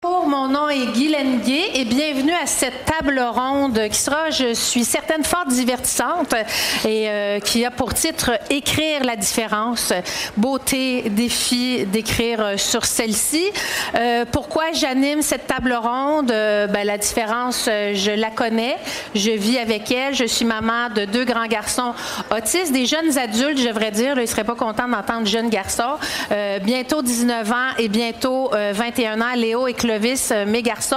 Bonjour, 0.00 0.28
mon 0.28 0.46
nom 0.46 0.68
est 0.68 0.92
Guy 0.92 1.08
Lenguet 1.08 1.70
et 1.74 1.84
bienvenue 1.84 2.32
à 2.32 2.46
cette 2.46 2.84
table 2.84 3.18
ronde 3.18 3.80
qui 3.90 3.98
sera, 3.98 4.30
je 4.30 4.54
suis 4.54 4.84
certaine, 4.84 5.24
fort 5.24 5.46
divertissante 5.46 6.34
et 6.86 7.08
euh, 7.08 7.40
qui 7.40 7.64
a 7.64 7.72
pour 7.72 7.94
titre 7.94 8.38
Écrire 8.48 9.02
la 9.02 9.16
différence, 9.16 9.92
beauté, 10.36 11.10
défi 11.10 11.84
d'écrire 11.86 12.40
euh, 12.40 12.56
sur 12.56 12.84
celle-ci. 12.84 13.42
Euh, 13.96 14.24
pourquoi 14.30 14.70
j'anime 14.72 15.20
cette 15.20 15.48
table 15.48 15.72
ronde? 15.72 16.28
Ben, 16.28 16.84
la 16.84 16.98
différence, 16.98 17.64
je 17.64 18.14
la 18.14 18.30
connais, 18.30 18.76
je 19.16 19.32
vis 19.32 19.58
avec 19.58 19.90
elle, 19.90 20.14
je 20.14 20.26
suis 20.26 20.44
maman 20.44 20.90
de 20.94 21.06
deux 21.06 21.24
grands 21.24 21.48
garçons 21.48 21.92
autistes, 22.30 22.72
des 22.72 22.86
jeunes 22.86 23.18
adultes, 23.18 23.58
je 23.58 23.66
devrais 23.66 23.90
dire, 23.90 24.12
ils 24.16 24.20
ne 24.20 24.26
seraient 24.26 24.44
pas 24.44 24.54
contents 24.54 24.86
d'entendre 24.86 25.26
jeunes 25.26 25.50
garçons. 25.50 25.96
Bientôt 26.62 27.02
19 27.02 27.50
ans 27.50 27.70
et 27.78 27.88
bientôt 27.88 28.50
euh, 28.54 28.72
21 28.74 29.20
ans, 29.20 29.34
Léo 29.34 29.66
et 29.66 29.74
Clovis, 29.88 30.30
euh, 30.32 30.44
mes 30.44 30.60
garçons. 30.62 30.96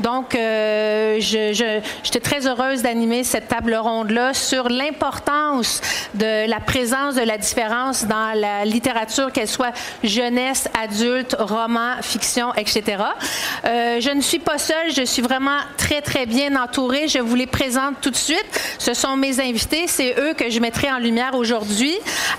Donc, 0.00 0.34
euh, 0.34 1.16
je- 1.20 1.54
je- 1.54 1.80
j'étais 2.02 2.20
très 2.20 2.46
heureuse 2.46 2.82
d'animer 2.82 3.24
cette 3.24 3.48
table 3.48 3.74
ronde-là 3.74 4.34
sur 4.34 4.68
l'importance 4.68 5.80
de 6.12 6.46
la 6.46 6.60
présence 6.60 7.14
de 7.14 7.22
la 7.22 7.38
différence 7.38 8.04
dans 8.04 8.38
la 8.38 8.66
littérature, 8.66 9.32
qu'elle 9.32 9.48
soit 9.48 9.72
jeunesse, 10.04 10.68
adulte, 10.78 11.34
roman, 11.38 11.92
fiction, 12.02 12.52
etc. 12.56 12.98
Euh, 13.64 14.00
je 14.00 14.10
ne 14.10 14.20
suis 14.20 14.38
pas 14.38 14.58
seule, 14.58 14.92
je 14.94 15.04
suis 15.06 15.22
vraiment 15.22 15.60
très, 15.78 16.02
très 16.02 16.26
bien 16.26 16.62
entourée. 16.62 17.08
Je 17.08 17.20
vous 17.20 17.36
les 17.36 17.46
présente 17.46 17.94
tout 18.02 18.10
de 18.10 18.16
suite. 18.16 18.60
Ce 18.78 18.92
sont 18.92 19.16
mes 19.16 19.40
invités, 19.40 19.84
c'est 19.86 20.14
eux 20.18 20.34
que 20.34 20.50
je 20.50 20.60
mettrai 20.60 20.92
en 20.92 20.98
lumière 20.98 21.34
aujourd'hui. 21.34 21.94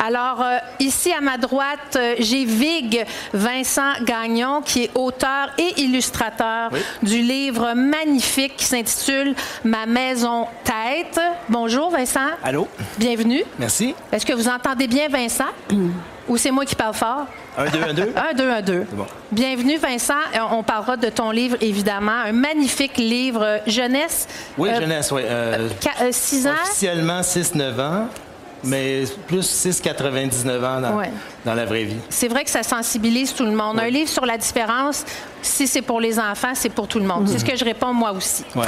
Alors, 0.05 0.44
euh, 0.44 0.57
ici 0.79 1.11
à 1.11 1.22
ma 1.22 1.38
droite, 1.38 1.97
j'ai 2.19 2.45
Vig 2.45 3.03
Vincent 3.33 3.94
Gagnon, 4.03 4.61
qui 4.61 4.83
est 4.83 4.91
auteur 4.94 5.50
et 5.57 5.81
illustrateur 5.88 6.69
du 7.02 7.21
livre 7.21 7.73
magnifique 7.75 8.55
qui 8.57 8.66
s'intitule 8.66 9.33
Ma 9.63 9.85
maison 9.85 10.47
tête. 10.63 11.19
Bonjour 11.49 11.89
Vincent. 11.89 12.19
Allô? 12.44 12.67
Bienvenue. 12.97 13.44
Merci. 13.59 13.95
Est-ce 14.11 14.25
que 14.25 14.33
vous 14.33 14.47
entendez 14.47 14.88
bien 14.88 15.07
Vincent? 15.09 15.45
Ou 16.27 16.35
c'est 16.35 16.52
moi 16.52 16.66
qui 16.66 16.75
parle 16.75 16.94
fort? 16.94 17.25
Un, 17.57 17.69
deux, 17.69 17.81
un, 17.81 17.94
deux. 17.94 18.13
Un, 18.29 18.33
deux, 18.35 18.49
un, 18.52 18.61
deux. 18.61 18.85
bon. 18.91 19.05
Bienvenue, 19.31 19.77
Vincent. 19.77 20.13
Euh, 20.35 20.39
On 20.52 20.61
parlera 20.61 20.97
de 20.97 21.07
ton 21.09 21.31
livre, 21.31 21.55
évidemment. 21.61 22.11
Un 22.25 22.33
magnifique 22.33 22.97
livre 22.97 23.41
euh, 23.44 23.57
jeunesse. 23.66 24.27
Oui, 24.57 24.69
Euh, 24.69 24.79
jeunesse, 24.81 25.11
oui. 25.11 25.22
Euh, 25.25 25.69
qua- 25.81 26.03
euh, 26.03 26.09
six 26.11 26.45
ans? 26.45 26.51
officiellement 26.63 27.22
6-9 27.22 27.79
ans, 27.79 28.07
mais 28.63 29.03
plus 29.27 29.45
6-99 29.66 30.63
ans 30.66 30.81
dans, 30.81 30.97
Ouais. 30.97 31.11
dans 31.45 31.53
la 31.53 31.66
vraie 31.66 31.83
vie. 31.83 31.97
C'est 32.09 32.27
vrai 32.27 32.44
que 32.44 32.50
ça 32.50 32.63
sensibilise 32.63 33.33
tout 33.33 33.45
le 33.45 33.52
monde. 33.52 33.80
Un 33.80 33.89
livre 33.89 34.09
sur 34.09 34.25
la 34.25 34.38
différence, 34.38 35.05
si 35.41 35.67
c'est 35.67 35.81
pour 35.81 36.00
les 36.02 36.19
enfants, 36.19 36.53
c'est 36.53 36.69
pour 36.69 36.88
tout 36.88 37.00
le 37.00 37.05
monde. 37.05 37.28
C'est 37.28 37.39
ce 37.39 37.45
que 37.45 37.55
je 37.55 37.66
réponds 37.66 37.94
moi 37.94 38.11
aussi. 38.11 38.44
Ouais. 38.55 38.67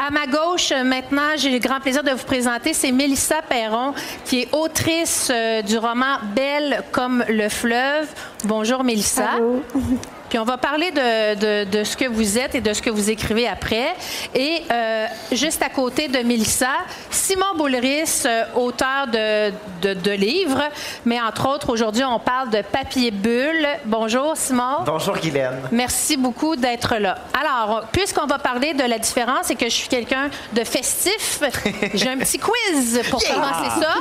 À 0.00 0.10
ma 0.12 0.26
gauche, 0.26 0.70
euh, 0.70 0.84
maintenant, 0.84 1.30
j'ai 1.36 1.50
le 1.50 1.58
grand 1.58 1.80
plaisir 1.80 2.04
de 2.04 2.12
vous 2.12 2.24
présenter, 2.24 2.72
c'est 2.72 2.92
Mélissa 2.92 3.42
Perron, 3.48 3.94
qui 4.24 4.42
est 4.42 4.48
autrice 4.52 5.28
euh, 5.34 5.60
du 5.62 5.76
roman 5.76 6.18
Belle 6.36 6.82
comme 6.92 7.24
le 7.28 7.48
fleuve. 7.48 8.06
Bonjour, 8.44 8.84
Mélissa. 8.84 9.30
Puis 10.28 10.38
on 10.38 10.44
va 10.44 10.58
parler 10.58 10.90
de, 10.90 11.34
de- 11.64 11.70
de 11.70 11.84
ce 11.84 11.96
que 11.96 12.04
vous 12.06 12.38
êtes 12.38 12.54
et 12.54 12.60
de 12.60 12.72
ce 12.72 12.82
que 12.82 12.90
vous 12.90 13.08
écrivez 13.10 13.48
après. 13.48 13.94
Et 14.34 14.62
euh, 14.70 15.06
juste 15.32 15.62
à 15.62 15.68
côté 15.70 16.08
de 16.08 16.18
Mélissa, 16.18 16.68
Simon 17.10 17.54
Boulris, 17.56 18.22
euh, 18.26 18.44
auteur 18.54 19.06
de, 19.06 19.50
de- 19.82 19.94
de 19.94 20.10
livres, 20.10 20.62
mais 21.04 21.20
entre 21.20 21.48
autres, 21.48 21.70
aujourd'hui, 21.70 22.04
on 22.04 22.18
parle 22.18 22.50
de 22.50 22.62
papier 22.62 23.10
bulle. 23.10 23.66
Bonjour, 23.84 24.36
Simon. 24.36 24.82
Bonjour 24.84 25.16
Guylaine. 25.16 25.60
Merci 25.72 26.16
beaucoup 26.16 26.56
d'être 26.56 26.96
là. 26.96 27.16
Alors, 27.38 27.84
puisqu'on 27.92 28.26
va 28.26 28.38
parler 28.38 28.74
de 28.74 28.84
la 28.84 28.98
différence 28.98 29.50
et 29.50 29.54
que 29.54 29.66
je 29.66 29.74
suis 29.74 29.88
quelqu'un 29.88 30.28
de 30.52 30.64
festif, 30.64 31.40
j'ai 31.94 32.08
un 32.08 32.18
petit 32.18 32.38
quiz 32.38 33.00
pour 33.10 33.22
commencer 33.22 33.70
ça. 33.80 33.94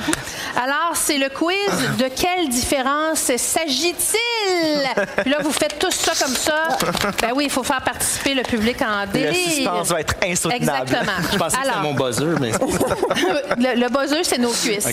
Alors, 0.61 0.91
c'est 0.95 1.17
le 1.17 1.29
quiz 1.29 1.97
de 1.97 2.07
quelle 2.09 2.49
différence 2.49 3.19
s'agit-il? 3.35 4.89
Puis 5.21 5.29
là, 5.31 5.37
vous 5.41 5.51
faites 5.51 5.79
tous 5.79 5.91
ça 5.91 6.13
comme 6.19 6.35
ça. 6.35 6.67
Ben 7.21 7.31
oui, 7.35 7.45
il 7.45 7.49
faut 7.49 7.63
faire 7.63 7.81
participer 7.81 8.33
le 8.33 8.43
public 8.43 8.77
en 8.81 9.05
délire. 9.11 9.31
Le 9.31 9.35
suspense 9.51 9.87
va 9.89 9.99
être 10.01 10.15
insoutenable. 10.23 10.63
Exactement. 10.63 11.11
Je 11.31 11.37
pensais 11.37 11.57
que 11.57 11.63
c'était 11.63 11.77
Alors, 11.77 11.83
mon 11.83 11.93
buzzer, 11.93 12.39
mais 12.39 12.51
le, 13.57 13.81
le 13.81 13.89
buzzer, 13.89 14.23
c'est 14.23 14.37
nos 14.37 14.51
cuisses. 14.51 14.87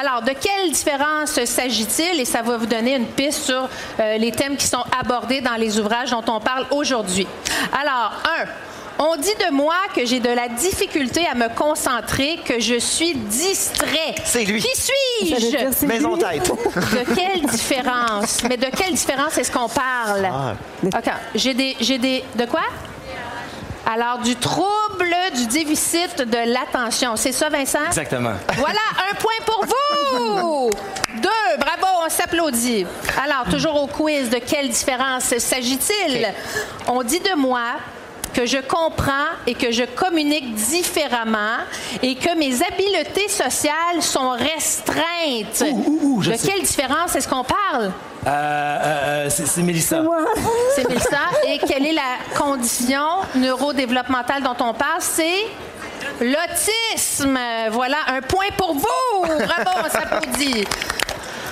Alors, 0.00 0.22
de 0.22 0.32
quelle 0.32 0.70
différence 0.72 1.44
s'agit-il? 1.44 2.20
Et 2.20 2.24
ça 2.24 2.42
va 2.42 2.56
vous 2.56 2.66
donner 2.66 2.96
une 2.96 3.06
piste 3.06 3.44
sur 3.44 3.68
euh, 4.00 4.16
les 4.18 4.32
thèmes 4.32 4.56
qui 4.56 4.66
sont 4.66 4.84
abordés 4.98 5.40
dans 5.40 5.54
les 5.56 5.78
ouvrages 5.78 6.10
dont 6.10 6.24
on 6.28 6.40
parle 6.40 6.66
aujourd'hui. 6.70 7.26
Alors, 7.72 8.12
un. 8.24 8.44
On 8.98 9.16
dit 9.16 9.34
de 9.46 9.52
moi 9.52 9.74
que 9.94 10.06
j'ai 10.06 10.20
de 10.20 10.30
la 10.30 10.48
difficulté 10.48 11.26
à 11.30 11.34
me 11.34 11.48
concentrer, 11.54 12.38
que 12.44 12.60
je 12.60 12.78
suis 12.78 13.14
distrait. 13.14 14.14
C'est 14.24 14.44
lui. 14.44 14.62
Qui 14.62 14.80
suis-je? 14.80 15.86
Maison 15.86 16.16
tête. 16.16 16.50
De 16.74 17.14
quelle 17.14 17.42
différence? 17.42 18.42
Mais 18.48 18.56
de 18.56 18.66
quelle 18.74 18.94
différence 18.94 19.36
est-ce 19.36 19.50
qu'on 19.52 19.68
parle? 19.68 20.26
Ah. 20.32 20.54
OK. 20.84 21.12
J'ai 21.34 21.52
des, 21.54 21.76
j'ai 21.80 21.98
des. 21.98 22.24
De 22.36 22.46
quoi? 22.46 22.62
Alors, 23.88 24.18
du 24.18 24.34
trouble 24.36 25.14
du 25.36 25.46
déficit 25.46 26.16
de 26.18 26.52
l'attention. 26.52 27.14
C'est 27.16 27.30
ça, 27.32 27.48
Vincent? 27.48 27.84
exactement. 27.86 28.32
Voilà, 28.56 28.80
un 29.10 29.14
point 29.14 29.44
pour 29.44 29.64
vous! 29.64 30.70
Deux, 31.22 31.58
bravo, 31.60 31.86
on 32.04 32.08
s'applaudit. 32.08 32.84
Alors, 33.22 33.44
toujours 33.50 33.80
au 33.80 33.86
quiz, 33.86 34.28
de 34.28 34.38
quelle 34.38 34.70
différence 34.70 35.24
s'agit-il? 35.38 36.26
On 36.88 37.02
dit 37.04 37.20
de 37.20 37.36
moi 37.36 37.60
que 38.36 38.44
je 38.44 38.58
comprends 38.58 39.32
et 39.46 39.54
que 39.54 39.72
je 39.72 39.84
communique 39.84 40.54
différemment 40.54 41.56
et 42.02 42.16
que 42.16 42.36
mes 42.36 42.62
habiletés 42.62 43.28
sociales 43.28 44.02
sont 44.02 44.30
restreintes. 44.32 45.64
ouh, 45.72 45.98
ouh, 46.02 46.22
je 46.22 46.32
de 46.32 46.36
sais. 46.36 46.48
quelle 46.48 46.62
différence 46.62 47.16
est-ce 47.16 47.26
qu'on 47.26 47.44
parle? 47.44 47.92
Euh, 48.26 48.28
euh, 48.28 49.24
euh, 49.26 49.30
c'est 49.30 49.46
c'est 49.46 49.62
Mélissa. 49.62 50.02
C'est 50.74 50.86
Mélissa. 50.86 51.20
Et 51.46 51.58
quelle 51.66 51.86
est 51.86 51.94
la 51.94 52.36
condition 52.36 53.04
neurodéveloppementale 53.36 54.42
dont 54.42 54.56
on 54.60 54.74
parle? 54.74 55.00
C'est 55.00 55.46
l'autisme. 56.20 57.38
Voilà, 57.70 57.98
un 58.08 58.20
point 58.20 58.48
pour 58.58 58.74
vous. 58.74 59.22
Bravo, 59.22 59.86
on 59.86 59.88
s'applaudit. 59.88 60.66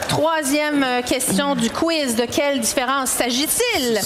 Troisième 0.08 0.82
euh, 0.82 1.02
question 1.02 1.54
du 1.54 1.70
quiz. 1.70 2.16
De 2.16 2.24
quelle 2.24 2.60
différence 2.60 3.10
s'agit-il? 3.10 4.00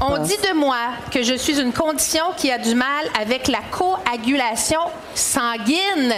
On 0.00 0.18
dit 0.18 0.36
de 0.36 0.54
moi 0.54 0.76
que 1.10 1.22
je 1.22 1.34
suis 1.34 1.60
une 1.60 1.72
condition 1.72 2.24
qui 2.36 2.50
a 2.50 2.58
du 2.58 2.74
mal 2.74 3.06
avec 3.20 3.48
la 3.48 3.60
coagulation 3.70 4.80
sanguine. 5.14 6.14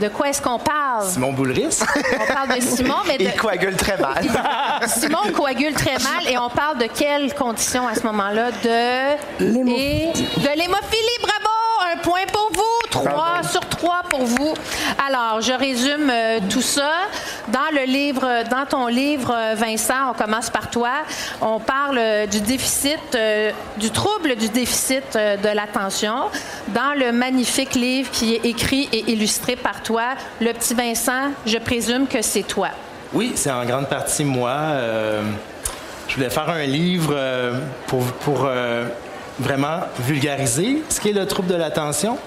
De 0.00 0.08
quoi 0.08 0.28
est-ce 0.28 0.40
qu'on 0.40 0.58
parle? 0.58 1.06
Simon 1.10 1.32
Boulris? 1.32 1.80
On 2.20 2.32
parle 2.32 2.56
de 2.56 2.62
Simon, 2.62 2.94
mais 3.06 3.18
de... 3.18 3.24
Il 3.24 3.34
coagule 3.34 3.76
très 3.76 3.96
mal. 3.98 4.24
Simon 4.86 5.32
coagule 5.34 5.74
très 5.74 5.98
mal 5.98 6.26
et 6.28 6.38
on 6.38 6.48
parle 6.48 6.78
de 6.78 6.86
quelle 6.86 7.34
condition 7.34 7.86
à 7.88 7.94
ce 7.94 8.02
moment-là? 8.06 8.50
De 8.52 9.16
et 9.40 10.12
de 10.12 10.56
l'hémophilie. 10.56 11.18
Bravo! 11.22 11.59
Un 11.80 11.96
point 11.98 12.26
pour 12.32 12.50
vous. 12.52 12.88
Trois 12.90 13.42
sur 13.42 13.60
trois 13.68 14.02
pour 14.08 14.24
vous. 14.24 14.54
Alors, 15.06 15.40
je 15.40 15.52
résume 15.52 16.10
euh, 16.10 16.38
tout 16.50 16.60
ça. 16.60 16.92
Dans 17.48 17.70
le 17.72 17.84
livre, 17.84 18.44
dans 18.50 18.66
ton 18.66 18.86
livre, 18.86 19.34
Vincent, 19.54 20.10
on 20.10 20.12
commence 20.12 20.50
par 20.50 20.70
toi. 20.70 20.90
On 21.40 21.58
parle 21.58 21.98
euh, 21.98 22.26
du 22.26 22.40
déficit, 22.40 22.98
euh, 23.14 23.50
du 23.78 23.90
trouble 23.90 24.36
du 24.36 24.48
déficit 24.48 25.14
de 25.14 25.54
l'attention. 25.54 26.30
Dans 26.68 26.94
le 26.98 27.12
magnifique 27.12 27.74
livre 27.74 28.10
qui 28.10 28.34
est 28.34 28.44
écrit 28.44 28.88
et 28.92 29.10
illustré 29.10 29.56
par 29.56 29.82
toi, 29.82 30.14
le 30.40 30.52
petit 30.52 30.74
Vincent, 30.74 31.30
je 31.46 31.58
présume 31.58 32.06
que 32.06 32.20
c'est 32.20 32.42
toi. 32.42 32.68
Oui, 33.12 33.32
c'est 33.34 33.50
en 33.50 33.64
grande 33.64 33.88
partie 33.88 34.24
moi. 34.24 34.52
Je 36.08 36.14
voulais 36.14 36.30
faire 36.30 36.48
un 36.48 36.62
livre 36.62 37.16
pour, 37.86 38.04
pour 38.04 38.48
vraiment 39.40 39.80
vulgariser 40.00 40.82
ce 40.88 41.00
qu'est 41.00 41.12
le 41.12 41.26
trouble 41.26 41.48
de 41.48 41.54
l'attention. 41.54 42.18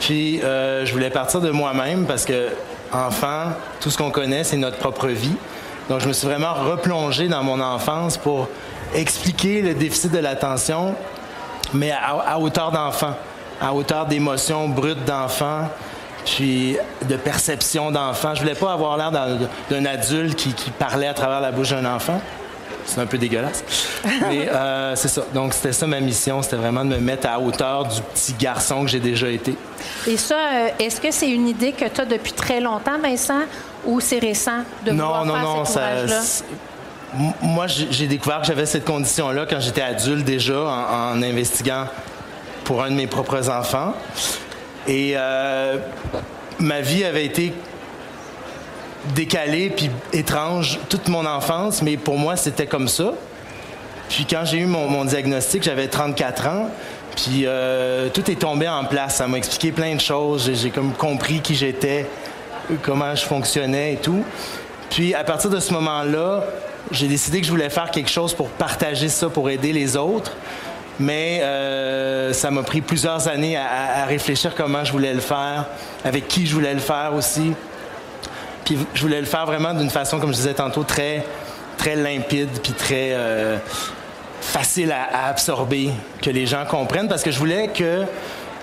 Puis 0.00 0.42
euh, 0.42 0.84
je 0.84 0.92
voulais 0.92 1.10
partir 1.10 1.40
de 1.40 1.50
moi-même 1.50 2.06
parce 2.06 2.24
que 2.24 2.48
enfant, 2.92 3.52
tout 3.80 3.90
ce 3.90 3.96
qu'on 3.96 4.10
connaît, 4.10 4.44
c'est 4.44 4.56
notre 4.56 4.78
propre 4.78 5.08
vie. 5.08 5.36
Donc 5.88 6.00
je 6.00 6.08
me 6.08 6.12
suis 6.12 6.26
vraiment 6.26 6.54
replongé 6.54 7.28
dans 7.28 7.42
mon 7.42 7.60
enfance 7.60 8.16
pour 8.16 8.48
expliquer 8.94 9.62
le 9.62 9.74
déficit 9.74 10.12
de 10.12 10.18
l'attention, 10.18 10.94
mais 11.72 11.92
à, 11.92 12.38
hauteur 12.38 12.70
d'enfant, 12.70 13.14
à 13.60 13.72
hauteur 13.72 14.06
d'émotions 14.06 14.68
brutes 14.68 15.04
d'enfant, 15.04 15.68
puis 16.24 16.76
de 17.08 17.16
perception 17.16 17.90
d'enfant. 17.90 18.34
Je 18.34 18.42
voulais 18.42 18.54
pas 18.54 18.72
avoir 18.72 18.96
l'air 18.96 19.10
d'un 19.70 19.84
adulte 19.84 20.36
qui 20.36 20.70
parlait 20.70 21.08
à 21.08 21.14
travers 21.14 21.40
la 21.40 21.50
bouche 21.50 21.70
d'un 21.70 21.84
enfant. 21.84 22.20
C'est 22.86 23.00
un 23.00 23.06
peu 23.06 23.18
dégueulasse. 23.18 23.64
Mais 24.28 24.48
euh, 24.48 24.94
c'est 24.96 25.08
ça. 25.08 25.22
Donc, 25.32 25.54
c'était 25.54 25.72
ça 25.72 25.86
ma 25.86 26.00
mission. 26.00 26.42
C'était 26.42 26.56
vraiment 26.56 26.84
de 26.84 26.90
me 26.90 26.98
mettre 26.98 27.28
à 27.28 27.38
hauteur 27.40 27.84
du 27.86 28.00
petit 28.00 28.34
garçon 28.38 28.82
que 28.84 28.90
j'ai 28.90 29.00
déjà 29.00 29.28
été. 29.28 29.54
Et 30.06 30.16
ça, 30.16 30.36
euh, 30.36 30.68
est-ce 30.78 31.00
que 31.00 31.10
c'est 31.10 31.30
une 31.30 31.48
idée 31.48 31.72
que 31.72 31.84
tu 31.88 32.00
as 32.00 32.04
depuis 32.04 32.32
très 32.32 32.60
longtemps, 32.60 32.98
Vincent, 33.02 33.42
ou 33.84 34.00
c'est 34.00 34.18
récent 34.18 34.60
de 34.84 34.92
non, 34.92 35.24
non, 35.24 35.34
faire 35.34 35.42
non, 35.44 35.64
cet 35.64 35.74
ça- 35.74 36.44
Moi, 37.42 37.66
j'ai 37.66 37.88
j'ai 37.90 38.06
découvert 38.06 38.40
que 38.40 38.46
j'avais 38.46 38.66
cette 38.66 38.84
condition-là 38.84 39.46
quand 39.48 39.60
j'étais 39.60 39.82
adulte 39.82 40.24
déjà, 40.24 40.58
en, 40.60 41.12
en 41.18 41.22
investiguant 41.22 41.86
pour 42.64 42.82
un 42.82 42.90
de 42.90 42.94
mes 42.96 43.06
propres 43.06 43.48
enfants. 43.50 43.92
Et 44.88 45.12
euh, 45.16 45.76
ma 46.58 46.80
vie 46.80 47.04
avait 47.04 47.24
été 47.26 47.52
décalée 49.14 49.70
puis 49.70 49.90
étrange 50.12 50.78
toute 50.88 51.08
mon 51.08 51.26
enfance, 51.26 51.82
mais 51.82 51.96
pour 51.96 52.18
moi, 52.18 52.36
c'était 52.36 52.66
comme 52.66 52.88
ça. 52.88 53.12
Puis 54.08 54.26
quand 54.28 54.44
j'ai 54.44 54.58
eu 54.58 54.66
mon, 54.66 55.04
diagnostic, 55.04 55.62
j'avais 55.62 55.88
34 55.88 56.46
ans. 56.46 56.70
Puis 57.16 57.44
euh, 57.44 58.08
tout 58.12 58.30
est 58.30 58.36
tombé 58.40 58.68
en 58.68 58.84
place. 58.84 59.16
Ça 59.16 59.26
m'a 59.26 59.38
expliqué 59.38 59.72
plein 59.72 59.94
de 59.94 60.00
choses. 60.00 60.50
J'ai- 60.54 60.70
comme 60.70 60.92
compris 60.92 61.40
qui 61.40 61.54
j'étais, 61.54 62.06
comment 62.82 63.14
je 63.14 63.24
fonctionnais 63.24 63.94
et 63.94 63.96
tout. 63.96 64.24
Puis 64.90 65.14
à 65.14 65.24
partir 65.24 65.50
de 65.50 65.60
ce 65.60 65.72
moment-là, 65.72 66.44
j'ai 66.90 67.06
décidé 67.08 67.40
que 67.40 67.46
je 67.46 67.50
voulais 67.50 67.70
faire 67.70 67.90
quelque 67.90 68.10
chose 68.10 68.34
pour 68.34 68.48
partager 68.48 69.08
ça, 69.08 69.28
pour 69.28 69.48
aider 69.48 69.72
les 69.72 69.96
autres. 69.96 70.36
Mais 71.00 71.40
euh, 71.42 72.34
ça 72.34 72.50
m'a 72.50 72.62
pris 72.62 72.82
plusieurs 72.82 73.26
années 73.28 73.56
à 73.56 74.04
réfléchir 74.04 74.54
comment 74.54 74.84
je 74.84 74.92
voulais 74.92 75.14
le 75.14 75.20
faire, 75.20 75.64
avec 76.04 76.28
qui 76.28 76.46
je 76.46 76.54
voulais 76.54 76.74
le 76.74 76.80
faire 76.80 77.12
aussi. 77.16 77.54
Puis 78.64 78.78
je 78.94 79.02
voulais 79.02 79.20
le 79.20 79.26
faire 79.26 79.46
vraiment 79.46 79.74
d'une 79.74 79.90
façon, 79.90 80.18
comme 80.18 80.30
je 80.30 80.36
disais 80.36 80.54
tantôt, 80.54 80.84
très, 80.84 81.24
très 81.76 81.96
limpide, 81.96 82.48
puis 82.62 82.72
très 82.72 83.10
euh, 83.12 83.58
facile 84.40 84.92
à, 84.92 85.28
absorber, 85.28 85.90
que 86.20 86.30
les 86.30 86.46
gens 86.46 86.64
comprennent, 86.64 87.08
parce 87.08 87.22
que 87.22 87.30
je 87.30 87.38
voulais 87.38 87.68
que 87.68 88.04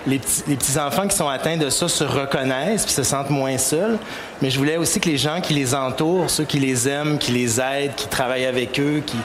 les 0.06 0.18
petits, 0.18 0.42
les 0.48 0.56
petits 0.56 0.78
enfants 0.78 1.06
qui 1.06 1.14
sont 1.14 1.28
atteints 1.28 1.58
de 1.58 1.68
ça 1.68 1.88
se 1.88 2.04
reconnaissent, 2.04 2.84
puis 2.84 2.94
se 2.94 3.02
sentent 3.02 3.30
moins 3.30 3.58
seuls. 3.58 3.98
Mais 4.40 4.50
je 4.50 4.58
voulais 4.58 4.78
aussi 4.78 4.98
que 4.98 5.08
les 5.08 5.18
gens 5.18 5.40
qui 5.42 5.52
les 5.52 5.74
entourent, 5.74 6.30
ceux 6.30 6.44
qui 6.44 6.58
les 6.58 6.88
aiment, 6.88 7.18
qui 7.18 7.32
les 7.32 7.60
aident, 7.60 7.94
qui 7.94 8.08
travaillent 8.08 8.46
avec 8.46 8.80
eux, 8.80 9.02
qui, 9.04 9.18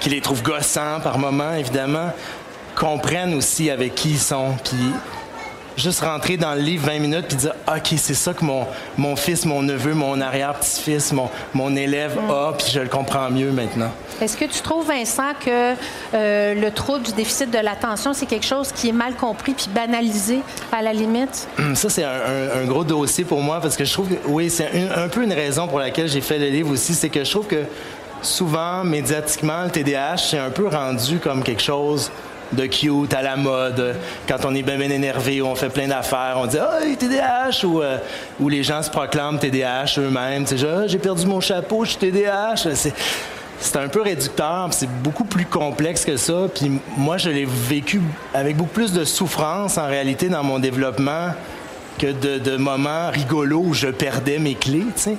qui 0.00 0.08
les 0.08 0.20
trouvent 0.22 0.42
gossants 0.42 1.00
par 1.02 1.18
moments, 1.18 1.52
évidemment, 1.52 2.10
comprennent 2.74 3.34
aussi 3.34 3.70
avec 3.70 3.94
qui 3.94 4.10
ils 4.10 4.18
sont. 4.18 4.54
Juste 5.76 6.00
rentrer 6.00 6.36
dans 6.36 6.54
le 6.54 6.60
livre 6.60 6.86
20 6.86 6.98
minutes 6.98 7.26
puis 7.28 7.36
dire 7.36 7.54
OK, 7.68 7.94
c'est 7.96 8.14
ça 8.14 8.34
que 8.34 8.44
mon, 8.44 8.66
mon 8.98 9.16
fils, 9.16 9.44
mon 9.46 9.62
neveu, 9.62 9.94
mon 9.94 10.20
arrière-petit-fils, 10.20 11.12
mon, 11.12 11.28
mon 11.54 11.74
élève 11.76 12.18
a, 12.30 12.52
puis 12.56 12.68
je 12.72 12.80
le 12.80 12.88
comprends 12.88 13.30
mieux 13.30 13.50
maintenant. 13.52 13.90
Est-ce 14.20 14.36
que 14.36 14.44
tu 14.44 14.60
trouves, 14.60 14.86
Vincent, 14.86 15.32
que 15.44 15.74
euh, 16.14 16.54
le 16.54 16.70
trouble 16.70 17.02
du 17.02 17.12
déficit 17.12 17.50
de 17.50 17.58
l'attention, 17.58 18.12
c'est 18.12 18.26
quelque 18.26 18.46
chose 18.46 18.70
qui 18.72 18.90
est 18.90 18.92
mal 18.92 19.14
compris 19.14 19.52
puis 19.54 19.66
banalisé 19.74 20.40
à 20.70 20.80
la 20.82 20.92
limite? 20.92 21.48
Ça, 21.74 21.88
c'est 21.88 22.04
un, 22.04 22.08
un- 22.10 22.62
un 22.62 22.64
gros 22.66 22.84
dossier 22.84 23.24
pour 23.24 23.40
moi 23.40 23.60
parce 23.60 23.76
que 23.76 23.84
je 23.84 23.92
trouve 23.92 24.08
que, 24.08 24.14
oui, 24.26 24.48
c'est 24.50 24.68
un, 24.96 25.04
un 25.04 25.08
peu 25.08 25.22
une 25.24 25.32
raison 25.32 25.66
pour 25.66 25.78
laquelle 25.80 26.08
j'ai 26.08 26.20
fait 26.20 26.38
le 26.38 26.46
livre 26.48 26.70
aussi, 26.70 26.94
c'est 26.94 27.08
que 27.08 27.24
je 27.24 27.30
trouve 27.30 27.46
que 27.46 27.64
souvent, 28.20 28.84
médiatiquement, 28.84 29.64
le 29.64 29.70
TDAH, 29.70 30.16
c'est 30.18 30.38
un 30.38 30.50
peu 30.50 30.68
rendu 30.68 31.18
comme 31.18 31.42
quelque 31.42 31.62
chose 31.62 32.10
de 32.52 32.66
cute, 32.66 33.12
à 33.14 33.22
la 33.22 33.36
mode. 33.36 33.96
Quand 34.28 34.44
on 34.44 34.54
est 34.54 34.62
bien, 34.62 34.76
bien 34.76 34.90
énervé, 34.90 35.42
on 35.42 35.54
fait 35.54 35.68
plein 35.68 35.88
d'affaires, 35.88 36.36
on 36.36 36.46
dit 36.46 36.58
Ah, 36.58 36.80
est 36.84 36.96
TDAH 36.96 37.64
ou, 37.66 37.82
euh, 37.82 37.98
ou 38.40 38.48
les 38.48 38.62
gens 38.62 38.82
se 38.82 38.90
proclament 38.90 39.38
TDAH 39.38 39.98
eux-mêmes. 39.98 40.44
Tu 40.44 40.58
sais, 40.58 40.66
Ah, 40.66 40.86
j'ai 40.86 40.98
perdu 40.98 41.26
mon 41.26 41.40
chapeau, 41.40 41.84
je 41.84 41.90
suis 41.90 41.98
TDAH. 41.98 42.56
C'est, 42.74 42.94
c'est 43.60 43.76
un 43.76 43.88
peu 43.88 44.02
réducteur, 44.02 44.68
c'est 44.72 44.90
beaucoup 45.02 45.24
plus 45.24 45.46
complexe 45.46 46.04
que 46.04 46.16
ça. 46.16 46.48
Puis 46.52 46.80
moi, 46.96 47.16
je 47.16 47.30
l'ai 47.30 47.46
vécu 47.46 48.00
avec 48.34 48.56
beaucoup 48.56 48.72
plus 48.72 48.92
de 48.92 49.04
souffrance 49.04 49.78
en 49.78 49.86
réalité 49.86 50.28
dans 50.28 50.42
mon 50.42 50.58
développement 50.58 51.28
que 51.98 52.06
de, 52.08 52.38
de 52.38 52.56
moments 52.56 53.10
rigolos 53.10 53.62
où 53.66 53.74
je 53.74 53.88
perdais 53.88 54.38
mes 54.38 54.54
clés. 54.54 54.86
tu 54.96 55.02
sais. 55.02 55.16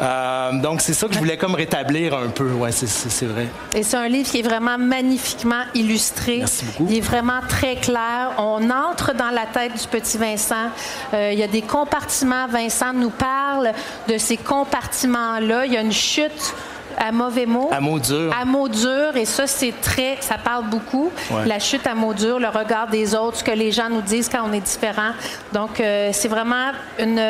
Euh, 0.00 0.52
donc 0.60 0.80
c'est 0.80 0.94
ça 0.94 1.08
que 1.08 1.14
je 1.14 1.18
voulais 1.18 1.36
comme 1.36 1.54
rétablir 1.54 2.14
un 2.14 2.28
peu. 2.28 2.50
Ouais, 2.52 2.72
c'est 2.72 3.26
vrai. 3.26 3.46
Et 3.74 3.82
c'est 3.82 3.96
un 3.96 4.08
livre 4.08 4.30
qui 4.30 4.40
est 4.40 4.42
vraiment 4.42 4.78
magnifiquement 4.78 5.62
illustré. 5.74 6.38
Merci 6.38 6.64
beaucoup. 6.64 6.86
Il 6.90 6.98
est 6.98 7.00
vraiment 7.00 7.40
très 7.48 7.76
clair. 7.76 8.32
On 8.38 8.70
entre 8.70 9.14
dans 9.14 9.30
la 9.30 9.46
tête 9.46 9.72
du 9.80 9.86
petit 9.88 10.18
Vincent. 10.18 10.70
Euh, 11.14 11.30
il 11.32 11.38
y 11.38 11.42
a 11.42 11.48
des 11.48 11.62
compartiments. 11.62 12.46
Vincent 12.48 12.92
nous 12.92 13.10
parle 13.10 13.72
de 14.08 14.18
ces 14.18 14.36
compartiments-là. 14.36 15.66
Il 15.66 15.72
y 15.72 15.76
a 15.76 15.80
une 15.80 15.92
chute 15.92 16.54
à 16.96 17.12
mauvais 17.12 17.46
mots. 17.46 17.68
À 17.72 17.80
mots 17.80 17.98
durs. 17.98 18.32
À 18.40 18.44
mots 18.44 18.68
durs. 18.68 19.16
Et 19.16 19.24
ça, 19.24 19.46
c'est 19.46 19.74
très. 19.80 20.18
Ça 20.20 20.38
parle 20.38 20.66
beaucoup. 20.66 21.10
Ouais. 21.30 21.46
La 21.46 21.58
chute 21.58 21.86
à 21.86 21.94
mots 21.94 22.14
durs, 22.14 22.38
le 22.38 22.48
regard 22.48 22.88
des 22.88 23.14
autres, 23.14 23.38
ce 23.38 23.44
que 23.44 23.50
les 23.50 23.72
gens 23.72 23.88
nous 23.88 24.02
disent 24.02 24.28
quand 24.28 24.42
on 24.48 24.52
est 24.52 24.60
différent. 24.60 25.10
Donc, 25.52 25.80
euh, 25.80 26.10
c'est 26.12 26.28
vraiment 26.28 26.72
une. 26.98 27.20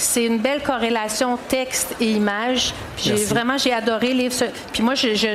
C'est 0.00 0.24
une 0.24 0.38
belle 0.38 0.62
corrélation 0.62 1.38
texte 1.48 1.94
et 2.00 2.12
image. 2.12 2.72
Puis 2.96 3.04
J'ai 3.16 3.24
vraiment 3.26 3.58
j'ai 3.58 3.72
adoré 3.72 4.14
lire 4.14 4.32
ça. 4.32 4.46
Puis 4.72 4.82
moi 4.82 4.94
je 4.94 5.14
je, 5.14 5.28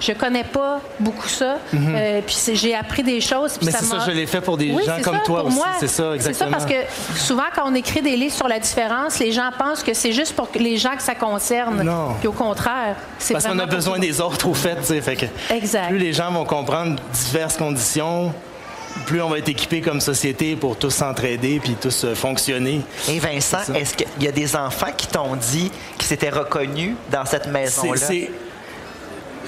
je 0.00 0.12
connais 0.12 0.44
pas 0.44 0.80
beaucoup 0.98 1.28
ça. 1.28 1.56
Euh, 1.74 2.20
puis 2.26 2.36
j'ai 2.54 2.74
appris 2.74 3.02
des 3.02 3.20
choses. 3.20 3.56
puis 3.56 3.66
Mhm. 3.66 3.72
Mais 3.72 3.78
c'est 3.78 3.84
ça, 3.86 4.04
je 4.06 4.10
l'ai 4.12 4.26
fait 4.26 4.40
pour 4.40 4.56
des 4.56 4.70
Oui, 4.72 4.84
gens 4.84 5.00
comme 5.02 5.16
ça, 5.16 5.22
toi 5.24 5.44
aussi. 5.44 5.58
C'est 5.78 5.86
ça, 5.88 5.88
C'est 5.88 5.98
ça 5.98 6.14
exactement. 6.14 6.50
parce 6.50 6.66
que 6.66 6.74
souvent 7.16 7.44
quand 7.54 7.62
on 7.70 7.74
écrit 7.74 8.02
des 8.02 8.16
livres 8.16 8.34
sur 8.34 8.48
la 8.48 8.58
différence, 8.58 9.18
les 9.18 9.32
gens 9.32 9.50
pensent 9.58 9.82
que 9.82 9.94
c'est 9.94 10.12
juste 10.12 10.34
pour 10.36 10.48
les 10.54 10.76
gens 10.76 10.96
que 10.96 11.02
ça 11.02 11.14
concerne. 11.14 11.82
Non. 11.82 12.14
Puis 12.18 12.28
au 12.28 12.32
contraire, 12.32 12.96
c'est 13.18 13.32
Parce 13.34 13.46
qu'on 13.46 13.58
a 13.58 13.66
besoin 13.66 13.98
des 13.98 14.20
autres, 14.20 14.48
au 14.48 14.54
fait. 14.54 14.80
Fait 15.00 15.16
que 15.16 15.26
Exact. 15.54 15.88
Plus 15.88 15.98
les 15.98 16.12
gens 16.12 16.30
vont 16.30 16.44
comprendre 16.44 17.00
diverses 17.12 17.56
conditions, 17.56 18.32
plus 19.06 19.20
on 19.22 19.28
va 19.28 19.38
être 19.38 19.48
équipé 19.48 19.80
comme 19.80 20.00
société 20.00 20.56
pour 20.56 20.76
tous 20.76 20.90
s'entraider 20.90 21.60
puis 21.62 21.74
tous 21.80 22.04
euh, 22.04 22.14
fonctionner. 22.14 22.80
Et 23.08 23.18
Vincent, 23.18 23.58
est-ce 23.74 23.94
qu'il 23.94 24.06
y 24.20 24.28
a 24.28 24.32
des 24.32 24.56
enfants 24.56 24.92
qui 24.96 25.06
t'ont 25.06 25.36
dit 25.36 25.70
qu'ils 25.98 26.06
s'étaient 26.06 26.30
reconnus 26.30 26.94
dans 27.10 27.24
cette 27.24 27.46
maison-là? 27.46 27.96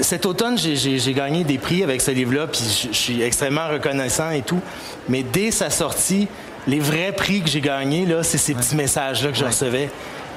Cet 0.00 0.24
automne, 0.24 0.56
j'ai- 0.58 1.12
gagné 1.12 1.44
des 1.44 1.58
prix 1.58 1.82
avec 1.84 2.00
ce 2.00 2.10
livre-là, 2.10 2.46
puis 2.46 2.88
je 2.92 2.96
suis 2.96 3.22
extrêmement 3.22 3.68
reconnaissant 3.68 4.30
et 4.30 4.40
tout. 4.42 4.60
Mais 5.08 5.22
dès 5.22 5.50
sa 5.50 5.68
sortie, 5.70 6.28
les 6.66 6.80
vrais 6.80 7.12
prix 7.12 7.42
que 7.42 7.48
j'ai 7.50 7.60
gagnés, 7.60 8.06
là, 8.06 8.22
c'est 8.22 8.38
ces 8.38 8.54
petits 8.54 8.74
messages-là 8.74 9.30
que 9.30 9.36
je 9.36 9.44
recevais 9.44 9.90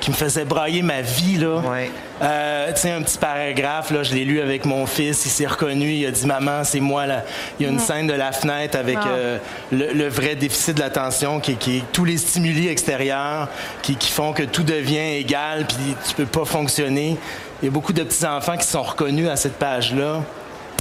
qui 0.06 0.12
me 0.12 0.16
faisaient 0.16 0.46
brailler 0.46 0.84
ma 0.84 1.02
vie. 1.02 1.38
Là. 1.38 1.58
Ouais. 1.68 1.90
Euh, 2.22 2.72
tu 2.74 2.82
sais, 2.82 2.92
un 2.92 3.02
petit 3.02 3.18
paragraphe, 3.18 3.90
là, 3.90 4.04
je 4.04 4.14
l'ai 4.14 4.24
lu 4.24 4.40
avec 4.40 4.64
mon 4.64 4.86
fils, 4.86 5.26
il 5.26 5.30
s'est 5.32 5.48
reconnu, 5.48 5.90
il 5.94 6.06
a 6.06 6.12
dit 6.12 6.28
Maman, 6.28 6.64
c'est 6.64 6.80
moi. 6.80 7.08
Là. 7.08 7.24
Il 7.60 7.66
y 7.66 7.68
a 7.68 7.72
une 7.72 7.80
scène 7.80 8.06
de 8.06 8.14
la 8.14 8.32
fenêtre 8.32 8.78
avec 8.78 9.00
Ah. 9.02 9.08
euh, 9.08 9.38
le, 9.72 9.94
le 9.94 10.08
vrai 10.08 10.36
déficit 10.36 10.76
de 10.76 10.82
l'attention, 10.82 11.40
qui, 11.40 11.56
qui 11.56 11.78
est 11.78 11.84
tous 11.92 12.06
les 12.06 12.18
stimuli 12.18 12.68
extérieurs 12.68 13.48
qui, 13.82 13.96
qui 13.96 14.12
font 14.12 14.32
que 14.32 14.44
tout 14.44 14.62
devient 14.62 15.16
égal, 15.18 15.66
puis 15.68 15.96
tu 16.08 16.14
peux 16.14 16.28
pas 16.28 16.46
fonctionner. 16.46 17.18
Il 17.64 17.66
y 17.66 17.68
a 17.68 17.72
beaucoup 17.72 17.94
de 17.94 18.04
petits-enfants 18.04 18.58
qui 18.58 18.68
sont 18.68 18.84
reconnus 18.84 19.28
à 19.28 19.36
cette 19.38 19.58
page-là. 19.58 20.22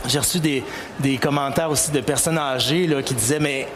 J'ai 0.07 0.19
reçu 0.19 0.39
des, 0.39 0.63
des 1.01 1.17
commentaires 1.17 1.71
aussi 1.71 1.91
de 1.91 2.01
personnes 2.03 2.37
âgées 2.37 2.87
là, 2.87 3.01
qui 3.03 3.15
disaient 3.15 3.39
Mais 3.41 3.69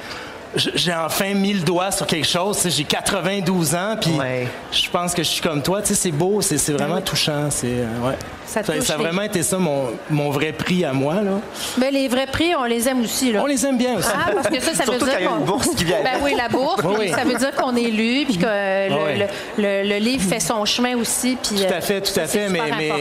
j'ai 0.75 0.93
enfin 0.95 1.35
mis 1.35 1.53
le 1.55 1.61
doigt 1.61 1.91
sur 1.91 2.07
quelque 2.07 2.27
chose. 2.27 2.59
J'ai 2.67 2.85
92 2.85 3.75
ans, 3.75 3.97
puis 4.01 4.11
Ouais. 4.13 4.49
je 4.73 4.89
pense 4.91 5.15
que 5.15 5.23
je 5.23 5.29
suis 5.29 5.43
comme 5.43 5.63
toi. 5.63 5.81
C'est 5.85 6.11
beau, 6.11 6.41
c'est 6.43 6.57
vraiment 6.73 7.01
touchant. 7.01 7.51
C'est 7.51 7.67
euh, 7.69 8.07
ouais. 8.09 8.15
Ça 8.47 8.63
Ça, 8.65 8.73
touche 8.73 8.85
ça 8.87 8.95
a 8.95 8.97
les- 8.97 9.03
vraiment 9.03 9.21
été 9.23 9.43
ça 9.43 9.59
mon, 9.59 9.89
mon 10.09 10.31
vrai 10.31 10.53
prix 10.53 10.83
à 10.83 10.95
moi. 10.95 11.17
Là. 11.17 11.33
Mais 11.77 11.91
les 11.91 12.09
vrais 12.09 12.27
prix, 12.27 12.55
on 12.57 12.65
les 12.65 12.89
aime 12.89 13.03
aussi 13.03 13.31
là. 13.31 13.43
On 13.43 13.47
les 13.47 13.67
aime 13.67 13.77
bien 13.77 13.97
aussi. 13.99 14.09
Ah, 14.11 14.31
parce 14.35 14.49
que 14.49 14.59
ça, 14.61 14.73
ça 14.73 14.85
Surtout 14.85 15.05
veut 15.05 15.11
dire 15.11 15.21
y 15.21 15.27
a 15.27 15.31
une 15.31 15.39
qu'on- 15.41 15.45
bourse 15.45 15.69
qui 15.77 15.85
vient 15.85 15.99
Ben 16.03 16.19
oui, 16.23 16.33
la 16.35 16.49
bourse. 16.49 16.81
Oui, 16.83 16.95
puis 16.99 17.09
oui. 17.09 17.13
Ça 17.15 17.25
veut 17.25 17.35
dire 17.39 17.55
qu'on 17.55 17.77
est 17.77 17.91
lu, 17.91 18.25
puis 18.25 18.39
que 18.39 18.47
euh, 18.47 18.89
le, 18.89 18.95
Oui. 18.95 19.25
le- 19.59 19.63
le- 19.63 19.89
le 19.91 19.97
livre 19.99 20.27
fait 20.27 20.41
son 20.41 20.65
chemin 20.65 20.97
aussi. 20.97 21.37
Puis, 21.43 21.57
Tout 21.57 21.65
euh, 21.73 21.77
à 21.77 21.81
fait, 21.83 22.01
tout 22.01 22.11
ça, 22.11 22.23
à 22.23 22.27
fait. 22.27 22.49
Mais, 22.49 22.61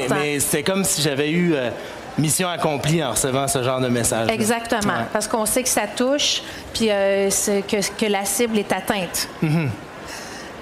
mais 0.09 0.39
c'était 0.41 0.63
comme 0.63 0.83
si 0.83 1.01
j'avais 1.01 1.29
eu 1.31 1.53
euh, 1.55 1.69
mission 2.17 2.49
accomplie 2.49 3.03
en 3.03 3.11
recevant 3.11 3.47
ce 3.47 3.63
genre 3.63 3.79
de 3.79 3.87
message. 3.89 4.29
Exactement, 4.29 4.93
Ouais. 4.93 5.05
parce 5.13 5.27
qu'on 5.27 5.45
sait 5.45 5.63
que 5.63 5.69
ça 5.69 5.87
touche, 5.95 6.41
puis 6.73 6.87
euh, 6.89 7.29
que, 7.29 7.95
que 7.97 8.05
la 8.05 8.25
cible 8.25 8.57
est 8.57 8.71
atteinte. 8.71 9.27
Mm-hmm. 9.43 9.69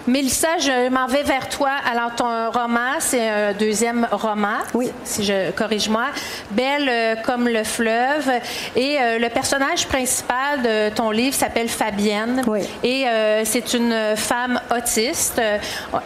Mélissa, 0.07 0.59
je 0.59 0.89
m'en 0.89 1.07
vais 1.07 1.23
vers 1.23 1.49
toi. 1.49 1.71
Alors, 1.91 2.13
ton 2.13 2.51
roman, 2.51 2.99
c'est 2.99 3.27
un 3.27 3.53
deuxième 3.53 4.07
roman, 4.11 4.57
Oui. 4.75 4.91
si 5.03 5.23
je 5.23 5.49
corrige-moi. 5.49 6.05
Belle 6.51 6.87
euh, 6.87 7.15
comme 7.23 7.47
le 7.47 7.63
fleuve. 7.63 8.29
Et 8.75 8.97
euh, 9.01 9.17
le 9.17 9.29
personnage 9.29 9.87
principal 9.87 10.61
de 10.61 10.89
ton 10.93 11.09
livre 11.09 11.35
s'appelle 11.35 11.69
Fabienne. 11.69 12.43
Oui. 12.45 12.59
Et 12.83 13.07
euh, 13.07 13.41
c'est 13.45 13.73
une 13.73 14.15
femme 14.15 14.61
autiste. 14.75 15.41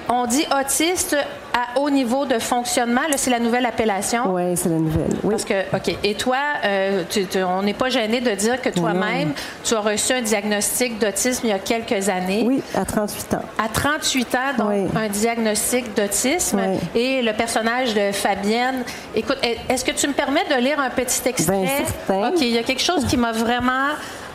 On 0.08 0.26
dit 0.26 0.46
autiste 0.58 1.18
à 1.54 1.80
haut 1.80 1.90
niveau 1.90 2.26
de 2.26 2.40
fonctionnement. 2.40 3.02
Là, 3.10 3.16
c'est 3.18 3.30
la 3.32 3.40
nouvelle 3.40 3.66
appellation? 3.66 4.34
Oui, 4.34 4.56
c'est 4.56 4.70
la 4.70 4.76
nouvelle. 4.78 5.10
Oui. 5.24 5.32
Parce 5.32 5.46
que, 5.46 5.76
OK. 5.76 5.96
Et 6.04 6.14
toi, 6.16 6.38
euh, 6.64 7.04
tu- 7.10 7.26
tu- 7.26 7.44
on 7.44 7.62
n'est 7.64 7.74
pas 7.74 7.90
gêné 7.90 8.22
de 8.22 8.32
dire 8.32 8.62
que 8.62 8.70
toi-même, 8.70 9.34
tu 9.64 9.74
as 9.76 9.80
reçu 9.80 10.14
un 10.14 10.22
diagnostic 10.22 11.00
d'autisme 11.00 11.42
il 11.46 11.50
y 11.50 11.54
a 11.54 11.60
quelques 11.60 12.10
années. 12.10 12.44
Oui, 12.46 12.62
à 12.76 12.86
38 12.86 13.34
ans. 13.34 13.42
À 13.64 13.68
38 13.70 14.36
ans, 14.36 14.40
donc 14.58 14.70
Oui. 14.70 14.88
un 14.96 15.08
diagnostic 15.08 15.96
d'autisme. 15.96 16.62
Oui. 16.94 17.00
Et 17.00 17.22
le 17.22 17.34
personnage 17.34 17.94
de 17.94 18.12
Fabienne. 18.12 18.84
Écoute, 19.16 19.38
est-ce 19.70 19.84
que 19.84 19.92
tu 19.92 20.08
me 20.08 20.14
permets 20.14 20.46
de 20.50 20.56
lire 20.62 20.80
un 20.80 20.90
petit 20.90 21.22
extrait? 21.28 21.62
Bien, 21.62 21.70
certain. 22.08 22.30
OK, 22.30 22.42
il 22.42 22.50
y 22.50 22.58
a 22.58 22.64
quelque 22.64 22.82
chose 22.84 23.06
qui 23.06 23.18
m'a 23.18 23.32
vraiment. 23.32 23.90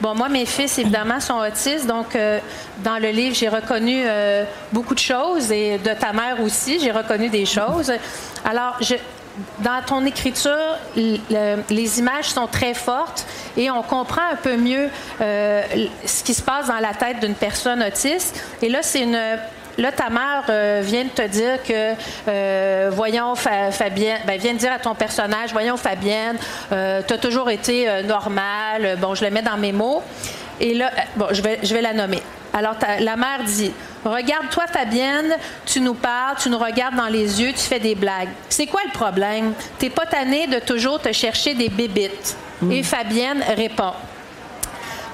Bon, 0.05 0.15
moi, 0.15 0.29
mes 0.29 0.45
fils, 0.45 0.79
évidemment, 0.79 1.19
sont 1.19 1.39
autistes, 1.39 1.87
donc 1.87 2.15
euh, 2.15 2.39
dans 2.81 2.99
le 2.99 3.09
livre, 3.09 3.35
j'ai 3.35 3.49
reconnu 3.49 4.03
euh, 4.05 4.45
beaucoup 4.71 4.93
de 4.93 4.99
choses 4.99 5.51
et 5.51 5.79
de 5.79 5.95
ta 5.95 6.13
mère 6.13 6.43
aussi, 6.43 6.79
j'ai 6.79 6.91
reconnu 6.91 7.31
des 7.31 7.47
choses. 7.47 7.91
Alors, 8.45 8.79
dans 9.61 9.83
ton 9.87 10.05
écriture, 10.05 10.77
les 10.95 11.99
images 11.99 12.27
sont 12.27 12.47
très 12.47 12.75
fortes 12.75 13.25
et 13.57 13.71
on 13.71 13.83
comprend 13.83 14.21
un 14.31 14.37
peu 14.37 14.59
mieux 14.59 14.91
euh, 15.23 15.63
ce 16.05 16.23
qui 16.23 16.35
se 16.35 16.43
passe 16.43 16.67
dans 16.67 16.81
la 16.81 16.93
tête 16.93 17.21
d'une 17.21 17.35
personne 17.35 17.83
autiste. 17.83 18.45
Et 18.61 18.69
là, 18.69 18.81
c'est 18.83 19.01
une. 19.01 19.39
Là, 19.79 19.91
ta 19.93 20.09
mère 20.09 20.45
euh, 20.49 20.81
vient 20.85 21.05
de 21.05 21.09
te 21.09 21.27
dire 21.27 21.63
que, 21.63 21.95
euh, 22.29 22.91
voyons, 22.93 23.35
Fa- 23.35 23.71
Fabienne, 23.73 24.21
ben, 24.27 24.39
vient 24.39 24.53
de 24.53 24.59
dire 24.59 24.73
à 24.73 24.79
ton 24.79 24.95
personnage, 24.95 25.51
voyons, 25.53 25.77
Fabienne, 25.77 26.37
tu 26.71 26.75
as 27.15 27.19
toujours 27.21 27.51
été 27.51 27.89
euh, 27.89 28.03
normale. 28.03 28.97
Bon, 29.01 29.15
je 29.15 29.25
le 29.25 29.31
mets 29.31 29.43
dans 29.43 29.57
mes 29.57 29.73
mots. 29.73 30.03
Et 30.61 30.75
là, 30.75 30.91
euh, 30.97 31.01
bon, 31.17 31.27
je 31.33 31.43
vais, 31.43 31.59
je 31.63 31.75
vais 31.75 31.83
la 31.83 31.93
nommer. 31.93 32.23
Alors, 32.53 32.77
la 33.01 33.17
mère 33.17 33.43
dit 33.45 33.73
Regarde-toi, 34.05 34.65
Fabienne, 34.73 35.35
tu 35.67 35.81
nous 35.81 35.95
parles, 35.95 36.37
tu 36.41 36.49
nous 36.51 36.59
regardes 36.59 36.95
dans 36.95 37.09
les 37.09 37.41
yeux, 37.43 37.51
tu 37.53 37.59
fais 37.59 37.81
des 37.81 37.95
blagues. 37.97 38.29
C'est 38.49 38.67
quoi 38.67 38.83
le 38.85 38.93
problème? 38.93 39.55
T'es 39.79 39.91
pas 39.91 40.07
tannée 40.07 40.47
de 40.47 40.59
toujours 40.61 41.01
te 41.01 41.11
chercher 41.11 41.55
des 41.55 41.69
bébites? 41.69 42.37
Et 42.71 42.83
Fabienne 42.85 43.43
répond 43.57 43.93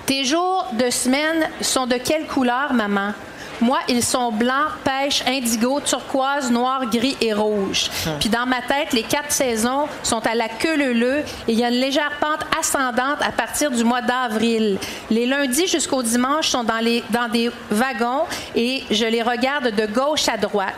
Tes 0.07 0.25
jours 0.25 0.67
de 0.73 0.90
semaine 0.90 1.49
sont 1.62 1.87
de 1.87 1.95
quelle 1.97 2.26
couleur, 2.26 2.73
maman? 2.75 3.12
Moi, 3.61 3.79
ils 3.88 4.02
sont 4.02 4.33
blancs, 4.33 4.71
pêche, 4.85 5.23
indigo, 5.26 5.81
turquoise, 5.81 6.50
noir, 6.50 6.87
gris 6.87 7.17
et 7.21 7.33
rouge. 7.33 7.90
Puis 8.19 8.29
dans 8.29 8.47
ma 8.47 8.62
tête, 8.62 8.93
les 8.93 9.02
quatre 9.02 9.33
saisons 9.33 9.87
sont 10.02 10.25
à 10.26 10.35
la 10.35 10.49
queue 10.49 10.93
leu 10.93 11.19
et 11.49 11.52
il 11.52 11.59
y 11.59 11.64
a 11.64 11.69
une 11.69 11.81
légère 11.81 12.12
pente 12.21 12.47
ascendante 12.59 13.19
à 13.21 13.33
partir 13.33 13.71
du 13.71 13.85
mois 13.85 14.02
d'avril. 14.02 14.79
Les 15.11 15.26
lundis 15.26 15.67
jusqu'au 15.67 16.02
dimanche 16.02 16.49
sont 16.49 16.64
dans, 16.64 16.79
les, 16.79 17.02
dans 17.11 17.29
des 17.29 17.50
wagons 17.71 18.25
et 18.55 18.85
je 18.90 19.05
les 19.05 19.23
regarde 19.23 19.75
de 19.75 19.87
gauche 19.87 20.29
à 20.29 20.37
droite. 20.37 20.75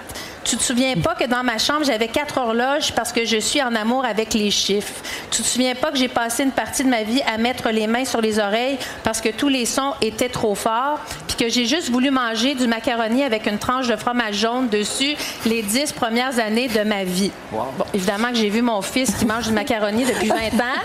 Tu 0.52 0.58
te 0.58 0.64
souviens 0.64 0.96
pas 0.96 1.14
que 1.14 1.24
dans 1.24 1.42
ma 1.42 1.56
chambre, 1.56 1.82
j'avais 1.82 2.08
quatre 2.08 2.36
horloges 2.36 2.92
parce 2.92 3.10
que 3.10 3.24
je 3.24 3.38
suis 3.38 3.62
en 3.62 3.74
amour 3.74 4.04
avec 4.04 4.34
les 4.34 4.50
chiffres? 4.50 4.92
Tu 5.30 5.40
te 5.40 5.46
souviens 5.46 5.74
pas 5.74 5.90
que 5.90 5.96
j'ai 5.96 6.08
passé 6.08 6.42
une 6.42 6.50
partie 6.50 6.84
de 6.84 6.90
ma 6.90 7.04
vie 7.04 7.22
à 7.22 7.38
mettre 7.38 7.70
les 7.70 7.86
mains 7.86 8.04
sur 8.04 8.20
les 8.20 8.38
oreilles 8.38 8.76
parce 9.02 9.22
que 9.22 9.30
tous 9.30 9.48
les 9.48 9.64
sons 9.64 9.94
étaient 10.02 10.28
trop 10.28 10.54
forts, 10.54 10.98
puis 11.26 11.38
que 11.38 11.48
j'ai 11.48 11.64
juste 11.64 11.88
voulu 11.88 12.10
manger 12.10 12.54
du 12.54 12.66
macaroni 12.66 13.24
avec 13.24 13.46
une 13.46 13.58
tranche 13.58 13.88
de 13.88 13.96
fromage 13.96 14.34
jaune 14.34 14.68
dessus 14.68 15.16
les 15.46 15.62
dix 15.62 15.90
premières 15.90 16.38
années 16.38 16.68
de 16.68 16.82
ma 16.82 17.02
vie. 17.04 17.30
Bon, 17.50 17.64
évidemment 17.94 18.28
que 18.28 18.36
j'ai 18.36 18.50
vu 18.50 18.60
mon 18.60 18.82
fils 18.82 19.10
qui 19.14 19.24
mange 19.24 19.46
du 19.46 19.52
macaroni 19.52 20.04
depuis 20.04 20.28
20 20.28 20.36
ans. 20.36 20.80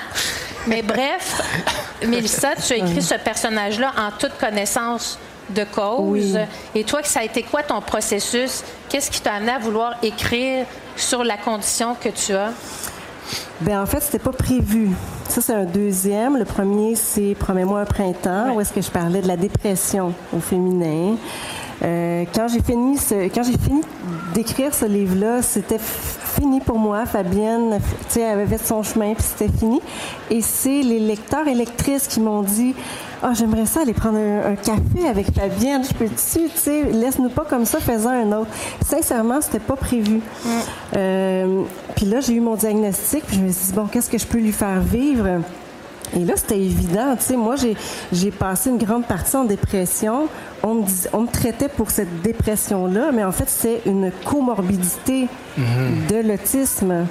Mais 0.68 0.82
bref, 0.82 1.42
Mélissa, 2.08 2.56
tu 2.56 2.72
as 2.72 2.78
écrit 2.78 3.02
ce 3.02 3.16
personnage-là 3.16 3.92
en 3.98 4.12
toute 4.18 4.38
connaissance 4.38 5.20
de 5.50 5.63
cause. 5.63 6.36
Oui. 6.36 6.36
Et 6.75 6.84
toi, 6.84 7.01
ça 7.04 7.22
a 7.22 7.24
été 7.24 7.44
quoi 7.44 7.63
ton 7.63 7.82
processus? 7.82 8.63
Qu'est-ce 8.89 9.10
qui 9.12 9.22
t'a 9.22 9.34
amené 9.34 9.51
à 9.51 9.60
vouloir 9.60 9.96
écrire 10.04 10.66
sur 10.96 11.24
la 11.24 11.38
condition 11.38 11.96
que 11.96 12.10
tu 12.10 12.34
as? 12.34 12.51
Ben 13.62 13.82
en 13.82 13.86
fait, 13.86 14.01
c'était 14.01 14.20
pas 14.20 14.32
prévu. 14.32 14.89
Ça, 15.27 15.42
c'est 15.42 15.54
un 15.54 15.66
deuxième. 15.66 16.38
Le 16.38 16.46
premier, 16.46 16.96
c'est 16.96 17.36
Promets-moi 17.38 17.82
un 17.82 17.86
printemps, 17.86 18.54
où 18.54 18.62
est-ce 18.62 18.72
que 18.72 18.82
je 18.82 18.92
parlais 18.92 19.22
de 19.22 19.27
la 19.27 19.38
dépression 19.38 20.13
au 20.34 20.39
féminin. 20.39 21.16
Euh, 21.84 22.25
quand 22.34 22.48
j'ai 22.48 22.62
fini, 22.62 22.98
ce, 22.98 23.27
quand 23.29 23.43
j'ai 23.43 23.57
fini 23.57 23.81
d'écrire 24.34 24.74
ce 24.74 24.86
livre-là, 24.86 25.41
c'était 25.41 25.79
fini 25.79 26.60
pour 26.60 26.79
moi. 26.79 27.05
Fabienne, 27.05 27.79
tu 27.79 28.13
sais, 28.13 28.22
elle 28.22 28.39
avait 28.39 28.57
fait 28.57 28.65
son 28.65 28.84
chemin, 28.84 29.13
puis 29.13 29.24
c'était 29.24 29.51
fini. 29.55 29.81
Et 30.29 30.41
c'est 30.41 30.81
les 30.81 31.00
lecteurs 31.00 31.48
et 31.48 31.53
lectrices 31.53 32.07
qui 32.07 32.19
m'ont 32.19 32.41
dit 32.41 32.74
Ah, 33.22 33.34
j'aimerais 33.34 33.65
ça 33.65 33.81
aller 33.81 33.93
prendre 33.93 34.17
un, 34.17 34.51
un 34.51 34.55
café 34.55 35.07
avec 35.07 35.34
Fabienne. 35.34 35.84
Je 35.84 35.93
peux-tu, 35.93 36.50
tu 36.50 36.51
sais, 36.55 36.84
laisse-nous 36.84 37.29
pas 37.29 37.46
comme 37.48 37.65
ça, 37.65 37.79
fais-en 37.79 38.10
un 38.10 38.31
autre. 38.31 38.50
Sincèrement, 38.86 39.41
c'était 39.41 39.60
pas 39.60 39.75
prévu. 39.75 40.22
Euh, 40.96 41.63
puis 41.96 42.05
là, 42.05 42.22
j'ai 42.22 42.34
eu 42.34 42.41
mon 42.41 42.55
diagnostic, 42.55 43.24
puis 43.25 43.38
je 43.38 43.41
me 43.41 43.51
suis 43.51 43.67
dit, 43.67 43.74
bon, 43.74 43.86
qu'est-ce 43.86 44.10
que 44.10 44.17
je 44.17 44.25
peux 44.25 44.39
lui 44.39 44.51
faire 44.51 44.79
vivre? 44.81 45.41
Et 46.16 46.24
là, 46.24 46.34
c'était 46.36 46.60
évident. 46.60 47.16
Tu 47.18 47.24
sais, 47.24 47.36
moi, 47.36 47.56
j'ai, 47.56 48.32
passé 48.32 48.70
une 48.70 48.78
grande 48.78 49.06
partie 49.06 49.36
en 49.36 49.44
dépression. 49.44 50.28
On 50.64 50.76
me, 50.76 50.86
dis- 50.86 51.08
on 51.14 51.22
me 51.22 51.28
traitait 51.28 51.70
pour 51.70 51.92
cette 51.92 52.22
dépression-là, 52.22 53.12
mais 53.14 53.24
en 53.24 53.32
fait, 53.32 53.50
c'est 53.50 53.82
une 53.86 54.12
comorbidité 54.26 55.28
de 55.58 56.28
l'autisme. 56.28 57.06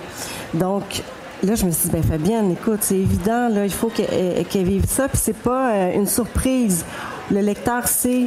Donc, 0.54 1.02
là, 1.42 1.54
je 1.54 1.66
me 1.66 1.70
suis 1.70 1.88
dit, 1.88 1.96
ben 1.96 2.02
Fabienne, 2.02 2.52
écoute, 2.52 2.78
c'est 2.80 2.96
évident, 2.96 3.48
là, 3.48 3.64
il 3.64 3.72
faut 3.72 3.88
qu'elle, 3.88 4.44
qu'elle 4.46 4.64
vive 4.64 4.86
ça, 4.88 5.08
puis 5.08 5.18
c'est 5.22 5.36
pas 5.36 5.72
euh, 5.72 5.94
une 5.94 6.06
surprise. 6.06 6.84
Le 7.30 7.40
lecteur 7.40 7.86
sait 7.88 8.26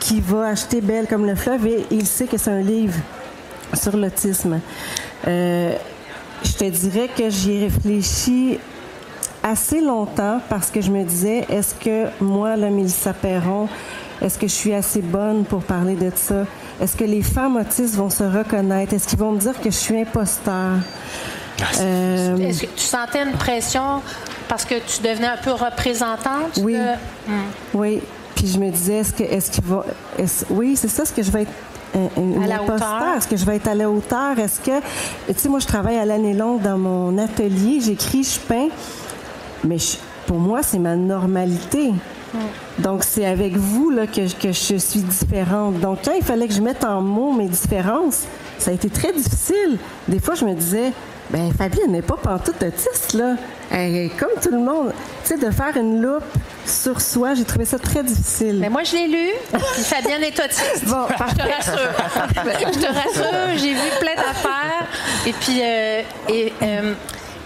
qu'il 0.00 0.22
va 0.22 0.48
acheter 0.48 0.80
Belle 0.80 1.06
comme 1.06 1.26
le 1.26 1.34
fleuve 1.34 1.66
et 1.66 1.86
il 1.90 2.06
sait 2.06 2.26
que 2.26 2.36
c'est 2.36 2.50
un 2.50 2.62
livre 2.62 2.94
sur 3.74 3.96
l'autisme. 3.96 4.60
Euh, 5.26 5.74
je 6.42 6.52
te 6.52 6.64
dirais 6.64 7.08
que 7.16 7.28
j'y 7.28 7.52
ai 7.52 7.64
réfléchi 7.64 8.58
assez 9.42 9.80
longtemps 9.80 10.40
parce 10.48 10.70
que 10.70 10.80
je 10.80 10.90
me 10.90 11.02
disais, 11.04 11.46
est-ce 11.48 11.74
que 11.74 12.06
moi, 12.20 12.56
là, 12.56 12.68
Mélissa 12.70 13.12
Perron, 13.12 13.68
est-ce 14.22 14.38
que 14.38 14.46
je 14.46 14.52
suis 14.52 14.74
assez 14.74 15.00
bonne 15.00 15.44
pour 15.44 15.62
parler 15.62 15.94
de 15.94 16.10
ça? 16.14 16.44
Est-ce 16.80 16.96
que 16.96 17.04
les 17.04 17.22
femmes 17.22 17.56
autistes 17.56 17.94
vont 17.94 18.10
se 18.10 18.24
reconnaître? 18.24 18.92
Est-ce 18.94 19.08
qu'ils 19.08 19.18
vont 19.18 19.32
me 19.32 19.38
dire 19.38 19.58
que 19.60 19.70
je 19.70 19.76
suis 19.76 19.98
imposteur? 19.98 20.72
Euh, 21.80 22.36
Est-ce 22.38 22.62
que 22.62 22.66
tu 22.66 22.82
sentais 22.82 23.22
une 23.22 23.32
pression 23.32 24.00
parce 24.48 24.64
que 24.64 24.74
tu 24.74 25.02
devenais 25.02 25.26
un 25.28 25.36
peu 25.36 25.52
représentante? 25.52 26.58
Oui. 26.62 26.74
de- 26.74 27.34
Oui. 27.74 28.00
Puis 28.34 28.46
je 28.46 28.58
me 28.58 28.70
disais, 28.70 28.94
est-ce 29.00 29.12
que, 29.12 29.22
est-ce 29.22 29.50
qu'il 29.50 29.64
va, 29.64 29.84
est-ce- 30.18 30.46
oui, 30.48 30.74
c'est 30.76 30.88
ça, 30.88 31.02
est-ce 31.02 31.12
que 31.12 31.22
je 31.22 31.30
vais 31.30 31.42
être 31.42 31.52
une 32.16 32.46
la 32.46 32.56
imposteur? 32.56 33.14
Est-ce 33.18 33.28
que 33.28 33.36
je 33.36 33.44
vais 33.44 33.56
être 33.56 33.68
à 33.68 33.74
la 33.74 33.90
hauteur? 33.90 34.38
Est-ce 34.38 34.60
que, 34.60 34.80
tu 35.26 35.34
sais, 35.36 35.48
moi, 35.50 35.58
je 35.58 35.66
travaille 35.66 35.98
à 35.98 36.06
l'année 36.06 36.32
longue 36.32 36.62
dans 36.62 36.78
mon 36.78 37.18
atelier, 37.18 37.80
j'écris, 37.84 38.22
je 38.24 38.38
peins, 38.40 38.68
mais 39.64 39.78
je- 39.78 39.96
pour 40.26 40.38
moi, 40.38 40.62
c'est 40.62 40.78
ma 40.78 40.96
normalité. 40.96 41.92
Donc, 42.78 43.02
c'est 43.02 43.26
avec 43.26 43.56
vous 43.56 43.90
là, 43.90 44.06
que, 44.06 44.20
que 44.40 44.52
je 44.52 44.76
suis 44.76 45.00
différente. 45.00 45.80
Donc, 45.80 45.98
quand 46.04 46.12
il 46.16 46.24
fallait 46.24 46.46
que 46.46 46.54
je 46.54 46.60
mette 46.62 46.84
en 46.84 47.00
mots 47.02 47.32
mes 47.32 47.48
différences, 47.48 48.22
ça 48.58 48.70
a 48.70 48.74
été 48.74 48.88
très 48.88 49.12
difficile. 49.12 49.78
Des 50.06 50.20
fois, 50.20 50.34
je 50.36 50.44
me 50.44 50.54
disais, 50.54 50.92
ben 51.30 51.52
Fabienne 51.56 51.90
n'est 51.90 52.02
pas 52.02 52.16
pantoute 52.16 52.62
autiste, 52.62 53.14
là. 53.14 53.34
Elle 53.72 53.96
est 53.96 54.08
comme 54.10 54.30
tout 54.40 54.50
le 54.50 54.58
monde. 54.58 54.92
Tu 55.24 55.34
sais, 55.34 55.38
de 55.44 55.50
faire 55.50 55.76
une 55.76 56.00
loupe 56.00 56.22
sur 56.66 57.00
soi, 57.00 57.34
j'ai 57.34 57.44
trouvé 57.44 57.64
ça 57.64 57.78
très 57.80 58.02
difficile. 58.04 58.58
Mais 58.60 58.68
moi, 58.68 58.82
je 58.84 58.94
l'ai 58.94 59.08
lu, 59.08 59.28
puis 59.52 59.82
Fabienne 59.82 60.22
est 60.22 60.38
autiste. 60.38 60.84
Bon, 60.86 61.06
je 61.08 61.34
te 61.34 61.42
rassure. 61.42 61.90
je 62.72 62.78
te 62.78 62.86
rassure, 62.86 63.58
j'ai 63.58 63.72
vu 63.74 63.90
plein 64.00 64.14
d'affaires. 64.14 64.86
Et 65.26 65.32
puis, 65.32 65.60
euh, 65.62 66.02
et, 66.28 66.52
euh, 66.62 66.94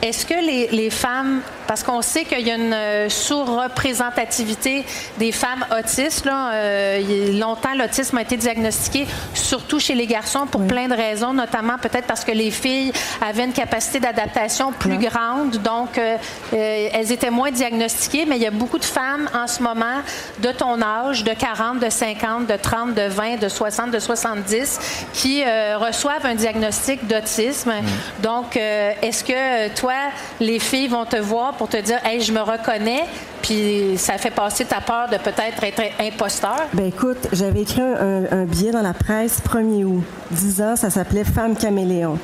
est-ce 0.05 0.27
que 0.27 0.35
les, 0.35 0.69
les 0.69 0.91
femmes, 0.91 1.41
parce 1.67 1.83
qu'on 1.83 2.03
sait 2.03 2.25
qu'il 2.25 2.47
y 2.47 2.51
a 2.51 2.57
une 2.57 2.75
euh, 2.75 3.09
sous-représentativité 3.09 4.85
des 5.19 5.33
femmes 5.33 5.65
autistes, 5.77 6.27
là, 6.27 6.53
euh, 6.53 7.33
longtemps 7.39 7.75
l'autisme 7.75 8.19
a 8.19 8.23
été 8.23 8.37
diagnostiqué, 8.37 9.07
surtout 9.33 9.81
chez 9.81 9.95
les 9.95 10.07
garçons, 10.07 10.47
pour 10.47 10.67
plein 10.67 10.89
de 10.89 10.95
raisons, 10.95 11.33
notamment 11.33 11.79
peut-être 11.79 12.07
parce 12.07 12.23
que 12.23 12.33
les 12.33 12.51
filles 12.51 12.93
avaient 13.27 13.45
une 13.45 13.55
capacité 13.55 13.99
d'adaptation 13.99 14.73
plus 14.73 14.99
grande, 14.99 15.57
donc 15.63 15.97
euh, 15.97 16.19
elles 16.53 17.11
étaient 17.11 17.31
moins 17.31 17.51
diagnostiquées, 17.51 18.27
mais 18.27 18.37
il 18.37 18.43
y 18.43 18.47
a 18.47 18.51
beaucoup 18.51 18.79
de 18.79 18.85
femmes 18.85 19.31
en 19.35 19.47
ce 19.47 19.63
moment 19.63 20.03
de 20.41 20.53
ton 20.53 20.83
âge, 20.83 21.25
de 21.25 21.33
40, 21.33 21.81
de 21.81 21.89
50, 21.89 22.47
de 22.47 22.57
30, 22.57 22.95
de 22.95 23.09
20, 23.09 23.37
de 23.41 23.49
60, 23.49 23.91
de 23.91 23.99
70, 23.99 25.09
qui 25.15 25.43
euh, 25.43 25.79
reçoivent 25.79 26.27
un 26.27 26.35
diagnostic 26.35 27.07
d'autisme. 27.07 27.73
Donc, 28.23 28.57
est-ce 28.57 29.25
que 29.25 29.33
euh, 29.33 29.69
les 30.41 30.59
filles 30.59 30.89
vont 30.89 31.05
te 31.05 31.17
voir 31.17 31.55
pour 31.55 31.69
te 31.69 31.77
dire, 31.77 31.99
hey, 32.05 32.21
je 32.21 32.33
me 32.33 32.41
reconnais, 32.41 33.05
puis 33.43 33.95
ça 33.97 34.19
fait 34.19 34.31
passer 34.31 34.65
ta 34.65 34.81
peur 34.81 35.09
de 35.11 35.17
peut-être 35.17 35.63
être 35.63 35.83
imposteur? 36.01 36.67
Ben 36.73 36.87
écoute, 36.87 37.29
j'avais 37.33 37.63
écrit 37.63 37.83
un, 37.83 38.45
billet 38.45 38.73
dans 38.73 38.83
la 38.83 38.95
presse 38.95 39.41
1er 39.41 39.85
août. 39.85 40.03
10 40.31 40.63
ans, 40.63 40.77
ça 40.77 40.91
s'appelait 40.91 41.25
Femme 41.25 41.57
caméléon. 41.57 42.19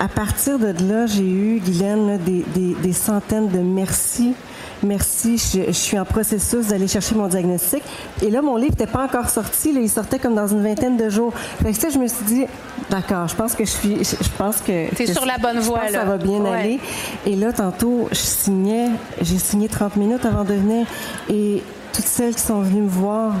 À 0.00 0.08
partir 0.08 0.58
de 0.58 0.74
là, 0.88 1.06
j'ai 1.06 1.28
eu, 1.28 1.60
Guylaine, 1.60 2.18
des 2.18 2.92
centaines 2.92 3.48
de 3.48 3.60
merci 3.60 4.34
merci, 4.82 5.38
je, 5.38 5.72
suis 5.72 5.98
en 5.98 6.04
processus 6.04 6.68
d'aller 6.68 6.88
chercher 6.88 7.14
mon 7.14 7.26
diagnostic. 7.26 7.82
Et 8.22 8.30
là, 8.30 8.42
mon 8.42 8.56
livre 8.56 8.72
n'était 8.72 8.90
pas 8.90 9.04
encore 9.04 9.28
sorti, 9.28 9.72
il 9.74 9.88
sortait 9.88 10.18
comme 10.18 10.34
dans 10.34 10.46
une 10.46 10.62
vingtaine 10.62 10.96
de 10.96 11.08
jours. 11.08 11.32
Fait 11.62 11.72
que 11.72 11.78
ça, 11.78 11.88
je 11.88 11.98
me 11.98 12.06
suis 12.06 12.24
dit, 12.24 12.46
d'accord, 12.90 13.28
je 13.28 13.34
pense 13.34 13.54
que 13.54 13.64
je 13.64 13.70
suis, 13.70 14.04
je 14.04 14.28
pense 14.36 14.60
que. 14.60 14.88
sur 15.12 15.26
la 15.26 15.38
bonne 15.38 15.58
voie, 15.60 15.90
là. 15.90 16.00
Ça 16.00 16.04
va 16.04 16.18
bien 16.18 16.44
aller. 16.44 16.80
Et 17.26 17.36
là, 17.36 17.52
tantôt, 17.52 18.08
je 18.10 18.16
signais, 18.16 18.88
j'ai 19.20 19.38
signé 19.38 19.68
30 19.68 19.96
minutes 19.96 20.24
avant 20.24 20.44
de 20.44 20.54
venir. 20.54 20.86
Et 21.30 21.62
toutes 21.92 22.06
celles 22.06 22.34
qui 22.34 22.42
sont 22.42 22.60
venues 22.60 22.82
me 22.82 22.88
voir 22.88 23.34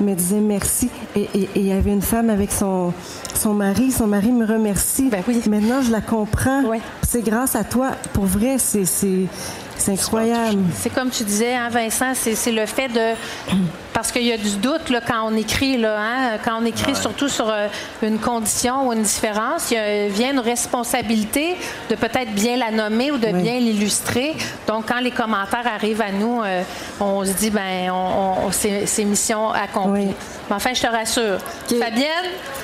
me 0.00 0.14
disaient 0.14 0.40
merci. 0.40 0.90
Et 1.16 1.28
il 1.56 1.66
y 1.66 1.72
avait 1.72 1.92
une 1.92 2.02
femme 2.02 2.30
avec 2.30 2.52
son, 2.52 2.92
son 3.34 3.54
mari. 3.54 3.90
Son 3.90 4.06
mari 4.06 4.30
me 4.30 4.46
remercie. 4.46 5.08
Ben 5.10 5.22
oui. 5.26 5.42
Maintenant, 5.48 5.82
je 5.82 5.90
la 5.90 6.00
comprends. 6.00 6.62
C'est 7.02 7.22
grâce 7.22 7.56
à 7.56 7.64
toi. 7.64 7.90
Pour 8.12 8.24
vrai, 8.24 8.58
c'est 8.58 8.84
c'est 9.78 9.92
incroyable. 9.92 10.60
C'est 10.76 10.90
comme 10.90 11.10
tu 11.10 11.24
disais, 11.24 11.54
hein, 11.54 11.68
Vincent, 11.70 12.12
c'est 12.14 12.52
le 12.52 12.66
fait 12.66 12.88
de. 12.88 13.14
Parce 13.98 14.12
qu'il 14.12 14.26
y 14.26 14.32
a 14.32 14.36
du 14.36 14.54
doute 14.58 14.90
là, 14.90 15.00
quand 15.04 15.24
on 15.24 15.34
écrit, 15.34 15.76
là, 15.76 15.96
hein, 15.98 16.38
quand 16.44 16.60
on 16.62 16.64
écrit 16.64 16.94
surtout 16.94 17.28
sur 17.28 17.50
euh, 17.50 17.66
une 18.00 18.20
condition 18.20 18.86
ou 18.86 18.92
une 18.92 19.02
différence, 19.02 19.72
il 19.72 20.08
vient 20.10 20.30
une 20.30 20.38
responsabilité 20.38 21.56
de 21.90 21.96
peut-être 21.96 22.30
bien 22.30 22.56
la 22.56 22.70
nommer 22.70 23.10
ou 23.10 23.18
de 23.18 23.26
bien 23.26 23.58
l'illustrer. 23.58 24.36
Donc, 24.68 24.86
quand 24.86 25.00
les 25.00 25.10
commentaires 25.10 25.66
arrivent 25.66 26.00
à 26.00 26.12
nous, 26.12 26.40
euh, 26.44 26.62
on 27.00 27.24
se 27.24 27.32
dit, 27.32 27.50
ben, 27.50 27.90
on, 27.90 28.52
c'est 28.52 29.04
mission 29.04 29.50
accomplie. 29.50 30.14
Mais 30.48 30.54
enfin, 30.54 30.70
je 30.72 30.80
te 30.80 30.86
rassure, 30.86 31.38
Fabienne 31.68 32.08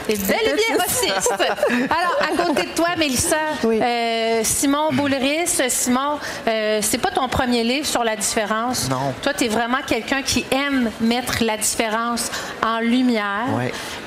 est 0.08 0.26
bel 0.26 0.38
et 0.40 0.54
bien 0.54 0.78
raciste. 0.78 1.34
Alors, 1.68 2.16
à 2.22 2.46
côté 2.46 2.62
de 2.62 2.74
toi, 2.76 2.90
Mélissa, 2.96 3.36
euh, 3.64 4.40
Simon 4.44 4.92
Boulris, 4.92 5.58
Simon, 5.68 6.18
c'est 6.46 6.98
pas 6.98 7.10
ton 7.10 7.28
premier 7.28 7.64
livre 7.64 7.86
sur 7.86 8.04
la 8.04 8.14
différence. 8.14 8.88
Non. 8.88 9.12
Toi, 9.20 9.32
tu 9.36 9.46
es 9.46 9.48
vraiment 9.48 9.78
quelqu'un 9.84 10.22
qui 10.22 10.46
aime 10.52 10.90
mettre 11.00 11.23
la 11.40 11.56
différence 11.56 12.30
en 12.64 12.80
lumière. 12.80 13.46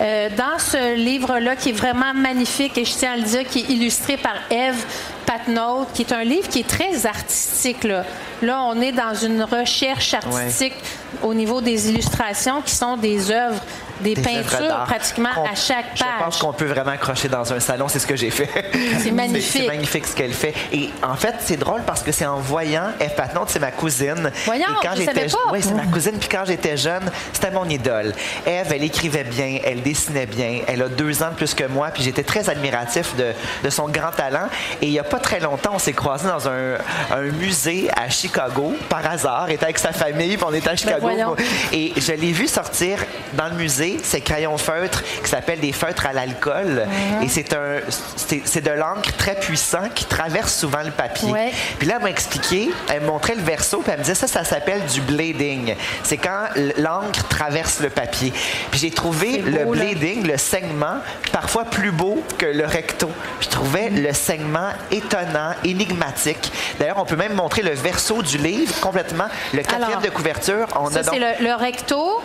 Euh, 0.01 0.29
dans 0.35 0.59
ce 0.59 0.95
livre-là, 0.95 1.55
qui 1.55 1.69
est 1.69 1.73
vraiment 1.73 2.13
magnifique, 2.13 2.77
et 2.77 2.85
je 2.85 2.93
tiens 2.93 3.13
à 3.13 3.17
le 3.17 3.23
dire, 3.23 3.43
qui 3.47 3.59
est 3.59 3.69
illustré 3.69 4.17
par 4.17 4.35
Eve 4.49 4.85
Patnaud, 5.25 5.85
qui 5.93 6.03
est 6.03 6.13
un 6.13 6.23
livre 6.23 6.47
qui 6.47 6.59
est 6.59 6.67
très 6.67 7.05
artistique. 7.05 7.83
Là, 7.83 8.05
là 8.41 8.61
on 8.63 8.79
est 8.81 8.91
dans 8.93 9.13
une 9.13 9.43
recherche 9.43 10.13
artistique 10.13 10.75
au 11.21 11.33
niveau 11.33 11.61
des 11.61 11.89
illustrations 11.89 12.61
qui 12.61 12.73
sont 12.73 12.97
des 12.97 13.31
œuvres 13.31 13.61
des, 14.01 14.13
peintures 14.15 14.83
pratiquement 14.85 15.29
à 15.29 15.55
chaque 15.55 15.97
page. 15.97 16.07
Je 16.19 16.23
pense 16.23 16.37
qu'on 16.37 16.53
peut 16.53 16.65
vraiment 16.65 16.91
accrocher 16.91 17.27
dans 17.27 17.51
un 17.51 17.59
salon, 17.59 17.87
c'est 17.87 17.99
ce 17.99 18.07
que 18.07 18.15
j'ai 18.15 18.29
fait. 18.29 18.47
C'est 18.99 19.11
magnifique. 19.11 19.61
C'est 19.63 19.67
magnifique 19.67 20.05
ce 20.05 20.15
qu'elle 20.15 20.33
fait. 20.33 20.53
Et 20.71 20.89
en 21.03 21.15
fait, 21.15 21.35
c'est 21.39 21.57
drôle 21.57 21.81
parce 21.85 22.01
que 22.01 22.11
c'est 22.11 22.25
en 22.25 22.39
voyant 22.39 22.91
Eve 22.99 23.15
Patnaud, 23.15 23.45
c'est 23.47 23.59
ma 23.59 23.71
cousine. 23.71 24.31
Voyons, 24.45 24.65
et 24.65 24.85
quand 24.85 24.95
j'étais 24.95 25.27
Oui, 25.51 25.59
c'est 25.61 25.73
ma 25.73 25.85
cousine. 25.85 26.17
Puis 26.19 26.29
quand 26.29 26.43
j'étais 26.45 26.77
jeune, 26.77 27.11
c'était 27.31 27.51
mon 27.51 27.65
idole. 27.65 28.13
Eve, 28.45 28.71
elle 28.71 28.83
écrivait 28.83 29.23
bien, 29.23 29.59
elle 29.63 29.81
dessinait 29.81 30.25
bien. 30.25 30.61
Elle 30.67 30.81
a 30.81 30.89
deux 30.89 31.23
ans 31.23 31.29
de 31.29 31.35
plus 31.35 31.53
que 31.53 31.65
moi, 31.65 31.89
puis 31.93 32.03
j'étais 32.03 32.23
très 32.23 32.49
admiratif 32.49 33.15
de, 33.15 33.33
de, 33.63 33.69
son 33.69 33.87
grand 33.87 34.11
talent. 34.11 34.47
Et 34.81 34.87
il 34.87 34.91
n'y 34.91 34.99
a 34.99 35.03
pas 35.03 35.19
très 35.19 35.39
longtemps, 35.39 35.71
on 35.75 35.79
s'est 35.79 35.93
croisés 35.93 36.27
dans 36.27 36.47
un, 36.47 36.77
un, 37.11 37.21
musée 37.21 37.89
à 37.95 38.09
Chicago, 38.09 38.73
par 38.89 39.05
hasard. 39.05 39.45
Elle 39.47 39.55
était 39.55 39.65
avec 39.65 39.79
sa 39.79 39.91
famille, 39.91 40.37
puis 40.37 40.45
on 40.47 40.53
était 40.53 40.69
à 40.69 40.71
ben 40.71 40.77
Chicago. 40.77 41.35
et 41.71 41.93
je 41.95 42.11
l'ai 42.13 42.31
vu 42.31 42.47
sortir 42.47 42.99
dans 43.33 43.47
le 43.47 43.55
musée 43.55 43.86
ces 44.03 44.21
crayons 44.21 44.57
feutres 44.57 45.03
qui 45.23 45.29
s'appellent 45.29 45.59
des 45.59 45.71
feutres 45.71 46.05
à 46.05 46.13
l'alcool. 46.13 46.87
Et 47.23 47.27
c'est 47.27 47.53
un, 47.53 47.79
c'est 48.15 48.61
de 48.63 48.71
l'encre 48.71 49.11
très 49.17 49.35
puissant 49.35 49.89
qui 49.93 50.05
traverse 50.05 50.53
souvent 50.53 50.83
le 50.83 50.91
papier. 50.91 51.33
Puis 51.79 51.87
là, 51.87 51.95
elle 51.97 52.03
m'a 52.03 52.09
expliqué, 52.09 52.69
elle 52.89 53.01
me 53.01 53.07
montrait 53.07 53.35
le 53.35 53.43
verso, 53.43 53.79
puis 53.79 53.91
elle 53.91 53.99
me 53.99 54.03
disait 54.03 54.15
ça, 54.15 54.27
ça 54.27 54.43
s'appelle 54.43 54.81
du 54.85 55.01
blading. 55.01 55.75
C'est 56.03 56.17
quand 56.17 56.45
l'encre 56.77 57.27
traverse 57.27 57.79
le 57.79 57.89
papier. 57.89 58.33
Puis 58.71 58.79
j'ai 58.79 58.91
trouvé 58.91 59.39
le 59.39 59.65
blading, 59.65 60.25
le 60.27 60.37
saignement, 60.37 60.97
parfois 61.31 61.65
plus 61.65 61.91
beau 61.91 62.23
que 62.37 62.45
le 62.45 62.65
recto. 62.65 63.09
Je 63.41 63.47
trouvais 63.47 63.89
le 63.89 64.13
saignement 64.13 64.69
étonnant, 64.91 65.51
énigmatique. 65.63 66.51
D'ailleurs, 66.79 66.97
on 66.97 67.05
peut 67.05 67.15
même 67.15 67.33
montrer 67.33 67.61
le 67.61 67.71
verso 67.71 68.21
du 68.21 68.37
livre 68.37 68.79
complètement. 68.79 69.27
Le 69.53 69.63
quatrième 69.63 70.01
de 70.01 70.09
couverture, 70.09 70.67
on 70.79 70.89
ça, 70.89 70.99
a 70.99 71.03
donc... 71.03 71.13
c'est 71.13 71.19
le, 71.19 71.47
le 71.47 71.53
recto. 71.55 72.21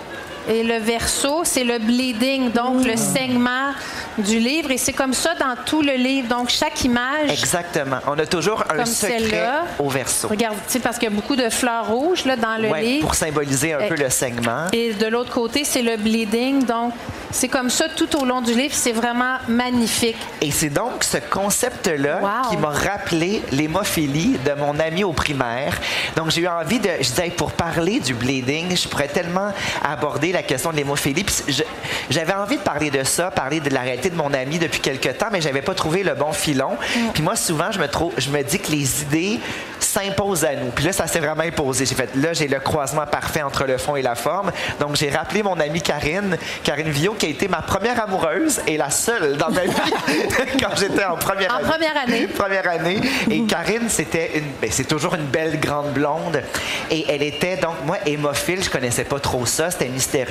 Et 0.48 0.62
le 0.62 0.78
verso, 0.78 1.42
c'est 1.44 1.64
le 1.64 1.78
bleeding, 1.78 2.50
donc 2.50 2.84
le 2.84 2.96
saignement 2.96 3.72
du 4.18 4.38
livre. 4.38 4.70
Et 4.70 4.78
c'est 4.78 4.92
comme 4.92 5.14
ça 5.14 5.34
dans 5.34 5.54
tout 5.64 5.82
le 5.82 5.94
livre. 5.94 6.28
Donc, 6.28 6.50
chaque 6.50 6.84
image. 6.84 7.30
Exactement. 7.30 7.98
On 8.06 8.18
a 8.18 8.26
toujours 8.26 8.64
un 8.68 8.84
secret 8.84 9.48
au 9.78 9.88
verso. 9.88 10.28
Regarde, 10.28 10.56
tu 10.66 10.72
sais, 10.72 10.78
parce 10.80 10.98
qu'il 10.98 11.08
y 11.08 11.12
a 11.12 11.14
beaucoup 11.14 11.36
de 11.36 11.48
fleurs 11.48 11.88
rouges 11.88 12.24
là, 12.24 12.36
dans 12.36 12.60
le 12.60 12.70
ouais, 12.70 12.82
livre. 12.82 13.06
Pour 13.06 13.14
symboliser 13.14 13.72
un 13.72 13.88
peu 13.88 13.94
le 13.94 14.10
saignement. 14.10 14.66
Et 14.72 14.92
de 14.92 15.06
l'autre 15.06 15.32
côté, 15.32 15.64
c'est 15.64 15.82
le 15.82 15.96
bleeding. 15.96 16.64
Donc, 16.64 16.92
c'est 17.30 17.48
comme 17.48 17.70
ça 17.70 17.88
tout 17.88 18.14
au 18.20 18.24
long 18.24 18.42
du 18.42 18.52
livre. 18.52 18.74
C'est 18.74 18.92
vraiment 18.92 19.36
magnifique. 19.48 20.18
Et 20.40 20.50
c'est 20.50 20.68
donc 20.68 21.04
ce 21.04 21.18
concept-là 21.18 22.20
qui 22.50 22.56
m'a 22.56 22.70
rappelé 22.70 23.42
l'hémophilie 23.52 24.36
de 24.44 24.52
mon 24.60 24.78
ami 24.78 25.04
au 25.04 25.12
primaire. 25.12 25.78
Donc, 26.16 26.30
j'ai 26.30 26.42
eu 26.42 26.48
envie 26.48 26.78
de. 26.78 26.90
Je 27.00 27.08
disais, 27.08 27.30
pour 27.30 27.52
parler 27.52 28.00
du 28.00 28.14
bleeding, 28.14 28.76
je 28.76 28.88
pourrais 28.88 29.08
tellement 29.08 29.52
aborder 29.82 30.31
la 30.32 30.42
question 30.42 30.70
de 30.70 30.76
l'hémophilie. 30.76 31.24
J'avais 32.10 32.32
envie 32.32 32.56
de 32.56 32.62
parler 32.62 32.90
de 32.90 33.04
ça, 33.04 33.30
parler 33.30 33.60
de 33.60 33.70
la 33.70 33.80
réalité 33.80 34.10
de 34.10 34.16
mon 34.16 34.32
ami 34.32 34.58
depuis 34.58 34.80
quelque 34.80 35.08
temps, 35.08 35.28
mais 35.30 35.40
j'avais 35.40 35.62
pas 35.62 35.74
trouvé 35.74 36.02
le 36.02 36.14
bon 36.14 36.32
filon. 36.32 36.72
Mm. 36.72 37.08
Puis 37.14 37.22
moi, 37.22 37.36
souvent, 37.36 37.70
je 37.70 37.78
me, 37.78 37.88
trouve, 37.88 38.12
je 38.18 38.30
me 38.30 38.42
dis 38.42 38.58
que 38.58 38.70
les 38.70 39.02
idées 39.02 39.40
s'imposent 39.78 40.44
à 40.44 40.54
nous. 40.54 40.70
Puis 40.70 40.84
là, 40.84 40.92
ça 40.92 41.06
s'est 41.06 41.20
vraiment 41.20 41.42
imposé. 41.42 41.84
J'ai 41.86 41.94
fait, 41.94 42.14
là, 42.16 42.32
j'ai 42.32 42.48
le 42.48 42.60
croisement 42.60 43.06
parfait 43.06 43.42
entre 43.42 43.64
le 43.64 43.76
fond 43.78 43.96
et 43.96 44.02
la 44.02 44.14
forme. 44.14 44.50
Donc, 44.80 44.96
j'ai 44.96 45.10
rappelé 45.10 45.42
mon 45.42 45.58
amie 45.60 45.82
Karine, 45.82 46.38
Karine 46.64 46.90
Villot, 46.90 47.14
qui 47.14 47.26
a 47.26 47.28
été 47.28 47.48
ma 47.48 47.62
première 47.62 48.02
amoureuse 48.02 48.60
et 48.66 48.76
la 48.76 48.90
seule 48.90 49.36
dans 49.36 49.50
ma 49.50 49.62
vie 49.62 49.70
quand 50.60 50.76
j'étais 50.76 51.04
en 51.04 51.16
première 51.16 51.54
année. 51.54 51.64
En 51.64 51.68
première 51.68 51.96
année. 51.96 52.26
première 52.26 52.68
année. 52.68 53.00
Et 53.30 53.40
mm. 53.40 53.46
Karine, 53.46 53.88
c'était 53.88 54.38
une, 54.38 54.50
ben, 54.60 54.70
c'est 54.70 54.88
toujours 54.88 55.14
une 55.14 55.26
belle 55.26 55.60
grande 55.60 55.92
blonde. 55.92 56.42
Et 56.90 57.04
elle 57.08 57.22
était, 57.22 57.56
donc, 57.56 57.76
moi, 57.84 57.98
hémophile, 58.06 58.62
je 58.62 58.70
connaissais 58.70 59.04
pas 59.04 59.20
trop 59.20 59.46
ça. 59.46 59.70
C'était 59.70 59.88
mystérieux 59.88 60.21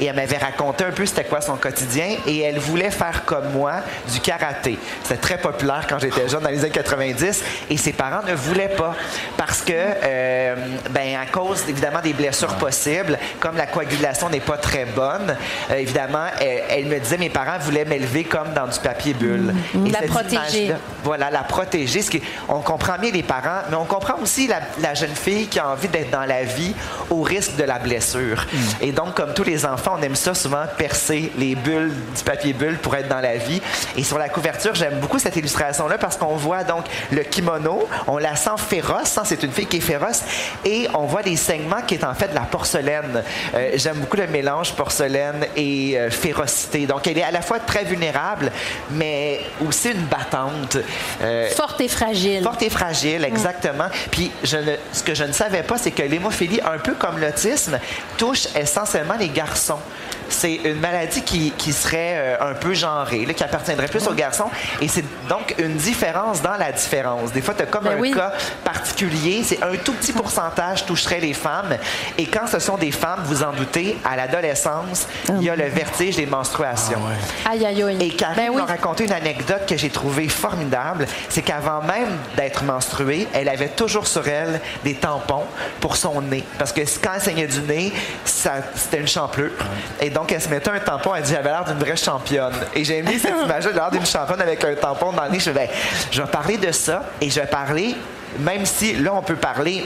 et 0.00 0.06
elle 0.06 0.16
m'avait 0.16 0.38
raconté 0.38 0.84
un 0.84 0.90
peu 0.90 1.06
c'était 1.06 1.24
quoi 1.24 1.40
son 1.40 1.56
quotidien 1.56 2.16
et 2.26 2.40
elle 2.40 2.58
voulait 2.58 2.90
faire 2.90 3.24
comme 3.24 3.52
moi 3.52 3.74
du 4.12 4.20
karaté. 4.20 4.78
C'était 5.02 5.20
très 5.20 5.38
populaire 5.38 5.86
quand 5.88 5.98
j'étais 5.98 6.28
jeune 6.28 6.42
dans 6.42 6.50
les 6.50 6.60
années 6.60 6.70
90 6.70 7.42
et 7.70 7.76
ses 7.76 7.92
parents 7.92 8.22
ne 8.26 8.34
voulaient 8.34 8.68
pas 8.68 8.94
parce 9.36 9.62
que, 9.62 9.72
euh, 9.72 10.54
ben, 10.90 11.16
à 11.16 11.26
cause 11.26 11.64
évidemment 11.68 12.00
des 12.00 12.12
blessures 12.12 12.54
possibles, 12.54 13.18
comme 13.40 13.56
la 13.56 13.66
coagulation 13.66 14.28
n'est 14.28 14.40
pas 14.40 14.56
très 14.56 14.84
bonne, 14.84 15.36
euh, 15.70 15.76
évidemment, 15.76 16.26
elle, 16.40 16.86
me 16.86 16.98
disait 16.98 17.18
mes 17.18 17.30
parents 17.30 17.58
voulaient 17.60 17.84
m'élever 17.84 18.24
comme 18.24 18.52
dans 18.54 18.66
du 18.66 18.78
papier 18.78 19.14
bulle. 19.14 19.54
Mm-hmm. 19.74 19.92
la 19.92 20.02
protéger. 20.02 20.74
Voilà, 21.02 21.30
la 21.30 21.42
protéger. 21.42 22.02
Ce 22.02 22.10
qui, 22.10 22.22
on 22.48 22.60
comprend 22.60 22.98
bien 22.98 23.10
les 23.10 23.22
parents, 23.22 23.62
mais 23.70 23.76
on 23.76 23.84
comprend 23.84 24.14
aussi 24.22 24.48
la, 24.48 24.94
jeune 24.94 25.14
fille 25.14 25.46
qui 25.48 25.58
a 25.58 25.68
envie 25.68 25.88
d'être 25.88 26.10
dans 26.10 26.24
la 26.24 26.44
vie 26.44 26.74
au 27.10 27.22
risque 27.22 27.56
de 27.56 27.64
la 27.64 27.78
blessure. 27.78 28.46
Mm. 28.52 28.58
Et 28.82 28.92
donc, 28.92 29.13
comme 29.14 29.34
tous 29.34 29.44
les 29.44 29.64
enfants, 29.64 29.96
on 29.98 30.02
aime 30.02 30.14
ça 30.14 30.34
souvent 30.34 30.64
percer 30.76 31.32
les 31.36 31.54
bulles 31.54 31.92
du 32.16 32.22
papier 32.24 32.52
bulle 32.52 32.78
pour 32.78 32.94
être 32.96 33.08
dans 33.08 33.20
la 33.20 33.36
vie. 33.36 33.60
Et 33.96 34.02
sur 34.02 34.18
la 34.18 34.28
couverture, 34.28 34.74
j'aime 34.74 34.98
beaucoup 35.00 35.18
cette 35.18 35.36
illustration-là 35.36 35.98
parce 35.98 36.16
qu'on 36.16 36.36
voit 36.36 36.64
donc 36.64 36.84
le 37.10 37.22
kimono, 37.22 37.88
on 38.06 38.18
la 38.18 38.36
sent 38.36 38.50
féroce, 38.58 39.16
hein, 39.18 39.22
c'est 39.24 39.42
une 39.42 39.52
fille 39.52 39.66
qui 39.66 39.78
est 39.78 39.80
féroce, 39.80 40.22
et 40.64 40.88
on 40.94 41.04
voit 41.04 41.22
des 41.22 41.36
saignements 41.36 41.82
qui 41.86 41.94
est 41.94 42.04
en 42.04 42.14
fait 42.14 42.28
de 42.28 42.34
la 42.34 42.42
porcelaine. 42.42 43.22
Euh, 43.54 43.70
j'aime 43.74 43.98
beaucoup 43.98 44.16
le 44.16 44.26
mélange 44.26 44.72
porcelaine 44.72 45.46
et 45.56 45.98
euh, 45.98 46.10
férocité. 46.10 46.86
Donc 46.86 47.06
elle 47.06 47.18
est 47.18 47.22
à 47.22 47.30
la 47.30 47.42
fois 47.42 47.60
très 47.60 47.84
vulnérable, 47.84 48.50
mais 48.90 49.40
aussi 49.66 49.90
une 49.90 50.04
battante. 50.06 50.78
Euh, 51.22 51.48
forte 51.50 51.80
et 51.80 51.88
fragile. 51.88 52.42
Forte 52.42 52.62
et 52.62 52.70
fragile, 52.70 53.22
mm. 53.22 53.24
exactement. 53.24 53.86
Puis 54.10 54.30
je 54.42 54.56
ne, 54.56 54.76
ce 54.92 55.02
que 55.02 55.14
je 55.14 55.24
ne 55.24 55.32
savais 55.32 55.62
pas, 55.62 55.78
c'est 55.78 55.90
que 55.90 56.02
l'hémophilie, 56.02 56.60
un 56.64 56.78
peu 56.78 56.94
comme 56.94 57.18
l'autisme, 57.18 57.78
touche 58.16 58.46
essentiellement 58.56 59.03
les 59.18 59.28
garçons 59.28 59.78
c'est 60.28 60.54
une 60.64 60.80
maladie 60.80 61.22
qui, 61.22 61.72
serait 61.72 62.14
euh, 62.14 62.50
un 62.50 62.54
peu 62.54 62.74
genrée, 62.74 63.26
qui 63.34 63.42
appartiendrait 63.42 63.88
plus 63.88 64.06
aux 64.06 64.14
garçons. 64.14 64.50
Et 64.80 64.88
c'est 64.88 65.04
donc 65.28 65.54
une 65.58 65.76
différence 65.76 66.42
dans 66.42 66.56
la 66.56 66.72
différence. 66.72 67.32
Des 67.32 67.40
fois, 67.40 67.54
tu 67.54 67.62
as 67.62 67.66
comme 67.66 67.84
ben 67.84 68.02
un 68.02 68.12
cas 68.12 68.32
particulier. 68.64 69.42
C'est 69.44 69.62
un 69.62 69.76
tout 69.76 69.92
petit 69.92 70.12
pourcentage 70.12 70.86
toucherait 70.86 71.20
les 71.20 71.34
femmes. 71.34 71.76
Et 72.18 72.26
quand 72.26 72.46
ce 72.46 72.58
sont 72.58 72.76
des 72.76 72.92
femmes, 72.92 73.22
vous 73.24 73.42
en 73.42 73.52
doutez, 73.52 73.98
à 74.04 74.16
l'adolescence, 74.16 75.06
il 75.28 75.42
y 75.42 75.50
a 75.50 75.56
le 75.56 75.66
vertige 75.66 76.16
des 76.16 76.26
menstruations. 76.26 77.00
Ah 77.44 77.50
aïe, 77.50 77.66
aïe, 77.66 77.82
aïe. 77.82 77.96
Et 78.00 78.10
Karine 78.10 78.52
ben 78.52 78.58
m'a 78.58 78.64
raconté 78.64 79.04
une 79.04 79.12
anecdote 79.12 79.66
que 79.68 79.76
j'ai 79.76 79.90
trouvée 79.90 80.28
formidable. 80.28 81.06
C'est 81.28 81.42
qu'avant 81.42 81.82
même 81.82 82.16
d'être 82.36 82.64
menstruée, 82.64 83.28
elle 83.32 83.48
avait 83.48 83.68
toujours 83.68 84.06
sur 84.06 84.26
elle 84.28 84.60
des 84.82 84.94
tampons 84.94 85.44
pour 85.80 85.96
son 85.96 86.20
nez. 86.20 86.44
Parce 86.58 86.72
que 86.72 86.82
quand 87.02 87.12
elle 87.14 87.20
saignait 87.20 87.46
du 87.46 87.60
nez, 87.60 87.92
c'était 88.24 88.98
une 88.98 89.08
champlure. 89.08 89.52
Et 90.00 90.10
donc, 90.14 90.30
elle 90.32 90.40
se 90.40 90.48
mettait 90.48 90.70
un 90.70 90.78
tampon. 90.78 91.14
Elle 91.14 91.24
dit 91.24 91.32
J'avais 91.32 91.50
l'air 91.50 91.64
d'une 91.64 91.78
vraie 91.78 91.96
championne. 91.96 92.54
Et 92.74 92.84
j'ai 92.84 93.02
mis 93.02 93.18
cette 93.18 93.34
image-là, 93.44 93.72
l'air 93.72 93.90
d'une 93.90 94.06
championne 94.06 94.40
avec 94.40 94.64
un 94.64 94.74
tampon 94.74 95.12
dans 95.12 95.24
le 95.24 95.30
nez. 95.30 95.40
Je 95.40 95.50
vais, 95.50 95.66
ben, 95.66 95.68
je 96.10 96.22
vais 96.22 96.28
parler 96.28 96.56
de 96.56 96.70
ça 96.72 97.02
et 97.20 97.28
je 97.28 97.40
vais 97.40 97.46
parler, 97.46 97.96
même 98.38 98.64
si 98.64 98.94
là, 98.94 99.12
on 99.14 99.22
peut 99.22 99.36
parler 99.36 99.84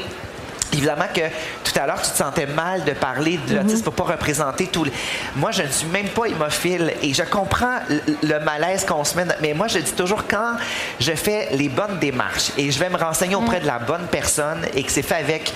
Évidemment 0.72 1.06
que 1.14 1.22
tout 1.64 1.78
à 1.80 1.86
l'heure, 1.86 2.00
tu 2.02 2.10
te 2.10 2.16
sentais 2.16 2.46
mal 2.46 2.84
de 2.84 2.92
parler 2.92 3.38
de 3.48 3.56
l'autisme 3.56 3.84
pour 3.84 3.94
pas 3.94 4.12
représenter 4.12 4.66
tout. 4.66 4.84
le- 4.84 4.92
Moi, 5.34 5.50
je 5.50 5.62
ne 5.62 5.68
suis 5.68 5.86
même 5.86 6.08
pas 6.08 6.26
hémophile 6.26 6.92
et 7.02 7.14
je 7.14 7.22
comprends 7.22 7.78
le, 7.88 8.38
malaise 8.40 8.84
qu'on 8.84 9.02
se 9.02 9.16
met. 9.16 9.24
Mais 9.40 9.54
moi, 9.54 9.66
je 9.68 9.78
dis 9.78 9.92
toujours 9.92 10.26
quand 10.28 10.56
je 11.00 11.12
fais 11.12 11.48
les 11.52 11.70
bonnes 11.70 11.98
démarches 11.98 12.52
et 12.58 12.70
je 12.70 12.78
vais 12.78 12.90
me 12.90 12.98
renseigner 12.98 13.34
auprès 13.34 13.60
de 13.60 13.66
la 13.66 13.78
bonne 13.78 14.06
personne 14.10 14.60
et 14.74 14.82
que 14.82 14.92
c'est 14.92 15.02
fait 15.02 15.14
avec 15.14 15.52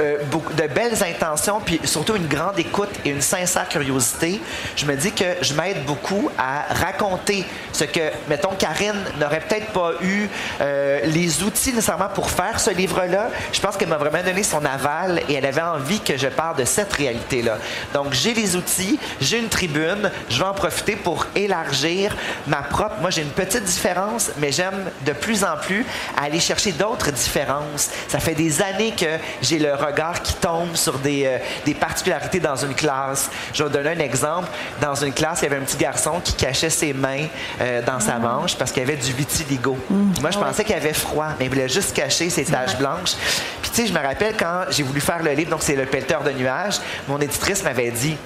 euh, 0.00 0.18
de 0.56 0.66
belles 0.66 1.02
intentions, 1.02 1.60
puis 1.60 1.78
surtout 1.84 2.16
une 2.16 2.26
grande 2.26 2.58
écoute 2.58 2.88
et 3.04 3.10
une 3.10 3.20
sincère 3.20 3.68
curiosité, 3.68 4.40
je 4.74 4.86
me 4.86 4.96
dis 4.96 5.12
que 5.12 5.24
je 5.42 5.52
m'aide 5.52 5.84
beaucoup 5.84 6.30
à 6.38 6.72
raconter 6.74 7.44
ce 7.72 7.84
que, 7.84 8.10
mettons, 8.28 8.54
Karine 8.58 9.04
n'aurait 9.18 9.40
peut-être 9.40 9.72
pas 9.72 9.92
eu 10.00 10.28
euh, 10.60 11.00
les 11.04 11.42
outils 11.42 11.72
nécessairement 11.72 12.08
pour 12.08 12.30
faire 12.30 12.60
ce 12.60 12.70
livre-là. 12.70 13.28
Je 13.52 13.60
pense 13.60 13.76
qu'elle 13.76 13.88
m'a 13.88 13.98
vraiment 13.98 14.22
donné 14.22 14.42
son 14.42 14.64
aval 14.64 15.20
et 15.28 15.34
elle 15.34 15.46
avait 15.46 15.60
envie 15.60 16.00
que 16.00 16.16
je 16.16 16.28
parle 16.28 16.56
de 16.56 16.64
cette 16.64 16.92
réalité-là. 16.94 17.58
Donc, 17.92 18.14
j'ai 18.14 18.32
les 18.32 18.56
outils, 18.56 18.98
j'ai 19.20 19.38
une 19.38 19.48
tribune, 19.48 20.10
je 20.30 20.38
vais 20.38 20.48
en 20.48 20.54
profiter 20.54 20.96
pour 20.96 21.26
élargir 21.36 22.16
ma 22.46 22.62
propre. 22.62 22.96
Moi, 23.02 23.10
j'ai 23.10 23.22
une 23.22 23.28
petite 23.28 23.64
différence, 23.64 24.30
mais 24.38 24.50
j'aime 24.50 24.90
de 25.04 25.12
plus 25.12 25.44
en 25.44 25.58
plus 25.60 25.84
aller 26.16 26.40
chercher 26.40 26.72
d'autres 26.72 27.12
différences. 27.12 27.90
Ça 28.08 28.18
fait 28.18 28.34
des 28.34 28.62
années 28.62 28.94
que 28.96 29.18
j'ai 29.42 29.58
le 29.58 29.74
regard 29.74 29.89
qui 30.22 30.34
tombe 30.34 30.74
sur 30.74 30.98
des, 30.98 31.24
euh, 31.26 31.38
des 31.64 31.74
particularités 31.74 32.40
dans 32.40 32.56
une 32.56 32.74
classe. 32.74 33.30
Je 33.52 33.62
vais 33.62 33.68
vous 33.68 33.74
donner 33.74 33.90
un 33.90 34.04
exemple. 34.04 34.48
Dans 34.80 34.94
une 34.94 35.12
classe, 35.12 35.40
il 35.40 35.44
y 35.44 35.46
avait 35.46 35.56
un 35.56 35.64
petit 35.64 35.76
garçon 35.76 36.20
qui 36.22 36.34
cachait 36.34 36.70
ses 36.70 36.92
mains 36.92 37.26
euh, 37.60 37.82
dans 37.82 38.00
sa 38.00 38.18
manche 38.18 38.56
parce 38.56 38.72
qu'il 38.72 38.82
y 38.82 38.86
avait 38.86 38.96
du 38.96 39.12
vitiligo. 39.12 39.76
Moi, 39.90 40.30
je 40.30 40.38
pensais 40.38 40.64
qu'il 40.64 40.74
avait 40.74 40.92
froid, 40.92 41.28
mais 41.38 41.46
il 41.46 41.48
voulait 41.48 41.68
juste 41.68 41.94
cacher 41.94 42.30
ses 42.30 42.44
taches 42.44 42.76
blanches. 42.76 43.14
Puis, 43.62 43.70
tu 43.70 43.82
sais, 43.82 43.86
je 43.86 43.92
me 43.92 44.02
rappelle 44.02 44.34
quand 44.36 44.64
j'ai 44.70 44.82
voulu 44.82 45.00
faire 45.00 45.22
le 45.22 45.32
livre, 45.32 45.50
donc 45.50 45.62
c'est 45.62 45.76
Le 45.80 45.86
pelleteur 45.86 46.22
de 46.22 46.30
nuages, 46.32 46.78
mon 47.08 47.18
éditrice 47.20 47.62
m'avait 47.62 47.90
dit 47.90 48.16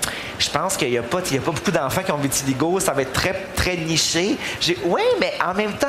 Je 0.44 0.50
pense 0.50 0.76
qu'il 0.76 0.90
n'y 0.90 0.98
a, 0.98 1.02
pas- 1.02 1.20
il 1.30 1.37
y 1.37 1.38
a 1.38 1.42
pas 1.42 1.52
beaucoup 1.52 1.70
d'enfants 1.70 2.02
qui 2.02 2.12
ont 2.12 2.16
vitiligo, 2.18 2.78
ça 2.80 2.92
va 2.92 3.02
être 3.02 3.12
très, 3.12 3.33
très 3.57 3.76
niché. 3.76 4.37
J'ai 4.61 4.76
Oui, 4.85 5.00
mais 5.20 5.33
en 5.44 5.54
même 5.54 5.72
temps, 5.72 5.87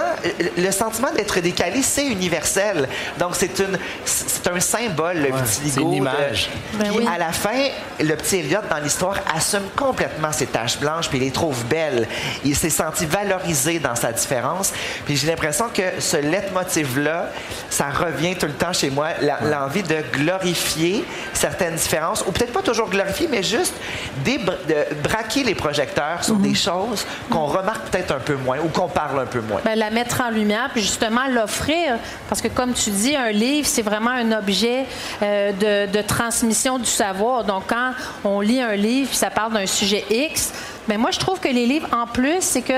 le- 0.57 0.71
sentiment 0.71 1.11
d'être 1.15 1.39
décalé, 1.39 1.81
c'est 1.81 2.05
universel. 2.05 2.87
Donc, 3.17 3.31
c'est 3.35 3.57
une 3.59 3.77
c'est 4.05 4.47
un 4.47 4.59
symbole, 4.59 5.17
le 5.17 5.35
vitiligo. 5.35 5.73
c'est 5.73 5.81
une 5.81 5.91
de- 5.91 5.95
image. 5.95 6.49
Ben 6.73 6.87
Puis 6.89 6.97
oui. 6.99 7.07
à 7.13 7.17
la 7.17 7.31
fin, 7.31 7.67
le 7.99 8.15
petit 8.15 8.37
Elliot 8.37 8.59
dans 8.69 8.77
l'histoire 8.77 9.15
assume 9.35 9.63
complètement 9.75 10.31
ses 10.31 10.45
taches 10.45 10.77
blanches 10.79 11.09
puis 11.09 11.17
il 11.17 11.23
les 11.25 11.31
trouve 11.31 11.63
belles. 11.65 12.07
Il 12.43 12.55
s'est 12.55 12.69
senti 12.69 13.05
valorisé 13.05 13.79
dans 13.79 13.95
sa 13.95 14.11
différence. 14.11 14.71
Puis 15.05 15.15
j'ai 15.17 15.27
l'impression 15.27 15.65
que 15.73 15.81
ce 15.99 16.17
leitmotiv-là, 16.17 17.29
ça 17.69 17.85
revient 17.89 18.35
tout 18.35 18.45
le 18.45 18.53
temps 18.53 18.73
chez 18.73 18.89
moi, 18.89 19.07
la- 19.21 19.39
l'envie 19.41 19.83
de 19.83 19.97
glorifier 20.13 21.03
certaines 21.33 21.75
différences, 21.75 22.23
ou 22.27 22.31
peut-être 22.31 22.53
pas 22.53 22.61
toujours 22.61 22.89
glorifier, 22.89 23.27
mais 23.29 23.41
juste 23.43 23.73
débra- 24.23 24.44
de 24.45 24.95
braquer 25.03 25.43
les 25.43 25.55
projecteurs 25.55 26.23
sur 26.23 26.35
des 26.35 26.53
choses 26.53 27.05
qu'on 27.29 27.45
remarque 27.45 27.89
peut-être 27.89 28.11
un 28.13 28.19
peu 28.19 28.35
moins 28.35 28.59
ou 28.59 28.67
qu'on 28.67 28.87
parle 28.87 29.19
un 29.19 29.25
peu 29.25 29.41
moins. 29.41 29.61
Ben, 29.63 29.77
la 29.77 29.89
mettre 29.89 30.21
en 30.21 30.29
lumière, 30.29 30.69
puis 30.71 30.81
justement 30.81 31.27
l'offrir. 31.29 31.97
Parce 32.29 32.41
que, 32.41 32.47
comme 32.47 32.73
tu 32.73 32.89
dis, 32.89 33.15
un 33.15 33.31
livre, 33.31 33.67
c'est 33.67 33.81
vraiment 33.81 34.11
un 34.11 34.31
objet 34.31 34.85
euh, 35.21 35.87
de, 35.87 36.01
transmission 36.01 36.77
du 36.77 36.85
savoir. 36.85 37.43
Donc, 37.43 37.63
quand 37.67 37.91
on 38.23 38.41
lit 38.41 38.61
un 38.61 38.75
livre, 38.75 39.09
puis 39.09 39.17
ça 39.17 39.29
parle 39.29 39.53
d'un 39.53 39.65
sujet 39.65 40.05
X, 40.09 40.53
ben 40.87 40.99
moi, 40.99 41.11
je 41.11 41.19
trouve 41.19 41.39
que 41.39 41.47
les 41.47 41.65
livres, 41.65 41.87
en 41.91 42.05
plus, 42.05 42.41
c'est 42.41 42.61
que 42.61 42.73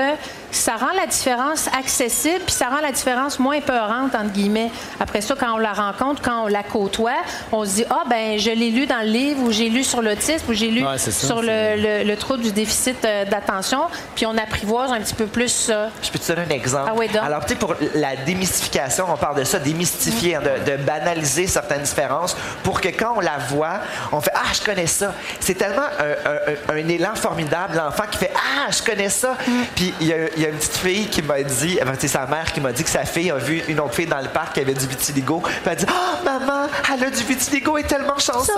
ça 0.50 0.76
rend 0.76 0.92
la 0.96 1.06
différence 1.06 1.68
accessible, 1.78 2.40
puis 2.46 2.54
ça 2.54 2.66
rend 2.68 2.80
la 2.80 2.92
différence 2.92 3.38
moins 3.38 3.60
peurante, 3.60 4.14
entre 4.14 4.32
guillemets. 4.32 4.70
Après 5.00 5.20
ça, 5.20 5.34
quand 5.38 5.54
on 5.54 5.58
la 5.58 5.72
rencontre, 5.72 6.22
quand 6.22 6.44
on 6.44 6.46
la 6.46 6.62
côtoie, 6.62 7.12
on 7.52 7.64
se 7.64 7.70
dit, 7.76 7.84
ah, 7.90 8.02
ben, 8.08 8.38
je 8.38 8.50
l'ai 8.50 8.70
lu 8.70 8.86
dans 8.86 9.00
le 9.00 9.10
livre, 9.10 9.42
ou 9.42 9.52
j'ai 9.52 9.68
lu 9.68 9.84
sur 9.84 10.00
l'autisme, 10.02 10.46
ou 10.50 10.52
j'ai 10.54 10.70
lu 10.70 10.82
Ouais, 10.84 10.96
c'est 10.98 11.10
ça, 11.10 11.26
sur 11.26 11.42
le, 11.42 11.76
le- 11.76 12.04
le 12.04 12.16
trouble 12.16 12.42
du 12.42 12.52
déficit 12.52 13.04
euh, 13.04 13.24
d'attention, 13.24 13.82
puis 14.14 14.26
on 14.26 14.36
apprivoise 14.38 14.90
un 14.92 15.00
petit 15.00 15.14
peu 15.14 15.26
plus 15.26 15.48
ça. 15.48 15.88
Je 16.02 16.10
peux 16.10 16.18
te 16.18 16.32
donner 16.32 16.46
un 16.46 16.54
exemple? 16.54 16.88
Ah 16.90 16.94
oui, 16.96 17.08
donc. 17.08 17.22
Alors, 17.22 17.42
tu 17.44 17.50
sais, 17.50 17.54
pour 17.56 17.74
la 17.94 18.16
démystification, 18.16 19.06
on 19.12 19.16
parle 19.16 19.36
de 19.38 19.44
ça, 19.44 19.58
démystifier, 19.58 20.36
hein, 20.36 20.40
de, 20.42 20.70
de 20.72 20.76
banaliser 20.78 21.46
certaines 21.46 21.82
différences 21.82 22.36
pour 22.62 22.80
que 22.80 22.88
quand 22.88 23.14
on 23.16 23.20
la 23.20 23.38
voit, 23.50 23.80
on 24.12 24.20
fait 24.20 24.32
Ah, 24.34 24.52
je 24.52 24.62
connais 24.64 24.86
ça. 24.86 25.12
C'est 25.40 25.54
tellement 25.54 25.82
un, 25.82 26.72
un- 26.72 26.74
un 26.76 26.88
élan 26.88 27.14
formidable, 27.14 27.76
l'enfant 27.76 28.04
qui 28.10 28.18
fait 28.18 28.32
Ah, 28.34 28.70
je 28.70 28.82
connais 28.82 29.08
ça. 29.10 29.36
Puis 29.74 29.92
il 30.00 30.06
y, 30.06 30.12
a- 30.12 30.16
il 30.38 30.42
y 30.42 30.46
a 30.46 30.50
une 30.50 30.56
petite 30.56 30.76
fille 30.76 31.06
qui 31.08 31.20
m'a 31.22 31.42
dit, 31.42 31.78
enfin, 31.82 31.92
c'est 31.98 32.08
sa 32.08 32.26
mère 32.26 32.52
qui 32.52 32.60
m'a 32.60 32.72
dit 32.72 32.84
que 32.84 32.90
sa 32.90 33.04
fille 33.04 33.30
a 33.30 33.36
vu 33.36 33.62
une 33.68 33.80
autre 33.80 33.94
fille 33.94 34.06
dans 34.06 34.20
le 34.20 34.28
parc 34.28 34.54
qui 34.54 34.60
avait 34.60 34.72
du 34.74 34.86
vitiligo. 34.86 35.40
Puis 35.40 35.52
elle 35.66 35.72
a 35.72 35.74
dit 35.74 35.86
Ah, 35.88 36.18
maman, 36.24 36.68
elle 36.94 37.04
a 37.04 37.10
du 37.10 37.24
vitiligo, 37.24 37.76
elle 37.76 37.84
est 37.84 37.88
tellement 37.88 38.18
chanceuse. 38.18 38.48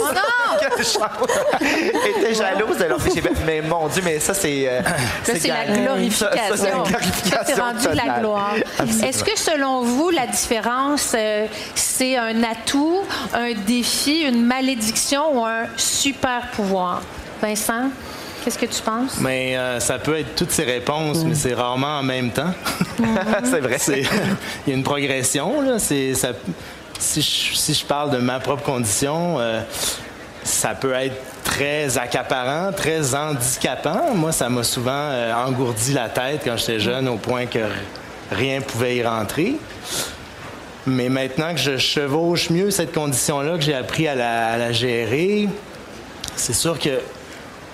Oh 0.00 0.04
non! 0.12 0.58
Quelle 0.60 0.84
chance! 0.84 1.38
Elle 1.60 2.22
était 2.22 2.34
jalouse 2.34 2.76
de 2.78 2.84
leur 2.84 2.98
J'ai 3.00 3.20
fait, 3.22 3.32
Mais 3.46 3.60
mon 3.62 3.86
Dieu, 3.88 4.02
mais 4.04 4.18
ça, 4.20 4.34
c'est. 4.34 4.64
euh, 4.68 4.80
c'est 5.24 5.46
la 5.48 5.64
glorification. 5.66 6.26
Ça, 6.48 6.56
ça, 6.56 6.56
c'est 6.56 6.70
la 6.70 6.76
Ça, 6.76 6.82
glorification. 6.90 7.40
c'est 7.46 7.60
rendu 7.60 7.86
de 7.88 7.96
la 8.06 8.18
gloire. 8.18 8.54
Est-ce 9.04 9.24
que, 9.24 9.38
selon 9.38 9.82
vous, 9.82 10.10
la 10.10 10.26
différence, 10.26 11.12
euh, 11.14 11.46
c'est 11.74 12.16
un 12.16 12.42
atout, 12.42 13.00
un 13.32 13.52
défi, 13.54 14.22
une 14.22 14.44
malédiction 14.44 15.38
ou 15.38 15.44
un 15.44 15.66
super 15.76 16.48
pouvoir? 16.52 17.02
Vincent, 17.40 17.90
qu'est-ce 18.48 18.58
que 18.58 18.74
tu 18.76 18.82
penses? 18.82 19.18
Mais 19.20 19.56
euh, 19.58 19.78
ça 19.78 19.98
peut 19.98 20.18
être 20.18 20.34
toutes 20.34 20.50
ces 20.50 20.64
réponses, 20.64 21.22
mais 21.24 21.34
c'est 21.34 21.52
rarement 21.52 21.98
en 21.98 22.02
même 22.02 22.30
temps. 22.30 22.52
c'est 23.44 23.60
vrai. 23.60 23.76
C'est- 23.78 24.02
Il 24.66 24.70
y 24.70 24.72
a 24.72 24.76
une 24.76 24.82
progression. 24.82 25.60
Là. 25.60 25.78
Ça, 25.78 25.94
si, 26.98 27.20
je, 27.22 27.56
si 27.56 27.74
je 27.74 27.84
parle 27.84 28.10
de 28.10 28.18
ma 28.18 28.40
propre 28.40 28.62
condition, 28.62 29.38
euh, 29.38 29.60
ça 30.44 30.70
peut 30.70 30.94
être 30.94 31.16
très 31.44 31.98
accaparant, 31.98 32.72
très 32.72 33.14
handicapant. 33.14 34.14
Moi, 34.14 34.32
ça 34.32 34.48
m'a 34.48 34.62
souvent 34.62 34.92
euh, 34.94 35.34
engourdi 35.34 35.92
la 35.92 36.08
tête 36.08 36.40
quand 36.44 36.56
j'étais 36.56 36.80
jeune 36.80 37.06
au 37.08 37.16
point 37.16 37.44
que 37.46 37.58
rien 38.32 38.62
pouvait 38.62 38.96
y 38.96 39.04
rentrer. 39.04 39.56
Mais 40.86 41.10
maintenant 41.10 41.52
que 41.52 41.60
je 41.60 41.76
chevauche 41.76 42.48
mieux 42.48 42.70
cette 42.70 42.94
condition-là, 42.94 43.58
que 43.58 43.62
j'ai 43.62 43.74
appris 43.74 44.08
à 44.08 44.14
la, 44.14 44.46
à 44.46 44.56
la 44.56 44.72
gérer, 44.72 45.48
c'est 46.34 46.54
sûr 46.54 46.78
que 46.78 46.98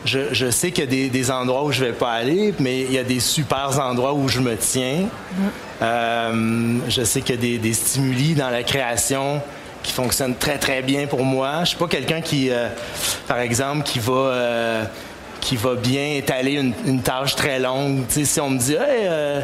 je, 0.04 0.32
je 0.32 0.50
sais 0.50 0.70
qu'il 0.70 0.84
y 0.84 0.86
a 0.86 0.90
des, 0.90 1.08
des 1.08 1.30
endroits 1.30 1.64
où 1.64 1.72
je 1.72 1.84
vais 1.84 1.92
pas 1.92 2.12
aller, 2.12 2.54
mais 2.58 2.82
il 2.82 2.92
y 2.92 2.98
a 2.98 3.04
des 3.04 3.20
super 3.20 3.78
endroits 3.80 4.12
où 4.14 4.28
je 4.28 4.40
me 4.40 4.56
tiens. 4.56 5.06
Euh, 5.82 6.78
je 6.88 7.02
sais 7.04 7.20
qu'il 7.20 7.34
y 7.36 7.38
a 7.38 7.40
des, 7.40 7.58
des 7.58 7.72
stimuli 7.74 8.34
dans 8.34 8.50
la 8.50 8.62
création 8.62 9.40
qui 9.82 9.92
fonctionnent 9.92 10.36
très 10.36 10.58
très 10.58 10.82
bien 10.82 11.06
pour 11.06 11.24
moi. 11.24 11.60
Je 11.60 11.70
suis 11.70 11.76
pas 11.78 11.88
quelqu'un 11.88 12.20
qui, 12.20 12.50
euh, 12.50 12.68
par 13.26 13.38
exemple, 13.38 13.82
qui 13.82 13.98
va 13.98 14.12
euh, 14.12 14.84
qui 15.40 15.56
va 15.56 15.74
bien 15.74 16.14
étaler 16.14 16.52
une, 16.52 16.72
une 16.86 17.02
tâche 17.02 17.36
très 17.36 17.58
longue. 17.58 18.02
Si 18.08 18.40
on 18.40 18.48
me 18.50 18.58
dit, 18.58 18.72
hey, 18.74 19.06
euh, 19.06 19.40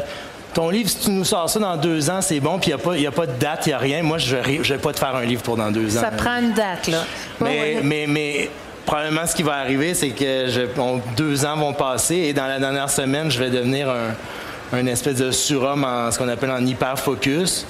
ton 0.53 0.69
livre, 0.69 0.89
si 0.89 0.97
tu 0.97 1.09
nous 1.11 1.23
sors 1.25 1.47
ça 1.47 1.59
dans 1.59 1.77
deux 1.77 2.09
ans, 2.09 2.21
c'est 2.21 2.39
bon, 2.39 2.57
puis 2.57 2.71
il 2.71 2.99
n'y 2.99 3.05
a, 3.05 3.09
a 3.09 3.11
pas 3.11 3.27
de 3.27 3.37
date, 3.39 3.67
il 3.67 3.69
n'y 3.69 3.73
a 3.73 3.77
rien. 3.77 4.01
Moi, 4.01 4.17
je 4.17 4.35
ne 4.37 4.63
vais, 4.63 4.77
pas 4.79 4.93
te 4.93 4.99
faire 4.99 5.15
un 5.15 5.23
livre 5.23 5.43
pour 5.43 5.57
dans 5.57 5.69
deux 5.69 5.95
ans. 5.97 6.01
Ça 6.01 6.09
prend 6.11 6.37
une 6.41 6.53
date, 6.53 6.87
là. 6.87 7.03
Mais, 7.39 7.45
Ouais, 7.45 7.59
ouais. 7.75 7.79
mais, 7.83 8.05
mais 8.07 8.49
probablement, 8.91 9.25
ce 9.25 9.33
qui 9.33 9.43
va 9.43 9.53
arriver, 9.53 9.93
c'est 9.93 10.09
que 10.09 10.67
deux 11.15 11.45
ans 11.45 11.55
vont 11.55 11.71
passer 11.71 12.15
et 12.15 12.33
dans 12.33 12.45
la 12.45 12.59
dernière 12.59 12.89
semaine, 12.89 13.31
je 13.31 13.39
vais 13.39 13.49
devenir 13.49 13.89
un, 13.89 14.77
un 14.77 14.85
espèce 14.85 15.15
de 15.15 15.31
surhomme 15.31 15.85
en 15.85 16.11
ce 16.11 16.19
qu'on 16.19 16.27
appelle 16.27 16.51
en 16.51 16.65
hyper-focus, 16.65 17.65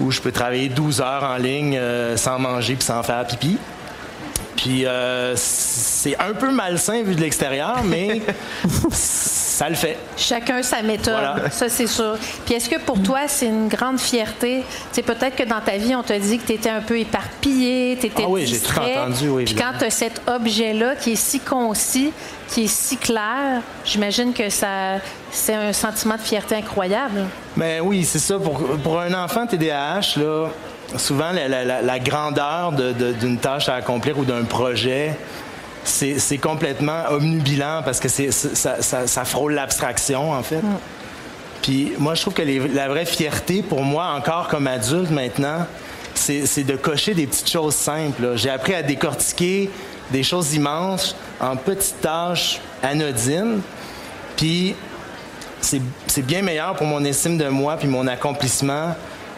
où 0.00 0.10
je 0.10 0.22
peux 0.22 0.32
travailler 0.32 0.70
12 0.70 1.02
heures 1.02 1.22
en 1.22 1.36
ligne 1.36 1.76
euh, 1.76 2.16
sans 2.16 2.38
manger 2.38 2.76
puis 2.76 2.86
sans 2.86 3.02
faire 3.02 3.26
pipi. 3.26 3.58
Puis 4.56 4.86
euh, 4.86 5.34
c'est 5.36 6.18
un 6.18 6.32
peu 6.32 6.50
malsain 6.50 7.02
vu 7.02 7.14
de 7.14 7.20
l'extérieur, 7.20 7.82
mais 7.84 8.22
ça 9.56 9.68
le 9.70 9.74
fait. 9.74 9.96
Chacun 10.16 10.62
sa 10.62 10.82
méthode, 10.82 11.14
Voilà. 11.14 11.50
ça 11.50 11.68
c'est 11.68 11.86
sûr. 11.86 12.16
Puis 12.44 12.54
est-ce 12.54 12.68
que 12.68 12.78
pour 12.78 13.02
toi 13.02 13.20
c'est 13.26 13.46
une 13.46 13.68
grande 13.68 13.98
fierté? 13.98 14.62
Tu 14.90 14.96
sais 14.96 15.02
peut-être 15.02 15.34
que 15.36 15.44
dans 15.44 15.60
ta 15.60 15.76
vie 15.78 15.94
on 15.94 16.02
t'a 16.02 16.18
dit 16.18 16.38
que 16.38 16.46
tu 16.46 16.52
étais 16.52 16.68
un 16.70 16.82
peu 16.82 16.98
éparpillé, 16.98 17.96
tu 18.00 18.06
étais 18.08 18.22
Ah 18.24 18.28
oui, 18.28 18.46
j'ai 18.46 18.58
tout 18.60 18.78
entendu, 18.78 19.28
oui, 19.28 19.44
Puis 19.44 19.54
quand 19.54 19.72
tu 19.78 19.84
as 19.86 19.90
cet 19.90 20.20
objet 20.26 20.72
là 20.74 20.94
qui 20.94 21.12
est 21.12 21.16
si 21.16 21.40
concis, 21.40 22.12
qui 22.48 22.64
est 22.64 22.68
si 22.68 22.96
clair, 22.98 23.62
j'imagine 23.84 24.32
que 24.34 24.48
ça 24.50 24.98
c'est 25.30 25.54
un 25.54 25.72
sentiment 25.72 26.16
de 26.16 26.20
fierté 26.22 26.54
incroyable. 26.56 27.24
Ben 27.56 27.80
oui, 27.82 28.04
c'est 28.04 28.18
ça. 28.18 28.38
Pour, 28.38 28.58
pour 28.82 29.00
un 29.00 29.12
enfant 29.14 29.46
TDAH, 29.46 30.16
là, 30.18 30.48
souvent 30.96 31.32
la, 31.32 31.48
la- 31.48 31.64
la- 31.64 31.82
la 31.82 31.98
grandeur 31.98 32.72
de- 32.72 32.92
de- 32.92 33.12
d'une 33.12 33.38
tâche 33.38 33.68
à 33.68 33.74
accomplir 33.76 34.18
ou 34.18 34.24
d'un 34.24 34.44
projet, 34.44 35.16
c'est 35.86 36.38
complètement 36.38 37.02
omnubilant 37.10 37.82
parce 37.84 38.00
que 38.00 38.08
c'est 38.08 38.30
ça, 38.32 38.82
ça- 38.82 39.06
ça 39.06 39.24
frôle 39.24 39.54
l'abstraction, 39.54 40.32
en 40.32 40.42
fait. 40.42 40.62
Puis 41.62 41.92
moi, 41.98 42.14
je 42.14 42.22
trouve 42.22 42.34
que 42.34 42.42
les- 42.42 42.68
la 42.68 42.88
vraie 42.88 43.06
fierté 43.06 43.62
pour 43.62 43.82
moi, 43.82 44.14
encore 44.16 44.48
comme 44.48 44.66
adulte 44.66 45.10
maintenant, 45.10 45.66
c'est 46.14 46.64
de 46.64 46.76
cocher 46.76 47.14
des 47.14 47.26
petites 47.26 47.50
choses 47.50 47.74
simples. 47.74 48.32
J'ai 48.36 48.50
appris 48.50 48.74
à 48.74 48.82
décortiquer 48.82 49.70
des 50.10 50.22
choses 50.22 50.54
immenses 50.54 51.14
en 51.40 51.56
petites 51.56 52.00
tâches 52.00 52.60
anodines. 52.82 53.60
Puis 54.36 54.74
c'est 55.60 55.80
c'est 56.06 56.22
bien 56.24 56.42
meilleur 56.42 56.74
pour 56.76 56.86
mon 56.86 57.04
estime 57.04 57.38
de 57.38 57.48
moi 57.48 57.76
puis 57.76 57.88
mon 57.88 58.06
accomplissement 58.06 58.94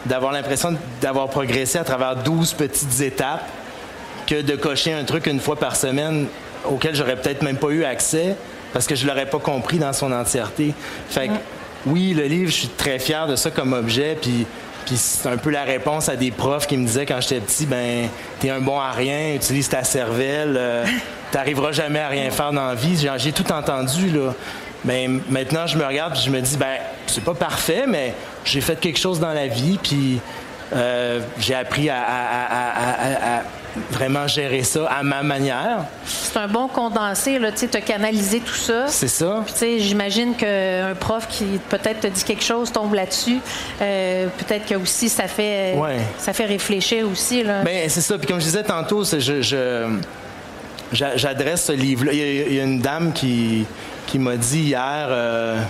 d'avoir 0.07 0.33
l'impression 0.33 0.77
d'avoir 1.01 1.29
progressé 1.29 1.79
à 1.79 1.85
travers 1.85 2.17
12 2.17 2.53
petites 2.53 3.01
étapes 3.01 3.45
que 4.29 4.43
de 4.43 4.57
cocher 4.57 4.93
un 4.93 5.05
truc 5.05 5.27
une 5.27 5.41
fois 5.41 5.57
par 5.57 5.75
semaine 5.75 6.27
auquel 6.67 6.95
j'aurais 6.95 7.17
peut-être 7.17 7.43
même 7.43 7.57
pas 7.57 7.71
eu 7.71 7.85
accès 7.85 8.37
parce 8.75 8.87
que 8.87 8.95
je 8.95 9.07
l'aurais 9.07 9.27
pas 9.27 9.39
compris 9.39 9.79
dans 9.79 9.95
son 9.95 10.13
entièreté. 10.13 10.75
Fait 11.09 11.29
que, 11.29 11.33
oui, 11.87 12.13
le 12.13 12.25
livre, 12.25 12.51
je 12.51 12.57
suis 12.57 12.69
très 12.69 12.99
fier 12.99 13.27
de 13.27 13.37
ça 13.37 13.51
comme 13.51 13.73
objet, 13.73 14.19
puis 14.21 14.47
puis 14.85 14.97
c'est 14.97 15.29
un 15.29 15.37
peu 15.37 15.51
la 15.51 15.65
réponse 15.65 16.09
à 16.09 16.17
des 16.17 16.31
profs 16.31 16.67
qui 16.67 16.79
me 16.79 16.87
disaient 16.87 17.05
quand 17.05 17.21
j'étais 17.21 17.41
petit, 17.41 17.67
ben 17.67 18.09
t'es 18.41 18.49
un 18.49 18.61
bon 18.61 18.81
à 18.81 18.91
rien, 18.91 19.35
utilise 19.35 19.69
ta 19.69 19.85
cervelle, 19.85 20.57
euh, 20.57 20.87
t'arriveras 21.31 21.73
jamais 21.73 21.99
à 21.99 22.09
rien 22.09 22.31
faire 22.31 22.53
dans 22.53 22.69
la 22.69 22.75
vie. 22.75 23.07
J'ai 23.19 23.33
tout 23.33 23.53
entendu 23.53 24.09
là. 24.09 24.33
Ben 24.85 25.21
maintenant 25.29 25.67
je 25.67 25.77
me 25.77 25.85
regarde 25.85 26.17
et 26.17 26.21
je 26.21 26.31
me 26.31 26.41
dis 26.41 26.57
ben 26.57 26.79
c'est 27.07 27.23
pas 27.23 27.35
parfait, 27.35 27.85
mais 27.87 28.15
j'ai 28.47 28.63
fait 28.63 28.81
quelque 28.81 28.99
chose 28.99 29.21
dans 29.21 29.35
la 29.35 29.47
vie, 29.47 29.79
puis 29.83 30.21
euh, 30.75 31.21
j'ai 31.39 31.55
appris 31.55 31.91
à, 31.91 33.43
vraiment 33.91 34.27
gérer 34.27 34.63
ça 34.63 34.87
à 34.87 35.03
ma 35.03 35.23
manière. 35.23 35.85
C'est 36.05 36.37
un 36.39 36.49
bon 36.49 36.69
condensé, 36.69 37.39
là, 37.39 37.53
tu 37.53 37.59
sais, 37.59 37.77
as 37.77 37.81
canalisé 37.81 38.41
tout 38.41 38.55
ça. 38.55 38.87
C'est 38.89 39.09
ça. 39.09 39.45
tu 39.47 39.53
sais, 39.55 39.79
j'imagine 39.81 40.35
qu'un 40.35 40.95
prof 40.99 41.27
qui 41.29 41.45
peut-être 41.69 42.01
te 42.01 42.07
dit 42.07 42.25
quelque 42.25 42.45
chose 42.45 42.73
tombe 42.73 42.95
là-dessus. 42.95 43.39
Euh, 43.81 44.27
peut-être 44.39 44.67
que 44.67 44.75
aussi 44.75 45.09
ça 45.09 45.29
fait, 45.29 45.77
ça 46.19 46.33
fait 46.33 46.47
réfléchir 46.47 47.09
aussi. 47.09 47.43
Là. 47.43 47.63
Ben, 47.63 47.89
c'est 47.89 48.01
ça. 48.01 48.19
Puis 48.19 48.27
comme 48.27 48.41
je 48.41 48.47
disais 48.47 48.63
tantôt, 48.63 49.05
je, 49.05 49.99
j'adresse 50.93 51.65
ce 51.65 51.73
livre-là. 51.73 52.13
Il, 52.13 52.55
y 52.55 52.61
a 52.61 52.65
une 52.65 52.81
dame 52.81 53.13
qui, 53.13 53.65
qui 54.07 54.19
m'a 54.19 54.37
dit 54.37 54.61
hier. 54.61 55.07
Euh, 55.09 55.61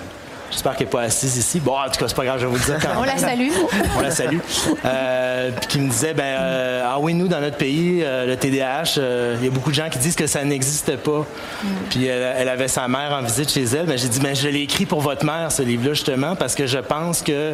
J'espère 0.51 0.77
qu'elle 0.77 0.87
n'est 0.87 0.91
pas 0.91 1.03
assise 1.03 1.37
ici. 1.37 1.61
Bon, 1.61 1.77
en 1.77 1.91
tout 1.91 1.99
cas, 2.01 2.09
c'est 2.09 2.17
pas 2.17 2.25
grave, 2.25 2.39
je 2.41 2.47
vais 2.47 2.53
vous 2.53 2.59
le 2.59 2.65
dire 2.65 2.79
quand 2.81 3.01
On 3.01 3.05
la 3.05 3.19
salue. 3.19 3.51
On 3.97 4.01
la 4.01 4.11
salue. 4.11 4.39
Euh, 4.85 5.51
puis 5.51 5.67
qui 5.67 5.81
me 5.81 5.91
disait, 5.91 6.15
ben, 6.15 6.25
euh, 6.25 6.83
ah 6.87 6.99
oui, 6.99 7.13
nous, 7.15 7.29
dans 7.29 7.41
notre 7.41 7.57
pays, 7.57 8.01
euh, 8.03 8.27
le 8.27 8.37
TDAH, 8.37 8.99
il 9.39 9.45
y 9.45 9.49
a 9.49 9.51
beaucoup 9.51 9.71
de 9.71 9.75
gens 9.75 9.91
qui 9.91 9.99
disent 9.99 10.17
que 10.17 10.27
ça 10.27 10.43
n'existe 10.45 10.97
pas. 10.97 11.27
Puis 11.91 12.07
elle, 12.07 12.49
avait 12.49 12.69
sa 12.69 12.89
mère 12.89 13.13
en 13.13 13.23
visite 13.23 13.51
chez 13.51 13.65
elle. 13.65 13.87
Ben, 13.87 13.99
j'ai 13.99 14.09
dit, 14.09 14.21
ben, 14.21 14.35
je 14.35 14.49
l'ai 14.49 14.63
écrit 14.63 14.87
pour 14.87 15.01
votre 15.01 15.25
mère, 15.25 15.53
ce 15.53 15.63
livre-là, 15.63 15.93
justement, 15.93 16.35
parce 16.35 16.55
que 16.55 16.67
je 16.67 16.79
pense 16.79 17.23
que 17.23 17.53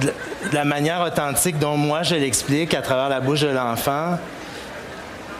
de 0.00 0.10
la 0.52 0.64
manière 0.64 1.02
authentique 1.02 1.58
dont 1.60 1.76
moi 1.76 2.02
je 2.02 2.16
l'explique 2.16 2.74
à 2.74 2.82
travers 2.82 3.08
la 3.08 3.20
bouche 3.20 3.42
de 3.42 3.48
l'enfant, 3.48 4.18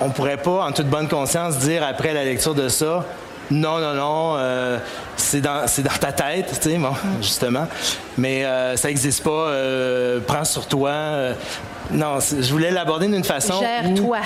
on 0.01 0.11
pourrait 0.11 0.37
pas, 0.37 0.65
en 0.65 0.73
toute 0.73 0.89
bonne 0.89 1.09
conscience, 1.09 1.59
dire 1.59 1.83
après 1.85 2.13
la 2.13 2.25
lecture 2.25 2.55
de 2.55 2.69
ça, 2.69 3.05
non, 3.51 3.79
non, 3.79 3.95
non, 3.95 4.37
euh, 4.37 4.79
c'est 5.17 5.41
dans, 5.41 5.61
dans, 5.61 5.99
ta 6.01 6.13
tête, 6.13 6.59
tu 6.61 6.71
sais, 6.71 6.79
bon, 6.79 6.93
justement. 7.21 7.67
Mais 8.17 8.45
euh, 8.45 8.77
ça 8.77 8.89
n'existe 8.89 9.23
pas. 9.23 9.31
Euh, 9.31 10.21
prends 10.27 10.45
sur 10.45 10.67
toi. 10.67 10.93
non, 11.91 12.19
je 12.21 12.51
voulais 12.51 12.71
l'aborder 12.71 13.07
d'une 13.07 13.25
façon. 13.25 13.61
Gère-toi. 13.61 14.19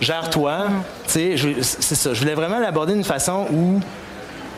Gère-toi. 0.00 0.58
Mm. 0.68 0.82
Tu 1.06 1.38
sais, 1.38 1.54
c'est 1.62 1.94
ça. 1.94 2.14
Je 2.14 2.20
voulais 2.20 2.34
vraiment 2.34 2.58
l'aborder 2.58 2.94
d'une 2.94 3.04
façon 3.04 3.46
où 3.52 3.80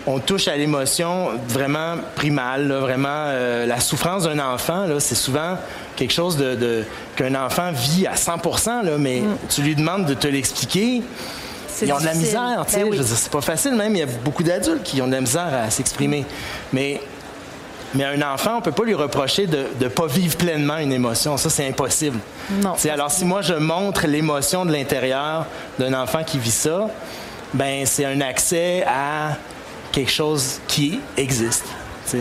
on 0.06 0.18
touche 0.18 0.48
à 0.48 0.56
l'émotion 0.56 1.28
vraiment 1.48 1.94
primale, 2.16 2.72
vraiment 2.72 3.26
la 3.66 3.80
souffrance 3.80 4.24
d'un 4.24 4.40
enfant. 4.40 4.86
c'est 4.98 5.14
souvent 5.14 5.56
quelque 5.94 6.12
chose 6.12 6.36
de, 6.36 6.84
qu'un 7.16 7.34
enfant 7.36 7.70
vit 7.72 8.06
à 8.06 8.16
100 8.16 8.32
là, 8.82 8.98
mais 8.98 9.20
mm. 9.20 9.36
tu 9.48 9.62
lui 9.62 9.74
demandes 9.74 10.06
de 10.06 10.14
te 10.14 10.26
l'expliquer 10.26 11.02
ils 11.80 11.92
ont 11.92 11.98
de 11.98 12.04
la 12.04 12.14
misère, 12.14 12.64
tu 12.66 12.74
sais. 12.74 12.84
Ben 12.84 13.02
c'est 13.02 13.30
pas 13.30 13.40
facile 13.40 13.74
même. 13.74 13.94
Il 13.94 13.98
y 13.98 14.02
a 14.02 14.06
beaucoup 14.06 14.42
d'adultes 14.42 14.82
qui 14.82 15.00
ont 15.00 15.06
de 15.06 15.12
la 15.12 15.20
misère 15.20 15.48
à 15.52 15.70
s'exprimer. 15.70 16.24
Mais 16.72 17.00
mais 17.94 18.04
un 18.04 18.22
enfant, 18.22 18.56
on 18.58 18.60
peut 18.62 18.72
pas 18.72 18.84
lui 18.84 18.94
reprocher 18.94 19.46
de 19.46 19.66
ne 19.80 19.88
pas 19.88 20.06
vivre 20.06 20.36
pleinement 20.36 20.78
une 20.78 20.92
émotion. 20.92 21.36
Ça, 21.36 21.50
c'est 21.50 21.68
impossible. 21.68 22.18
Non. 22.50 22.74
alors, 22.90 23.10
si 23.10 23.24
moi, 23.24 23.42
je 23.42 23.54
montre 23.54 24.06
l'émotion 24.06 24.64
de 24.64 24.72
l'intérieur 24.72 25.46
d'un 25.78 25.92
enfant 25.92 26.24
qui 26.24 26.38
vit 26.38 26.50
ça, 26.50 26.88
ben 27.52 27.84
c'est 27.84 28.06
un 28.06 28.20
accès 28.22 28.84
à 28.86 29.36
quelque 29.92 30.10
chose 30.10 30.60
qui 30.66 31.00
existe. 31.16 31.66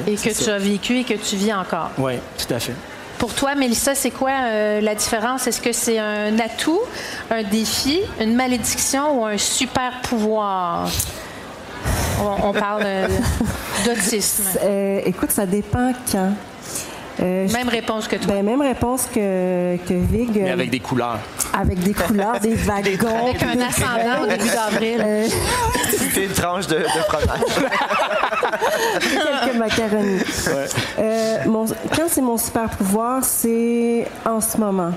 Et 0.08 0.16
que 0.16 0.44
tu 0.44 0.50
as 0.50 0.58
vécu 0.58 1.00
et 1.00 1.04
que 1.04 1.14
tu 1.14 1.36
vis 1.36 1.54
encore. 1.54 1.92
Oui, 1.98 2.14
tout 2.38 2.54
à 2.54 2.60
fait. 2.60 2.76
Pour 3.22 3.36
toi, 3.36 3.54
Mélissa, 3.54 3.94
c'est 3.94 4.10
quoi 4.10 4.32
euh, 4.32 4.82
la 4.82 4.96
différence? 4.96 5.46
Est-ce 5.46 5.62
que 5.62 5.72
c'est 5.74 6.00
un 6.00 6.40
atout, 6.40 6.82
un 7.30 7.44
défi, 7.44 8.02
une 8.20 8.34
malédiction 8.34 9.22
ou 9.22 9.26
un 9.28 9.38
super 9.38 10.02
pouvoir? 10.02 10.90
On, 12.20 12.52
parle 12.52 12.84
d'autisme. 13.86 14.46
Euh, 14.64 15.02
écoute, 15.06 15.30
ça 15.30 15.46
dépend 15.46 15.94
quand. 16.12 16.34
Euh, 17.20 17.48
même 17.52 17.70
réponse 17.70 18.08
que 18.08 18.16
toi. 18.16 18.36
Ben, 18.36 18.46
même 18.46 18.62
réponse 18.62 19.08
que, 19.14 19.78
que 19.78 19.94
Vig. 19.94 20.32
Mais 20.42 20.52
avec 20.52 20.70
des 20.70 20.80
couleurs. 20.80 21.20
Avec 21.54 21.80
des 21.80 21.94
couleurs, 21.94 22.40
des 22.40 22.56
wagons. 22.56 23.28
Avec 23.28 23.44
un 23.44 23.60
ascendant 23.60 24.24
au 24.24 24.28
début 24.28 24.50
d'avril. 24.50 25.30
C'est 26.14 26.26
une 26.26 26.32
tranche 26.32 26.68
de, 26.68 26.78
de 26.78 26.84
fromage. 26.84 27.70
Quelques 29.02 29.56
macaronis. 29.56 30.22
Euh, 31.00 31.38
quand 31.96 32.08
c'est 32.08 32.22
mon 32.22 32.38
super 32.38 32.70
pouvoir, 32.70 33.24
c'est 33.24 34.08
en 34.26 34.42
ce 34.42 34.58
moment. 34.58 34.92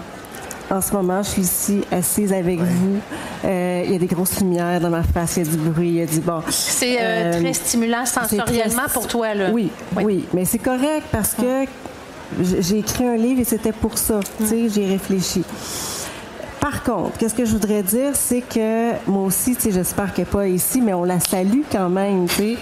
En 0.70 0.80
ce 0.80 0.92
moment, 0.94 1.22
je 1.22 1.28
suis 1.28 1.42
ici 1.42 1.80
assise 1.92 2.32
avec 2.32 2.58
vous. 2.58 2.98
Euh, 3.44 3.82
il 3.84 3.92
y 3.92 3.96
a 3.96 3.98
des 3.98 4.06
grosses 4.06 4.40
lumières 4.40 4.80
dans 4.80 4.88
ma 4.88 5.02
face, 5.02 5.36
il 5.36 5.44
y 5.44 5.48
a 5.48 5.50
du 5.50 5.58
bruit, 5.58 5.88
il 5.88 5.94
y 5.96 6.02
a 6.02 6.06
du 6.06 6.20
bon. 6.20 6.42
C'est 6.48 6.96
euh, 7.00 7.40
très 7.40 7.52
stimulant 7.52 8.06
sensoriellement 8.06 8.88
pour 8.92 9.06
toi, 9.06 9.34
là. 9.34 9.50
Oui, 9.52 9.70
oui, 10.02 10.24
mais 10.32 10.46
c'est 10.46 10.58
correct 10.58 11.04
parce 11.12 11.34
que 11.34 11.66
j'ai 12.40 12.78
écrit 12.78 13.04
un 13.04 13.16
livre 13.16 13.40
et 13.40 13.44
c'était 13.44 13.72
pour 13.72 13.98
ça. 13.98 14.20
Tu 14.38 14.46
sais, 14.46 14.68
j'ai 14.68 14.86
réfléchi. 14.86 15.42
Par 16.64 16.82
contre, 16.82 17.18
qu'est-ce 17.18 17.34
que 17.34 17.44
je 17.44 17.52
voudrais 17.52 17.82
dire, 17.82 18.12
c'est 18.14 18.40
que 18.40 18.92
moi 19.06 19.24
aussi, 19.24 19.54
tu 19.54 19.64
sais, 19.64 19.70
j'espère 19.70 20.14
qu'elle 20.14 20.24
n'est 20.24 20.30
pas 20.30 20.48
ici, 20.48 20.80
mais 20.80 20.94
on 20.94 21.04
la 21.04 21.20
salue 21.20 21.60
quand 21.70 21.90
même, 21.90 22.26
tu 22.26 22.34
sais. 22.36 22.56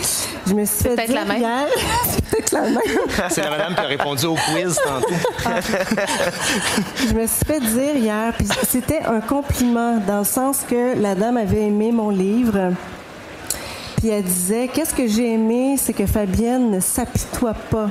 Je 0.49 0.55
me 0.55 0.65
suis 0.65 0.83
fait 0.83 1.07
dire 1.07 1.15
la 1.15 1.25
même. 1.25 1.39
hier... 1.39 1.67
c'est 2.11 2.25
peut-être 2.25 2.51
la 2.51 2.63
même. 2.63 2.81
c'est 3.31 3.43
la 3.43 3.51
madame 3.51 3.75
qui 3.75 3.81
a 3.81 3.85
répondu 3.85 4.27
au 4.27 4.35
quiz 4.35 4.77
tantôt. 4.85 5.15
je 6.99 7.15
me 7.15 7.27
suis 7.29 7.45
fait 7.47 7.61
dire 7.61 7.95
hier, 7.95 8.33
puis 8.37 8.49
c'était 8.67 9.05
un 9.05 9.21
compliment, 9.21 9.99
dans 9.99 10.19
le 10.19 10.25
sens 10.25 10.63
que 10.69 11.01
la 11.01 11.15
dame 11.15 11.37
avait 11.37 11.63
aimé 11.63 11.93
mon 11.93 12.11
livre, 12.11 12.73
puis 13.99 14.09
elle 14.09 14.25
disait, 14.25 14.67
qu'est-ce 14.67 14.95
que 14.95 15.07
j'ai 15.07 15.35
aimé, 15.35 15.77
c'est 15.79 15.93
que 15.93 16.07
Fabienne 16.07 16.73
ne 16.73 16.81
s'apitoie 16.81 17.55
pas. 17.55 17.89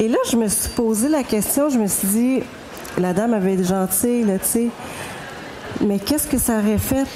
Et 0.00 0.08
là, 0.08 0.16
je 0.30 0.36
me 0.36 0.48
suis 0.48 0.70
posé 0.70 1.08
la 1.08 1.22
question, 1.22 1.68
je 1.68 1.78
me 1.78 1.86
suis 1.86 2.08
dit, 2.08 2.42
la 2.98 3.12
dame 3.12 3.34
avait 3.34 3.52
été 3.52 3.64
gentille, 3.64 4.24
là, 4.24 4.38
tu 4.38 4.46
sais. 4.46 4.66
Mais 5.82 5.98
qu'est-ce 5.98 6.26
que 6.26 6.38
ça 6.38 6.58
aurait 6.58 6.78
fait? 6.78 7.06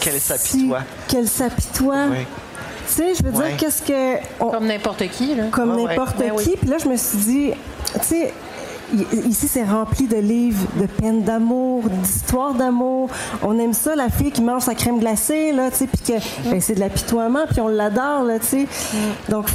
Qu'elle 0.00 0.20
s'apitoie. 0.20 0.80
Qu'elle 1.06 1.28
s'apitoie? 1.28 2.06
Oui. 2.10 2.26
Tu 2.88 2.94
sais, 2.94 3.14
je 3.14 3.22
veux 3.22 3.30
dire, 3.30 3.56
qu'est-ce 3.56 3.82
que. 3.82 4.16
Comme 4.38 4.66
n'importe 4.66 5.08
qui, 5.08 5.34
là. 5.36 5.44
Comme 5.52 5.76
n'importe 5.76 6.18
ben 6.18 6.34
qui. 6.36 6.56
Puis 6.56 6.68
là, 6.68 6.76
je 6.82 6.88
me 6.88 6.96
suis 6.96 7.18
dit, 7.18 7.50
tu 7.94 8.00
sais, 8.02 8.34
Ici, 9.12 9.48
c'est 9.48 9.64
rempli 9.64 10.06
de 10.06 10.16
livres 10.16 10.66
de 10.80 10.86
peine 10.86 11.22
d'amour, 11.22 11.82
d'histoires 11.90 12.54
d'amour. 12.54 13.10
On 13.42 13.58
aime 13.58 13.74
ça, 13.74 13.94
la 13.94 14.08
fille 14.08 14.32
qui 14.32 14.40
mange 14.40 14.62
sa 14.62 14.74
crème 14.74 14.98
glacée, 14.98 15.52
là, 15.52 15.70
tu 15.70 15.76
sais, 15.76 15.86
puis 15.86 16.00
que 16.14 16.48
ben, 16.48 16.58
c'est 16.60 16.74
de 16.74 16.80
l'apitoiement, 16.80 17.44
puis 17.46 17.60
on 17.60 17.68
l'adore, 17.68 18.24
là, 18.24 18.38
tu 18.38 18.46
sais. 18.46 18.62
Mm. 18.62 19.30
Donc, 19.30 19.46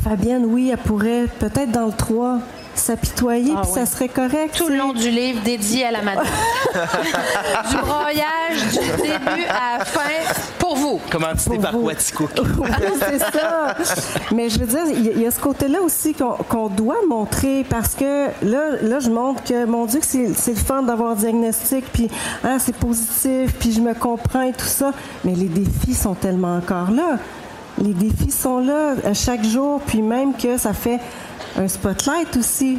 Fabienne, 0.00 0.44
oui, 0.46 0.70
elle 0.72 0.78
pourrait, 0.78 1.26
peut-être 1.38 1.70
dans 1.70 1.86
le 1.86 1.92
3, 1.92 2.38
s'apitoyer, 2.74 3.52
ah 3.56 3.60
puis 3.62 3.72
ça 3.72 3.86
serait 3.86 4.08
correct. 4.08 4.54
Tout 4.56 4.68
le 4.68 4.76
long 4.76 4.92
du 4.92 5.10
livre 5.10 5.40
dédié 5.42 5.86
à 5.86 5.90
la 5.90 6.02
madame. 6.02 6.24
du 7.70 7.76
broyage 7.76 8.62
du 8.72 9.02
début 9.02 9.44
à 9.48 9.78
la 9.78 9.84
fin 9.84 10.00
pour 10.58 10.76
vous. 10.76 11.00
Commandité 11.10 11.58
par 11.58 11.72
Quaticook. 11.72 12.30
c'est 12.98 13.18
ça. 13.18 13.76
Mais 14.34 14.48
je 14.48 14.58
veux 14.58 14.66
dire, 14.66 14.82
il 14.88 15.20
y, 15.20 15.26
a 15.26 15.30
ce 15.30 15.40
côté-là 15.40 15.80
aussi 15.82 16.14
qu'on 16.14 16.68
doit 16.68 16.96
montrer 17.08 17.64
parce 17.68 17.94
que 17.94 18.28
là, 18.42 18.76
là, 18.80 18.98
je 19.00 19.10
montre 19.10 19.42
que, 19.44 19.64
mon 19.64 19.86
Dieu, 19.86 20.00
c'est 20.02 20.26
le 20.48 20.54
fun 20.54 20.82
d'avoir 20.82 21.12
un 21.12 21.16
diagnostic, 21.16 21.84
puis 21.92 22.08
hein, 22.44 22.58
c'est 22.58 22.76
positif, 22.76 23.54
puis 23.58 23.72
je 23.72 23.80
me 23.80 23.94
comprends 23.94 24.42
et 24.42 24.52
tout 24.52 24.64
ça. 24.64 24.92
Mais 25.24 25.34
les 25.34 25.48
défis 25.48 25.94
sont 25.94 26.14
tellement 26.14 26.56
encore 26.56 26.90
là. 26.90 27.18
Les 27.82 27.92
défis 27.94 28.30
sont 28.30 28.60
là 28.60 28.94
à 29.04 29.12
chaque 29.12 29.44
jour, 29.44 29.80
puis 29.84 30.02
même 30.02 30.34
que 30.34 30.56
ça 30.56 30.72
fait 30.72 31.00
un 31.56 31.66
spotlight 31.66 32.36
aussi. 32.36 32.78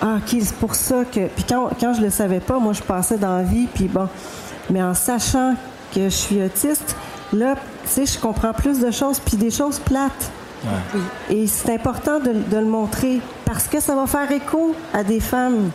Ah, 0.00 0.16
OK, 0.16 0.38
c'est 0.40 0.54
pour 0.54 0.74
ça 0.74 1.04
que. 1.04 1.26
Puis 1.26 1.44
quand, 1.48 1.70
quand 1.78 1.94
je 1.94 2.00
le 2.00 2.10
savais 2.10 2.40
pas, 2.40 2.58
moi, 2.58 2.72
je 2.72 2.82
passais 2.82 3.18
dans 3.18 3.36
la 3.36 3.42
vie, 3.42 3.68
puis 3.72 3.88
bon. 3.88 4.08
Mais 4.70 4.82
en 4.82 4.94
sachant 4.94 5.54
que 5.94 6.04
je 6.04 6.08
suis 6.08 6.42
autiste, 6.42 6.96
là, 7.32 7.56
tu 7.84 7.88
sais, 7.88 8.06
je 8.06 8.18
comprends 8.18 8.54
plus 8.54 8.80
de 8.80 8.90
choses, 8.90 9.20
puis 9.20 9.36
des 9.36 9.50
choses 9.50 9.78
plates. 9.78 10.30
Et 11.28 11.46
c'est 11.46 11.74
important 11.74 12.20
de, 12.20 12.32
le 12.56 12.64
montrer 12.64 13.20
parce 13.44 13.66
que 13.66 13.80
ça 13.80 13.94
va 13.94 14.06
faire 14.06 14.30
écho 14.30 14.74
à 14.94 15.02
des 15.02 15.20
femmes. 15.20 15.70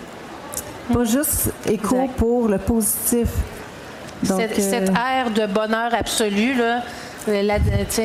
Pas 0.94 1.04
juste 1.04 1.52
écho 1.70 2.08
pour 2.16 2.48
le 2.48 2.58
positif. 2.58 3.28
cette, 4.24 4.56
cette, 4.56 4.90
euh, 4.90 4.94
ère 4.94 5.32
de 5.32 5.46
bonheur 5.52 5.94
absolu, 5.94 6.54
là, 6.56 6.82
La, 7.28 7.58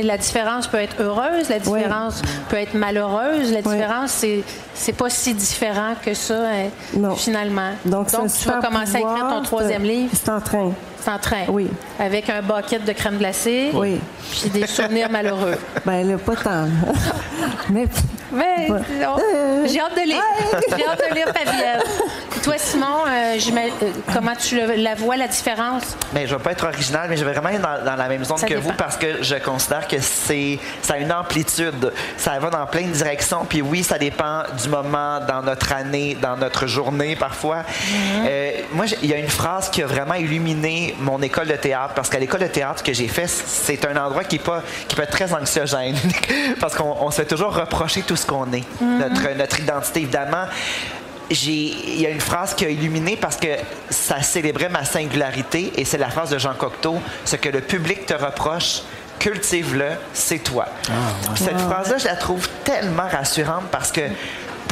la, 0.03 0.19
différence 0.19 0.67
peut 0.67 0.79
être 0.79 1.01
heureuse, 1.01 1.49
la 1.49 1.59
différence 1.59 2.23
peut 2.49 2.57
être 2.57 2.75
malheureuse. 2.75 3.53
La 3.53 3.63
différence, 3.63 4.11
c'est 4.11 4.43
c'est 4.75 4.93
pas 4.93 5.11
si 5.11 5.35
différent 5.35 5.95
que 6.05 6.15
ça, 6.15 6.35
hein, 6.35 7.15
finalement. 7.17 7.71
Donc, 7.85 8.09
tu 8.09 8.49
vas 8.49 8.61
commencer 8.61 8.97
à 8.97 9.01
écrire 9.01 9.29
ton 9.29 9.43
troisième 9.43 9.85
livre. 9.85 10.11
C'est 10.13 10.31
en 10.31 10.41
train. 10.41 10.73
C'est 11.01 11.11
en 11.11 11.19
train. 11.19 11.45
Oui. 11.49 11.69
Avec 11.99 12.31
un 12.31 12.43
bucket 12.43 12.85
de 12.85 12.93
crème 12.93 13.19
glacée. 13.19 13.71
Oui. 13.75 14.01
Puis 14.31 14.51
des 14.51 14.67
souvenirs 14.67 15.11
malheureux. 15.11 15.57
Ben 15.85 16.07
là, 16.07 16.17
pas 16.19 16.37
tant. 16.37 16.67
Mais. 17.71 17.87
Mais 18.33 18.68
euh. 18.71 19.66
j'ai 19.66 19.81
hâte 19.81 19.95
de 19.95 20.07
lire. 20.07 20.23
j'ai 20.77 20.87
hâte 20.87 21.03
de 21.11 21.14
lire 21.14 21.27
Fabienne. 21.27 21.83
Toi, 22.42 22.55
Simon, 22.57 22.87
euh, 23.07 23.37
euh, 23.37 23.90
comment 24.12 24.35
tu 24.35 24.59
la 24.77 24.95
vois, 24.95 25.16
la 25.16 25.29
différence? 25.29 25.97
Bien, 26.12 26.27
je 26.27 26.33
ne 26.33 26.38
vais 26.38 26.42
pas 26.42 26.53
être 26.53 26.66
original, 26.66 27.07
mais 27.09 27.16
je 27.16 27.25
vais 27.25 27.33
vraiment 27.33 27.51
être 27.51 27.85
dans, 27.85 27.97
la 27.97 28.09
même 28.09 28.25
zone 28.25 28.40
que 28.40 28.55
vous 28.55 28.73
parce 28.73 28.97
que 28.97 29.23
je 29.23 29.37
considère 29.37 29.87
que 29.87 30.01
c'est 30.01 30.59
ça 30.81 30.95
a 30.95 30.99
une 30.99 31.12
amplitude. 31.12 31.92
Ça 32.16 32.38
va 32.38 32.51
dans 32.51 32.66
plein 32.66 32.87
de 32.87 32.92
directions. 32.92 33.45
Puis 33.45 33.62
oui, 33.62 33.85
ça 33.85 33.99
dépend 33.99 34.42
du 34.61 34.68
moment, 34.68 35.21
dans 35.21 35.42
notre 35.42 35.73
année, 35.73 36.16
dans 36.21 36.37
notre 36.37 36.66
journée 36.66 37.14
parfois. 37.14 37.59
Mm-hmm. 37.59 38.64
moi, 38.73 38.87
il 39.03 39.11
y 39.11 39.14
a 39.14 39.18
une 39.18 39.29
phrase 39.29 39.71
qui 39.71 39.83
a 39.83 39.87
vraiment 39.87 40.14
illuminé 40.14 40.97
mon 40.99 41.21
école 41.23 41.47
de 41.47 41.57
théâtre 41.57 41.95
parce 41.95 42.09
qu'à 42.09 42.18
l'école 42.18 42.40
de 42.40 42.47
théâtre 42.47 42.83
que 42.83 42.92
j'ai 42.92 43.09
fait, 43.09 43.29
c'est 43.29 43.85
un 43.85 43.97
endroit 43.97 44.25
qui, 44.25 44.37
est 44.37 44.45
pas, 44.45 44.62
qui 44.88 44.97
peut 44.97 45.03
être 45.03 45.11
très 45.11 45.33
anxiogène 45.33 45.97
parce 46.61 46.75
qu'on 46.75 47.11
se 47.11 47.16
fait 47.16 47.27
toujours 47.27 47.55
reprocher 47.55 48.03
tout 48.03 48.16
ce 48.23 48.27
qu'on 48.27 48.51
est, 48.53 48.61
mm-hmm. 48.61 48.99
notre, 48.99 49.37
notre 49.37 49.61
identité. 49.61 50.01
Évidemment, 50.01 50.47
il 51.31 52.01
y 52.01 52.07
a 52.07 52.11
une 52.11 52.21
phrase 52.21 52.55
qui 52.55 52.65
a 52.65 52.69
illuminé 52.69 53.17
parce 53.17 53.37
que 53.37 53.49
ça 53.91 54.23
célébrait 54.23 54.69
ma 54.69 54.85
singularité 54.85 55.73
et 55.77 55.85
c'est 55.85 55.99
la 55.99 56.11
phrase 56.11 56.31
de 56.31 56.39
Jean 56.39 56.55
Cocteau 56.55 57.01
ce 57.25 57.37
que 57.37 57.49
le 57.49 57.61
public 57.61 58.07
te 58.07 58.15
reproche 58.15 58.83
cultive-le, 59.23 59.91
c'est 60.13 60.41
toi. 60.41 60.67
Ah, 60.89 60.93
Cette 61.37 61.61
phrase-là, 61.61 61.99
je 61.99 62.07
la 62.07 62.17
trouve 62.17 62.49
tellement 62.65 63.07
rassurante 63.09 63.65
parce 63.71 63.93
que 63.93 64.01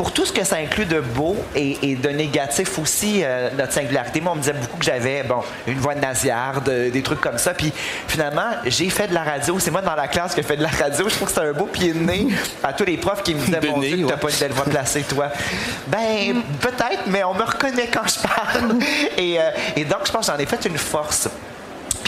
pour 0.01 0.13
tout 0.13 0.25
ce 0.25 0.33
que 0.33 0.45
ça 0.45 0.57
inclut 0.57 0.87
de 0.87 0.99
beau 0.99 1.37
et, 1.55 1.95
de 1.95 2.09
négatif 2.09 2.79
aussi, 2.79 3.21
euh, 3.23 3.51
notre 3.59 3.75
singularité. 3.75 4.23
Moi, 4.23 4.33
on 4.33 4.37
me 4.37 4.41
disait 4.41 4.55
beaucoup 4.55 4.79
que 4.79 4.85
j'avais 4.87 5.23
bon, 5.25 5.43
une 5.67 5.79
voix 5.79 5.95
de 5.95 6.01
nasillarde, 6.01 6.71
des 6.91 7.03
trucs 7.03 7.21
comme 7.21 7.37
ça. 7.37 7.53
Puis 7.53 7.71
finalement, 8.09 8.51
j'ai 8.65 8.89
fait 8.89 9.09
de 9.09 9.13
la 9.13 9.25
radio. 9.25 9.59
C'est 9.59 9.71
moi 9.71 9.83
dans 9.83 9.95
la 9.95 10.09
classe 10.09 10.33
qui 10.33 10.41
ai 10.41 10.43
fait 10.43 10.57
de 10.57 10.63
la 10.63 10.71
radio. 10.71 11.07
Je 11.07 11.15
trouve 11.15 11.29
que 11.29 11.35
c'est 11.35 11.47
un 11.47 11.53
beau 11.53 11.67
pied 11.67 11.93
de 11.93 11.99
nez 11.99 12.29
à 12.63 12.73
tous 12.73 12.87
les 12.87 12.97
profs 12.97 13.23
qui 13.23 13.35
me 13.35 13.45
disaient 13.45 13.61
Mon 13.61 13.79
Dieu, 13.79 13.99
tu 13.99 14.05
n'as 14.05 14.17
pas 14.17 14.31
une 14.31 14.39
belle 14.39 14.53
voix 14.53 14.65
placée, 14.65 15.03
toi. 15.03 15.29
Ben, 15.89 16.41
peut-être, 16.63 17.03
mais 17.09 17.23
on 17.23 17.35
me 17.35 17.45
reconnaît 17.45 17.91
quand 17.93 18.09
je 18.09 18.27
parle. 18.27 18.79
Et, 19.19 19.39
euh, 19.39 19.51
et 19.77 19.85
donc, 19.85 20.07
je 20.07 20.13
pense 20.13 20.29
que 20.29 20.33
j'en 20.33 20.39
ai 20.39 20.47
fait 20.47 20.65
une 20.65 20.79
force 20.79 21.29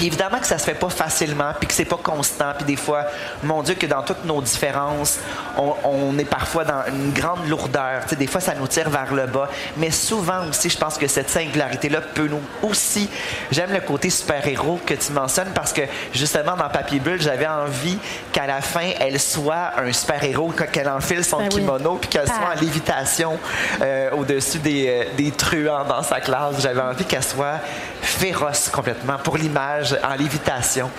évidemment 0.06 0.38
que 0.38 0.46
ça 0.46 0.58
se 0.58 0.64
fait 0.64 0.74
pas 0.74 0.90
facilement, 0.90 1.52
puis 1.58 1.68
que 1.68 1.74
c'est 1.74 1.84
pas 1.84 1.98
constant, 2.02 2.52
puis 2.56 2.64
des 2.64 2.76
fois, 2.76 3.06
mon 3.42 3.62
Dieu, 3.62 3.74
que 3.74 3.86
dans 3.86 4.02
toutes 4.02 4.24
nos 4.24 4.40
différences, 4.40 5.18
on, 5.56 6.18
est 6.18 6.24
parfois 6.24 6.64
dans 6.64 6.82
une 6.88 7.12
grande 7.12 7.48
lourdeur. 7.48 8.02
des 8.10 8.26
fois, 8.26 8.40
ça 8.40 8.54
nous 8.54 8.66
tire 8.66 8.90
vers 8.90 9.14
le 9.14 9.26
bas, 9.26 9.48
mais 9.76 9.90
souvent 9.90 10.46
aussi, 10.48 10.68
je 10.68 10.78
pense 10.78 10.98
que 10.98 11.06
cette 11.06 11.30
singularité-là 11.30 12.00
peut 12.00 12.28
nous 12.28 12.40
aussi. 12.62 13.08
J'aime 13.50 13.72
le 13.72 13.80
côté 13.80 14.10
super-héros 14.10 14.80
que 14.84 14.94
tu 14.94 15.12
mentionnes 15.12 15.52
parce 15.54 15.72
que 15.72 15.82
justement 16.12 16.56
dans 16.56 16.68
Papier 16.68 17.00
Bulle, 17.00 17.20
j'avais 17.20 17.46
envie 17.46 17.98
qu'à 18.32 18.46
la 18.46 18.60
fin, 18.60 18.90
elle 19.00 19.20
soit 19.20 19.72
un 19.78 19.92
super-héros, 19.92 20.52
qu'elle 20.72 20.88
enfile 20.88 21.24
son 21.24 21.38
ben 21.38 21.48
kimono, 21.48 21.96
puis 21.96 22.10
qu'elle 22.10 22.26
soit 22.26 22.36
en 22.36 22.56
ah. 22.56 22.60
lévitation 22.60 23.38
euh, 23.80 24.10
au-dessus 24.12 24.58
des, 24.58 24.88
euh, 24.88 25.04
des 25.16 25.30
truands 25.30 25.84
dans 25.84 26.02
sa 26.02 26.20
classe. 26.20 26.60
J'avais 26.60 26.80
envie 26.80 27.04
qu'elle 27.04 27.24
soit 27.24 27.60
féroce 28.02 28.68
complètement 28.68 29.16
pour 29.18 29.36
l'image 29.36 29.91
en 30.02 30.14
lévitation. 30.14 30.90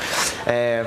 Euh, 0.47 0.83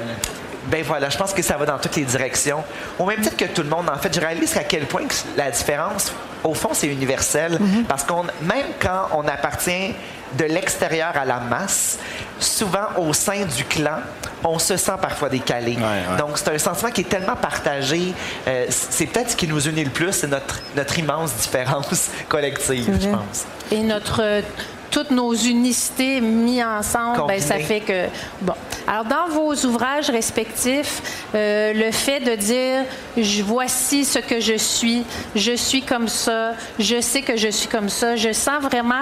ben 0.67 0.83
voilà, 0.83 1.09
je 1.09 1.17
pense 1.17 1.33
que 1.33 1.43
ça 1.43 1.57
va 1.57 1.65
dans 1.65 1.79
toutes 1.79 1.97
les 1.97 2.05
directions. 2.05 2.63
Au 2.99 3.07
même 3.07 3.21
titre 3.21 3.37
que 3.37 3.45
tout 3.45 3.63
le 3.63 3.69
monde, 3.69 3.89
en 3.89 3.99
fait, 3.99 4.13
je 4.13 4.21
réalise 4.21 4.57
à 4.57 4.65
quel 4.65 4.87
point 4.87 5.03
la 5.37 5.51
différence, 5.51 6.13
au 6.43 6.55
fond, 6.55 6.71
c'est 6.73 6.89
universel. 6.89 7.53
Mm-hmm. 7.53 7.85
Parce 7.85 8.03
qu'on, 8.03 8.25
même 8.43 8.67
quand 8.81 9.09
on 9.13 9.29
appartient 9.29 9.95
de 10.37 10.45
l'extérieur 10.45 11.13
à 11.15 11.25
la 11.25 11.39
masse, 11.39 11.99
souvent 12.41 12.89
au 12.99 13.13
sein 13.13 13.45
du 13.45 13.65
clan, 13.65 14.01
on 14.45 14.59
se 14.59 14.77
sent 14.77 14.93
parfois 15.01 15.29
décalé. 15.29 15.79
Donc, 16.19 16.37
c'est 16.37 16.49
un 16.49 16.59
sentiment 16.59 16.91
qui 16.91 17.03
est 17.03 17.09
tellement 17.09 17.37
partagé. 17.37 18.13
Euh, 18.47 18.67
c'est 18.69 19.07
peut-être 19.07 19.31
ce 19.31 19.37
qui 19.37 19.47
nous 19.47 19.69
unit 19.69 19.85
le 19.85 19.91
plus, 19.91 20.13
c'est 20.13 20.27
notre, 20.27 20.61
notre 20.75 20.99
immense 20.99 21.33
différence 21.35 22.11
collective, 22.29 22.99
je 23.01 23.09
pense. 23.09 23.45
Et 23.71 23.83
notre 23.83 24.43
toutes 24.91 25.11
nos 25.11 25.35
unicités 25.35 26.21
mis 26.21 26.63
ensemble, 26.63 27.27
ben, 27.27 27.41
ça 27.41 27.59
fait 27.59 27.81
que 27.81 28.07
bon. 28.41 28.55
Alors 28.89 29.05
dans 29.05 29.29
vos 29.29 29.53
ouvrages 29.67 30.11
respectifs, 30.11 31.03
euh, 31.35 31.73
le 31.73 31.91
fait 31.91 32.21
de 32.21 32.37
dire 32.37 32.85
je, 33.17 33.43
voici 33.43 34.05
ce 34.05 34.21
que 34.21 34.39
je 34.39 34.57
suis, 34.57 35.05
je 35.35 35.57
suis 35.57 35.83
comme 35.83 36.07
ça, 36.07 36.53
je 36.79 37.01
sais 37.01 37.23
que 37.23 37.37
je 37.37 37.49
suis 37.49 37.67
comme 37.67 37.89
ça, 37.89 38.15
je 38.15 38.33
sens 38.33 38.63
vraiment 38.63 38.95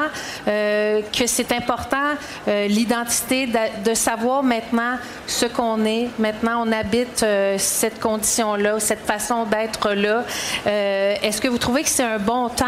euh, 0.48 1.02
que 1.12 1.26
c'est 1.26 1.52
important 1.52 2.14
euh, 2.48 2.66
l'identité 2.66 3.46
de, 3.46 3.90
de, 3.90 3.94
savoir 3.94 4.42
maintenant 4.42 4.96
ce 5.26 5.44
qu'on 5.44 5.84
est. 5.84 6.08
Maintenant, 6.18 6.64
on 6.66 6.72
habite 6.72 7.24
cette 7.58 8.00
condition-là, 8.00 8.80
cette 8.80 9.06
façon 9.06 9.44
d'être 9.44 9.92
là. 9.92 10.24
Est-ce 10.66 11.40
que 11.40 11.48
vous 11.48 11.58
trouvez 11.58 11.82
que 11.82 11.88
c'est 11.88 12.02
un 12.02 12.18
bon 12.18 12.48
temps 12.48 12.64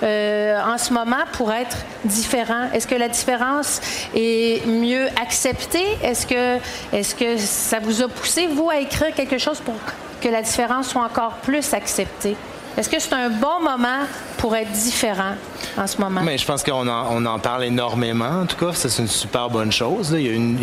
en 0.00 0.78
ce 0.78 0.92
moment 0.92 1.24
pour 1.32 1.52
être 1.52 1.76
différent? 2.04 2.67
Est-ce 2.72 2.86
que 2.86 2.94
la 2.94 3.08
différence 3.08 3.80
est 4.14 4.66
mieux 4.66 5.06
acceptée? 5.20 5.86
Est-ce 6.02 6.26
que, 6.26 6.56
est 6.92 7.18
que 7.18 7.36
ça 7.38 7.78
vous 7.80 8.02
a 8.02 8.08
poussé, 8.08 8.46
vous, 8.46 8.70
à 8.70 8.78
écrire 8.78 9.14
quelque 9.14 9.38
chose 9.38 9.60
pour 9.60 9.74
que 10.20 10.28
la 10.28 10.42
différence 10.42 10.88
soit 10.88 11.02
encore 11.02 11.34
plus 11.42 11.72
acceptée? 11.74 12.36
Est-ce 12.76 12.88
que 12.88 13.00
c'est 13.00 13.14
un 13.14 13.28
bon 13.28 13.60
moment 13.60 14.04
pour 14.36 14.54
être 14.54 14.70
différent 14.70 15.34
en 15.76 15.86
ce 15.86 16.00
moment? 16.00 16.20
Mais 16.22 16.38
je 16.38 16.46
pense 16.46 16.62
qu'on 16.62 16.86
en, 16.86 17.38
parle 17.40 17.64
énormément. 17.64 18.42
En 18.42 18.46
tout 18.46 18.56
cas, 18.56 18.72
c'est 18.72 19.02
une 19.02 19.08
super 19.08 19.50
bonne 19.50 19.72
chose. 19.72 20.14
Il, 20.16 20.62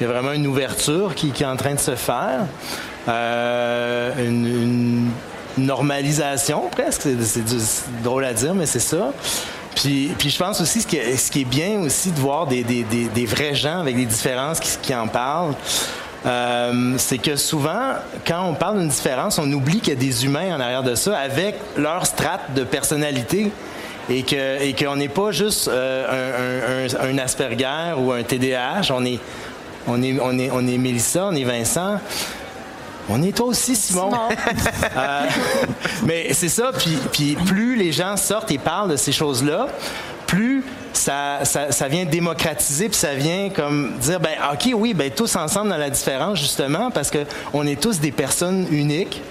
y 0.00 0.04
a 0.04 0.06
vraiment 0.06 0.32
une 0.32 0.46
ouverture 0.46 1.14
qui, 1.14 1.32
est 1.38 1.44
en 1.44 1.56
train 1.56 1.74
de 1.74 1.80
se 1.80 1.96
faire. 1.96 2.46
Euh, 3.08 4.12
une, 4.18 5.10
normalisation 5.58 6.68
presque. 6.70 7.08
C'est 7.22 8.02
drôle 8.02 8.24
à 8.24 8.32
dire, 8.32 8.54
mais 8.54 8.66
c'est 8.66 8.78
ça. 8.78 9.12
Puis, 9.74 10.12
puis, 10.18 10.30
je 10.30 10.38
pense 10.38 10.60
aussi 10.60 10.80
ce 10.80 10.86
qui, 10.86 10.96
est, 10.96 11.16
ce 11.16 11.30
qui 11.30 11.42
est 11.42 11.44
bien 11.44 11.80
aussi 11.80 12.10
de 12.10 12.18
voir 12.18 12.46
des, 12.46 12.64
des, 12.64 12.82
des, 12.82 13.26
vrais 13.26 13.54
gens 13.54 13.80
avec 13.80 13.96
des 13.96 14.06
différences 14.06 14.60
qui, 14.60 14.94
en 14.94 15.06
parlent. 15.06 15.54
Euh, 16.26 16.94
c'est 16.98 17.18
que 17.18 17.36
souvent, 17.36 17.92
quand 18.26 18.44
on 18.44 18.54
parle 18.54 18.80
d'une 18.80 18.88
différence, 18.88 19.38
on 19.38 19.50
oublie 19.52 19.80
qu'il 19.80 19.94
y 19.94 19.96
a 19.96 20.00
des 20.00 20.24
humains 20.24 20.56
en 20.56 20.60
arrière 20.60 20.82
de 20.82 20.96
ça 20.96 21.16
avec 21.16 21.54
leur 21.76 22.04
strate 22.06 22.54
de 22.54 22.64
personnalité 22.64 23.52
et 24.10 24.22
que 24.24 24.60
et 24.60 24.74
qu'on 24.74 24.96
n'est 24.96 25.08
pas 25.08 25.30
juste 25.30 25.68
euh, 25.68 26.88
un, 26.98 27.06
un, 27.06 27.10
un, 27.10 27.18
Asperger 27.18 27.94
ou 27.96 28.10
un 28.10 28.24
TDAH. 28.24 28.90
On 28.90 29.04
est 29.04 29.20
on 29.86 30.02
est 30.02 30.18
on 30.20 30.36
est 30.38 30.50
on 30.50 30.66
est 30.66 30.78
Mélissa, 30.78 31.26
on 31.26 31.34
est 31.36 31.44
Vincent. 31.44 32.00
On 33.08 33.22
est 33.22 33.36
toi 33.36 33.46
aussi, 33.46 33.74
Simon. 33.74 34.10
Euh, 34.96 35.26
mais 36.04 36.32
c'est 36.32 36.48
ça, 36.48 36.72
puis, 36.76 36.98
puis 37.12 37.36
plus 37.46 37.76
les 37.76 37.92
gens 37.92 38.16
sortent 38.16 38.50
et 38.50 38.58
parlent 38.58 38.90
de 38.90 38.96
ces 38.96 39.12
choses-là, 39.12 39.68
plus 40.26 40.64
ça, 40.92 41.44
ça, 41.44 41.88
vient 41.88 42.04
démocratiser, 42.04 42.88
puis 42.88 42.96
ça 42.96 43.14
vient 43.14 43.50
comme 43.50 43.96
dire, 44.00 44.18
ben 44.18 44.34
OK, 44.52 44.70
oui, 44.74 44.94
ben 44.94 45.10
tous 45.10 45.36
ensemble 45.36 45.70
dans 45.70 45.76
la 45.76 45.90
différence, 45.90 46.38
justement, 46.38 46.90
parce 46.90 47.10
qu'on 47.10 47.66
est 47.66 47.80
tous 47.80 48.00
des 48.00 48.12
personnes 48.12 48.66
uniques. 48.70 49.22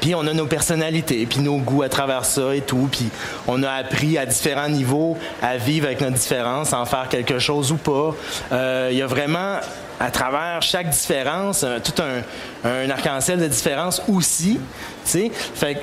Puis 0.00 0.14
on 0.14 0.26
a 0.26 0.34
nos 0.34 0.46
personnalités, 0.46 1.24
puis 1.24 1.40
nos 1.40 1.56
goûts 1.56 1.82
à 1.82 1.88
travers 1.88 2.26
ça 2.26 2.54
et 2.54 2.60
tout. 2.60 2.88
Puis 2.92 3.08
on 3.46 3.62
a 3.62 3.70
appris 3.70 4.18
à 4.18 4.26
différents 4.26 4.68
niveaux 4.68 5.16
à 5.40 5.56
vivre 5.56 5.86
avec 5.86 6.02
notre 6.02 6.16
différence, 6.16 6.74
en 6.74 6.84
faire 6.84 7.08
quelque 7.08 7.38
chose 7.38 7.72
ou 7.72 7.76
pas. 7.76 8.14
Euh, 8.52 8.88
il 8.92 8.98
y 8.98 9.02
a 9.02 9.06
vraiment 9.06 9.60
à 10.00 10.10
travers 10.10 10.62
chaque 10.62 10.88
différence, 10.88 11.64
tout 11.82 12.02
un, 12.02 12.90
arc-en-ciel 12.90 13.38
de 13.38 13.46
différence 13.46 14.02
aussi. 14.08 14.60
Fait 15.04 15.78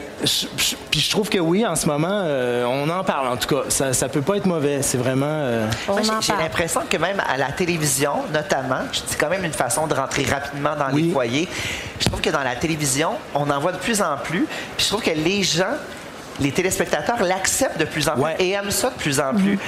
puis 0.90 1.00
je 1.00 1.10
trouve 1.10 1.30
que 1.30 1.38
oui, 1.38 1.66
en 1.66 1.76
ce 1.76 1.86
moment, 1.86 2.10
euh, 2.12 2.66
on 2.66 2.90
en 2.90 3.04
parle 3.04 3.28
en 3.28 3.38
tout 3.38 3.48
cas. 3.48 3.70
Ça, 3.70 3.94
ça 3.94 4.10
peut 4.10 4.22
pas 4.22 4.38
être 4.38 4.46
mauvais. 4.46 4.82
C'est 4.82 4.98
vraiment. 4.98 5.26
Euh, 5.28 5.68
j'ai 6.22 6.34
l'impression 6.34 6.82
que 6.90 6.98
même 6.98 7.22
à 7.28 7.38
la 7.38 7.52
télévision, 7.52 8.14
notamment, 8.34 8.82
c'est 8.92 9.20
quand 9.20 9.30
même 9.30 9.46
une 9.46 9.54
façon 9.54 9.88
de 9.88 9.94
rentrer 9.94 10.24
rapidement 10.24 10.76
dans 10.76 10.88
les 10.88 11.12
foyers. 11.12 11.48
Je 12.00 12.08
trouve 12.08 12.22
que 12.22 12.30
dans 12.30 12.44
la 12.44 12.56
télévision, 12.56 13.12
on 13.34 13.50
en 13.50 13.60
voit 13.60 13.72
de 13.72 13.78
plus 13.78 14.02
en 14.02 14.18
plus. 14.18 14.48
Puis 14.76 14.86
je 14.86 14.88
trouve 14.88 15.04
que 15.04 15.12
les 15.12 15.44
gens 15.44 15.76
les 16.42 16.52
téléspectateurs 16.52 17.22
l'acceptent 17.22 17.78
de 17.78 17.86
plus 17.86 18.10
en 18.10 18.14
plus 18.14 18.34
et 18.40 18.52
aiment 18.52 18.72
ça 18.72 18.90
de 18.90 18.96
plus 18.96 19.20
en 19.20 19.34
plus. 19.34 19.60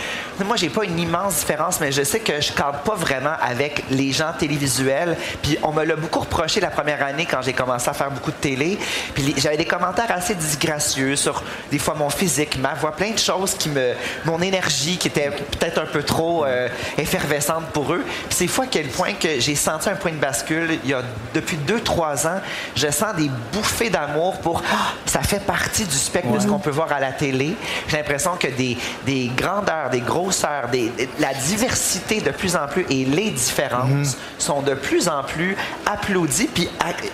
moi, 0.46 0.56
j'ai 0.56 0.70
pas 0.70 0.84
une 0.84 1.00
immense 1.00 1.40
différence, 1.40 1.80
mais 1.80 1.92
je 1.92 2.04
sais 2.04 2.20
que 2.20 2.42
je 2.42 2.52
cadre 2.52 2.80
pas 2.80 2.96
vraiment 2.96 3.34
avec 3.42 3.84
les 3.90 4.12
gens 4.12 4.32
télévisuels. 4.38 5.16
Puis 5.42 5.58
on 5.62 5.72
me 5.72 5.84
l'a 5.84 5.96
beaucoup 5.96 6.20
reproché 6.20 6.60
la 6.60 6.72
première 6.72 7.04
année 7.04 7.28
quand 7.30 7.42
j'ai 7.42 7.54
commencé 7.54 7.90
à 7.90 7.94
faire 7.94 8.10
beaucoup 8.10 8.32
de 8.32 8.38
télé. 8.38 8.78
Puis 9.14 9.36
j'avais 9.38 9.58
des 9.58 9.66
commentaires 9.66 10.12
assez 10.12 10.34
disgracieux 10.36 11.16
sur 11.16 11.44
des 11.72 11.78
fois 11.78 11.94
mon 11.94 12.10
physique, 12.10 12.58
ma 12.60 12.74
voix, 12.74 12.92
plein 12.92 13.12
de 13.12 13.20
choses 13.20 13.54
qui 13.54 13.70
me, 13.70 13.94
mon 14.26 14.42
énergie 14.42 14.98
qui 14.98 15.08
était 15.08 15.30
peut-être 15.30 15.80
un 15.80 15.86
peu 15.86 16.02
trop 16.02 16.46
euh, 16.46 16.68
effervescente 16.98 17.66
pour 17.68 17.94
eux. 17.94 18.04
Puis 18.04 18.38
c'est 18.38 18.48
fois 18.48 18.66
à 18.66 18.68
quel 18.68 18.88
point 18.88 19.14
que 19.14 19.40
j'ai 19.40 19.56
senti 19.56 19.90
un 19.90 19.96
point 19.96 20.12
de 20.12 20.18
bascule. 20.18 20.80
Il 20.84 20.90
y 20.90 20.94
a 20.94 21.04
depuis 21.34 21.58
deux, 21.58 21.82
trois 21.82 22.26
ans, 22.26 22.42
je 22.76 22.90
sens 22.90 23.16
des 23.16 23.30
bouffées 23.52 23.90
d'amour 23.90 24.40
pour 24.40 24.64
ah, 24.72 24.94
ça 25.06 25.22
fait 25.22 25.44
partie 25.46 25.86
du 25.86 25.96
spectre 25.96 26.32
de 26.32 26.40
ce 26.40 26.48
qu'on 26.48 26.63
peut 26.64 26.72
voir 26.72 26.92
à 26.92 27.00
la 27.00 27.12
télé. 27.12 27.56
J'ai 27.88 27.98
l'impression 27.98 28.32
que 28.40 28.48
des, 28.48 28.78
des 29.06 29.32
grandeurs, 29.36 29.90
des 29.92 30.02
grosseurs, 30.02 30.70
des, 30.72 30.92
la 31.20 31.34
diversité 31.34 32.22
de 32.22 32.32
plus 32.32 32.56
en 32.56 32.68
plus 32.68 32.86
et 32.90 33.06
les 33.06 33.32
différences 33.32 34.16
mhm. 34.16 34.22
sont 34.40 34.62
de 34.62 34.74
plus 34.74 35.08
en 35.08 35.24
plus 35.24 35.56
applaudies, 35.86 36.48
puis, 36.48 36.70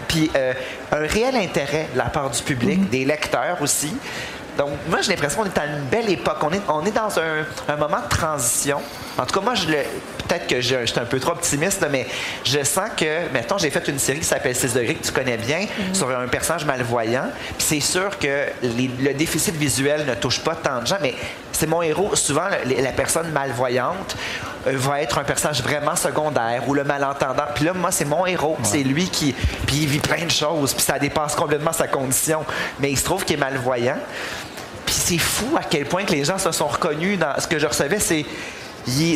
puis 0.08 0.32
euh, 0.36 0.54
un 0.92 1.08
réel 1.08 1.36
intérêt 1.36 1.90
de 1.94 1.98
la 1.98 2.06
part 2.06 2.30
du 2.30 2.42
public, 2.42 2.80
mhm. 2.80 2.88
des 2.88 3.06
lecteurs 3.06 3.62
aussi. 3.62 3.94
Donc, 4.58 4.72
moi, 4.90 5.00
j'ai 5.02 5.12
l'impression 5.12 5.42
qu'on 5.42 5.48
est 5.48 5.58
à 5.58 5.66
une 5.66 5.86
belle 5.86 6.10
époque. 6.10 6.38
On 6.42 6.52
est, 6.52 6.62
on 6.68 6.86
est 6.86 6.92
dans 6.92 7.18
un, 7.18 7.46
un 7.74 7.76
moment 7.78 8.02
de 8.04 8.10
transition. 8.10 8.82
En 9.18 9.26
tout 9.26 9.40
cas, 9.40 9.46
moi, 9.46 9.56
je 9.56 9.68
le, 9.68 9.78
peut-être 10.30 10.48
que 10.48 10.62
je, 10.62 10.86
suis 10.86 11.00
un 11.00 11.06
peu 11.06 11.20
trop 11.20 11.32
optimiste, 11.32 11.86
mais 11.92 12.08
je 12.44 12.64
sens 12.64 12.90
que, 12.96 13.30
mettons, 13.34 13.58
j'ai 13.58 13.72
fait 13.72 13.88
une 13.88 14.00
série 14.00 14.20
qui 14.20 14.26
s'appelle 14.26 14.56
6 14.56 14.74
degrés, 14.74 14.96
que 14.96 15.06
tu 15.06 15.12
connais 15.12 15.38
bien, 15.38 15.62
mhm. 15.62 15.96
sur 15.96 16.10
un 16.10 16.28
personnage 16.28 16.66
malvoyant. 16.66 17.26
Puis 17.58 17.68
c'est 17.68 17.80
sûr 17.80 18.18
que 18.20 18.46
le 18.62 19.14
déficit 19.14 19.56
visuel 19.56 20.06
ne 20.06 20.14
touche 20.14 20.42
pas 20.42 20.56
tant 20.56 20.82
de 20.82 20.88
gens, 20.88 20.98
mais 21.02 21.16
c'est 21.52 21.68
mon 21.68 21.82
héros. 21.82 22.16
Souvent, 22.16 22.48
la, 22.66 22.92
personne 22.92 23.32
malvoyante 23.32 24.16
euh, 24.68 24.74
va 24.76 25.02
être 25.02 25.18
un 25.18 25.24
personnage 25.24 25.62
vraiment 25.62 25.96
secondaire 25.96 26.64
ou 26.68 26.74
le 26.74 26.84
malentendant. 26.84 27.44
Puis 27.54 27.66
là, 27.66 27.74
moi, 27.74 27.92
c'est 27.92 28.06
mon 28.06 28.26
héros. 28.26 28.58
C'est 28.64 28.84
lui 28.84 29.10
qui. 29.10 29.34
Puis 29.66 29.78
il 29.78 29.88
vit 29.88 30.00
plein 30.00 30.26
de 30.26 30.32
choses, 30.32 30.74
puis 30.74 30.84
ça 30.84 31.00
dépasse 31.00 31.36
complètement 31.36 31.74
sa 31.74 31.88
condition. 31.88 32.46
Mais 32.80 32.92
il 32.92 32.98
se 32.98 33.04
trouve 33.04 33.26
qu'il 33.26 33.36
est 33.36 33.40
malvoyant. 33.40 33.98
Puis 34.86 34.96
c'est 34.96 35.18
fou 35.18 35.58
à 35.58 35.64
quel 35.64 35.86
point 35.86 36.04
que 36.06 36.12
les 36.12 36.24
gens 36.24 36.38
se 36.38 36.52
sont 36.52 36.68
reconnus 36.68 37.20
dans 37.20 37.40
ce 37.40 37.48
que 37.48 37.60
je 37.60 37.68
recevais. 37.68 38.00
C'est 38.00 38.26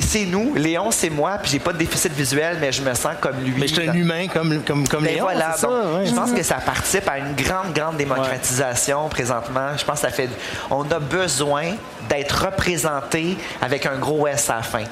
c'est 0.02 0.26
nous, 0.26 0.54
Léon, 0.56 0.92
c'est 0.92 1.10
moi, 1.10 1.38
puis 1.42 1.52
j'ai 1.52 1.60
pas 1.60 1.74
de 1.74 1.78
déficit 1.78 2.12
visuel, 2.14 2.58
mais 2.60 2.72
je 2.72 2.82
me 2.82 2.94
sens 2.94 3.14
comme 3.20 3.40
lui. 3.44 3.54
Mais 3.58 3.68
je 3.68 3.74
suis 3.74 3.90
un 3.90 3.94
humain 3.94 4.28
comme, 4.28 4.62
comme, 4.64 4.88
comme 4.88 5.04
ben 5.04 5.16
Léon. 5.16 5.26
Voilà, 5.26 5.54
ça, 5.54 5.70
Je 6.06 6.14
pense 6.14 6.32
que 6.32 6.44
ça 6.44 6.56
participe 6.56 7.08
à 7.08 7.20
une 7.20 7.36
grande, 7.36 7.74
grande 7.74 7.98
démocratisation 7.98 9.10
présentement. 9.10 9.78
Je 9.78 9.86
pense 9.86 10.02
que 10.02 10.08
ça 10.08 10.14
fait. 10.14 10.30
On 10.70 10.84
a 10.92 11.00
besoin 11.00 11.76
d'être 12.10 12.46
représenté 12.46 13.38
avec 13.62 13.86
un 13.86 13.98
gros 13.98 14.28
S 14.28 14.50
à 14.50 14.58
la 14.58 14.62
fin. 14.62 14.84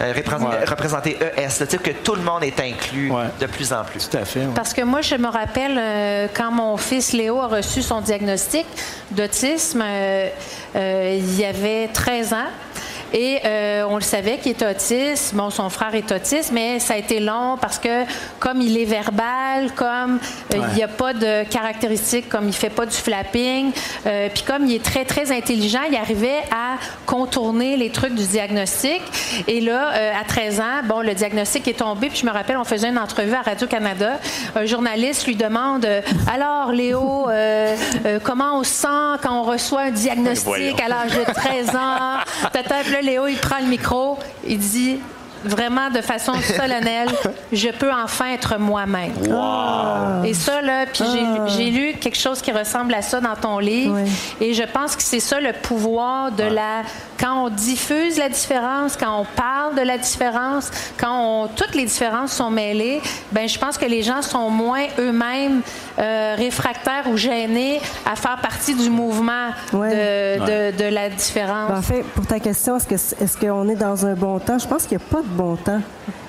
Euh, 0.00 0.12
représenter 0.66 1.16
ES, 1.36 1.48
c'est-à-dire 1.48 1.82
que 1.82 1.90
tout 1.90 2.14
le 2.14 2.22
monde 2.22 2.42
est 2.42 2.58
inclus 2.58 3.12
de 3.40 3.46
plus 3.46 3.72
en 3.72 3.84
plus. 3.84 4.08
Tout 4.08 4.16
à 4.16 4.24
fait. 4.24 4.40
Parce 4.54 4.72
que 4.72 4.82
moi, 4.82 5.00
je 5.00 5.14
me 5.14 5.28
rappelle 5.28 5.78
euh, 5.78 6.26
quand 6.34 6.50
mon 6.50 6.76
fils 6.76 7.12
Léo 7.12 7.38
a 7.38 7.46
reçu 7.46 7.82
son 7.82 8.00
diagnostic 8.00 8.66
d'autisme, 9.10 9.82
euh, 9.84 10.28
il 10.74 11.38
y 11.38 11.44
avait 11.44 11.88
13 11.92 12.32
ans. 12.32 12.36
Et 13.12 13.40
euh, 13.44 13.84
on 13.88 13.96
le 13.96 14.02
savait 14.02 14.38
qu'il 14.38 14.52
est 14.52 14.62
autiste. 14.62 15.34
Bon, 15.34 15.50
son 15.50 15.68
frère 15.68 15.94
est 15.94 16.10
autiste, 16.10 16.50
mais 16.52 16.78
ça 16.78 16.94
a 16.94 16.96
été 16.96 17.20
long 17.20 17.56
parce 17.60 17.78
que 17.78 18.04
comme 18.38 18.60
il 18.60 18.78
est 18.78 18.84
verbal, 18.84 19.72
comme 19.74 20.18
euh, 20.54 20.58
il 20.70 20.74
n'y 20.74 20.82
a 20.82 20.88
pas 20.88 21.12
de 21.12 21.44
caractéristiques, 21.44 22.28
comme 22.28 22.48
il 22.48 22.54
fait 22.54 22.70
pas 22.70 22.86
du 22.86 22.96
flapping, 22.96 23.72
euh, 24.06 24.28
puis 24.32 24.42
comme 24.44 24.66
il 24.66 24.76
est 24.76 24.84
très, 24.84 25.04
très 25.04 25.30
intelligent, 25.30 25.80
il 25.88 25.96
arrivait 25.96 26.42
à 26.50 26.78
contourner 27.04 27.76
les 27.76 27.90
trucs 27.90 28.14
du 28.14 28.26
diagnostic. 28.26 29.02
Et 29.46 29.60
là, 29.60 29.90
à 30.18 30.24
13 30.24 30.60
ans, 30.60 30.82
bon, 30.84 31.00
le 31.00 31.14
diagnostic 31.14 31.68
est 31.68 31.78
tombé. 31.78 32.08
Puis 32.08 32.20
je 32.20 32.26
me 32.26 32.30
rappelle, 32.30 32.56
on 32.56 32.64
faisait 32.64 32.88
une 32.88 32.98
entrevue 32.98 33.34
à 33.34 33.42
Radio-Canada. 33.42 34.18
Un 34.54 34.64
journaliste 34.64 35.26
lui 35.26 35.36
demande 35.36 35.86
Alors, 36.32 36.72
Léo, 36.72 37.28
comment 38.24 38.58
on 38.58 38.64
se 38.64 38.72
sent 38.72 39.18
quand 39.22 39.40
on 39.40 39.42
reçoit 39.42 39.82
un 39.82 39.90
diagnostic 39.90 40.80
à 40.80 40.88
l'âge 40.88 41.12
de 41.12 41.32
13 41.32 41.76
ans? 41.76 42.18
Léo, 43.02 43.26
il 43.26 43.36
prend 43.38 43.58
le 43.58 43.66
micro, 43.66 44.18
il 44.46 44.58
dit 44.58 44.98
vraiment 45.44 45.90
de 45.90 46.00
façon 46.00 46.34
solennelle, 46.56 47.08
je 47.52 47.68
peux 47.68 47.92
enfin 47.92 48.32
être 48.32 48.58
moi-même. 48.58 49.12
Et 50.24 50.34
ça, 50.34 50.62
là, 50.62 50.86
puis 50.86 51.04
j'ai 51.48 51.70
lu 51.70 51.94
quelque 51.94 52.18
chose 52.18 52.40
qui 52.40 52.52
ressemble 52.52 52.94
à 52.94 53.02
ça 53.02 53.20
dans 53.20 53.34
ton 53.34 53.58
livre. 53.58 53.98
Et 54.40 54.54
je 54.54 54.62
pense 54.62 54.96
que 54.96 55.02
c'est 55.02 55.20
ça 55.20 55.40
le 55.40 55.52
pouvoir 55.52 56.32
de 56.32 56.44
la. 56.44 56.82
Quand 57.18 57.44
on 57.44 57.48
diffuse 57.48 58.18
la 58.18 58.28
différence, 58.28 58.96
quand 58.96 59.20
on 59.20 59.24
parle 59.24 59.74
de 59.76 59.82
la 59.82 59.98
différence, 59.98 60.70
quand 60.98 61.48
toutes 61.56 61.74
les 61.74 61.84
différences 61.84 62.32
sont 62.32 62.50
mêlées, 62.50 63.00
ben 63.30 63.48
je 63.48 63.58
pense 63.58 63.78
que 63.78 63.86
les 63.86 64.02
gens 64.02 64.22
sont 64.22 64.50
moins 64.50 64.86
eux-mêmes 64.98 65.62
euh, 65.98 66.34
réfractaires 66.36 67.04
ou 67.10 67.16
gênés 67.16 67.80
à 68.04 68.16
faire 68.16 68.38
partie 68.40 68.74
du 68.74 68.90
mouvement 68.90 69.50
de, 69.72 70.70
de, 70.76 70.94
la 70.94 71.08
différence. 71.08 71.70
Ben, 71.70 71.78
en 71.78 71.82
fait, 71.82 72.02
pour 72.14 72.26
ta 72.26 72.40
question, 72.40 72.76
est-ce 72.76 73.36
qu'on 73.36 73.68
est, 73.68 73.76
dans 73.76 74.06
un 74.06 74.14
bon 74.14 74.38
temps? 74.38 74.58
Je 74.58 74.66
pense 74.66 74.86
qu'il 74.86 74.98
n'y 74.98 75.04
a 75.04 75.06
pas 75.06 75.22
de 75.22 75.28
bon 75.28 75.56
temps. 75.56 75.80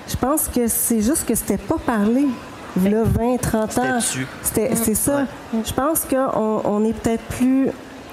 Je 0.08 0.16
pense 0.16 0.48
que 0.48 0.68
c'est 0.68 1.02
juste 1.02 1.26
que 1.26 1.36
c'était 1.36 1.58
pas 1.58 1.78
parlé. 1.78 2.28
Là, 2.82 3.04
20, 3.04 3.38
30 3.38 3.78
ans. 3.78 4.00
C'est 4.42 4.96
ça. 4.96 5.26
Je 5.54 5.74
pense 5.74 6.06
qu'on 6.06 6.62
on 6.64 6.84
est 6.86 6.94
peut-être 6.94 7.24
plus. 7.24 7.70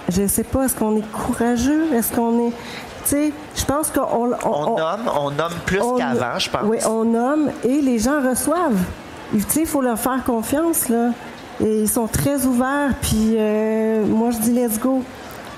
Je 0.08 0.26
sais 0.26 0.44
pas, 0.44 0.64
est-ce 0.64 0.74
qu'on 0.74 0.96
est 0.96 1.12
courageux? 1.12 1.92
Est-ce 1.94 2.12
qu'on 2.12 2.48
est. 2.48 2.52
Tu 3.04 3.10
sais, 3.10 3.32
je 3.56 3.64
pense 3.64 3.90
qu'on. 3.90 4.32
On, 4.44 4.76
nomme, 4.76 5.10
on 5.16 5.30
nomme 5.30 5.54
plus 5.66 5.80
qu'avant, 5.98 6.38
je 6.38 6.50
pense. 6.50 6.62
Oui, 6.64 6.78
on 6.86 7.04
nomme 7.04 7.50
et 7.64 7.80
les 7.80 7.98
gens 7.98 8.20
reçoivent. 8.20 8.82
Tu 9.32 9.40
sais, 9.48 9.60
il 9.60 9.66
faut 9.66 9.80
leur 9.80 9.98
faire 9.98 10.22
confiance, 10.24 10.88
là. 10.88 11.10
Et 11.60 11.82
ils 11.82 11.88
sont 11.88 12.06
très 12.06 12.46
ouverts, 12.46 12.94
puis 13.02 13.34
euh, 13.36 14.04
moi, 14.06 14.30
je 14.30 14.38
dis 14.38 14.52
let's 14.52 14.78
go. 14.78 15.02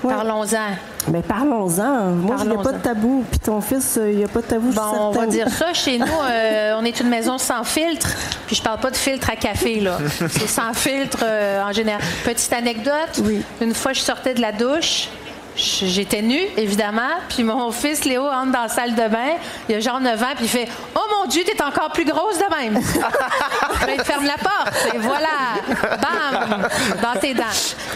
Parlons-en. 0.01 0.75
Mais 1.11 1.21
parlons-en. 1.21 2.11
Moi, 2.11 2.35
il 2.43 2.49
n'y 2.49 2.55
a 2.55 2.59
pas 2.59 2.71
de 2.71 2.81
tabou. 2.81 3.25
Puis 3.29 3.39
ton 3.39 3.61
fils, 3.61 3.99
il 4.01 4.17
n'y 4.17 4.23
a 4.23 4.27
pas 4.27 4.41
de 4.41 4.45
tabou. 4.45 4.71
Bon, 4.71 4.81
on 4.99 5.11
va 5.11 5.27
dire 5.27 5.49
ça. 5.49 5.73
Chez 5.73 5.97
nous, 5.97 6.05
euh, 6.05 6.75
on 6.79 6.85
est 6.85 6.99
une 6.99 7.09
maison 7.09 7.37
sans 7.37 7.63
filtre. 7.63 8.09
Puis 8.47 8.55
je 8.55 8.63
parle 8.63 8.79
pas 8.79 8.91
de 8.91 8.95
filtre 8.95 9.29
à 9.29 9.35
café, 9.35 9.79
là. 9.79 9.97
C'est 10.29 10.47
sans 10.47 10.73
filtre 10.73 11.19
euh, 11.23 11.63
en 11.63 11.71
général. 11.71 12.01
Petite 12.23 12.53
anecdote. 12.53 13.21
Oui. 13.23 13.41
Une 13.61 13.73
fois, 13.73 13.93
je 13.93 13.99
sortais 13.99 14.33
de 14.33 14.41
la 14.41 14.51
douche. 14.51 15.09
J'étais 15.55 16.21
nue, 16.21 16.47
évidemment, 16.57 17.01
puis 17.29 17.43
mon 17.43 17.71
fils 17.71 18.05
Léo 18.05 18.25
entre 18.25 18.51
dans 18.51 18.63
la 18.63 18.67
salle 18.69 18.95
de 18.95 19.07
bain, 19.07 19.33
il 19.69 19.75
a 19.75 19.79
genre 19.79 19.99
9 19.99 20.23
ans, 20.23 20.25
puis 20.35 20.45
il 20.45 20.49
fait 20.49 20.67
«Oh 20.95 20.99
mon 21.19 21.27
Dieu, 21.27 21.43
t'es 21.45 21.61
encore 21.61 21.91
plus 21.91 22.05
grosse 22.05 22.39
de 22.39 22.55
même!» 22.55 22.81
Il 23.95 24.03
ferme 24.03 24.25
la 24.25 24.37
porte, 24.37 24.73
et 24.93 24.97
voilà, 24.97 25.27
bam, 26.01 26.67
dans 27.01 27.19
tes 27.19 27.33
dents. 27.33 27.43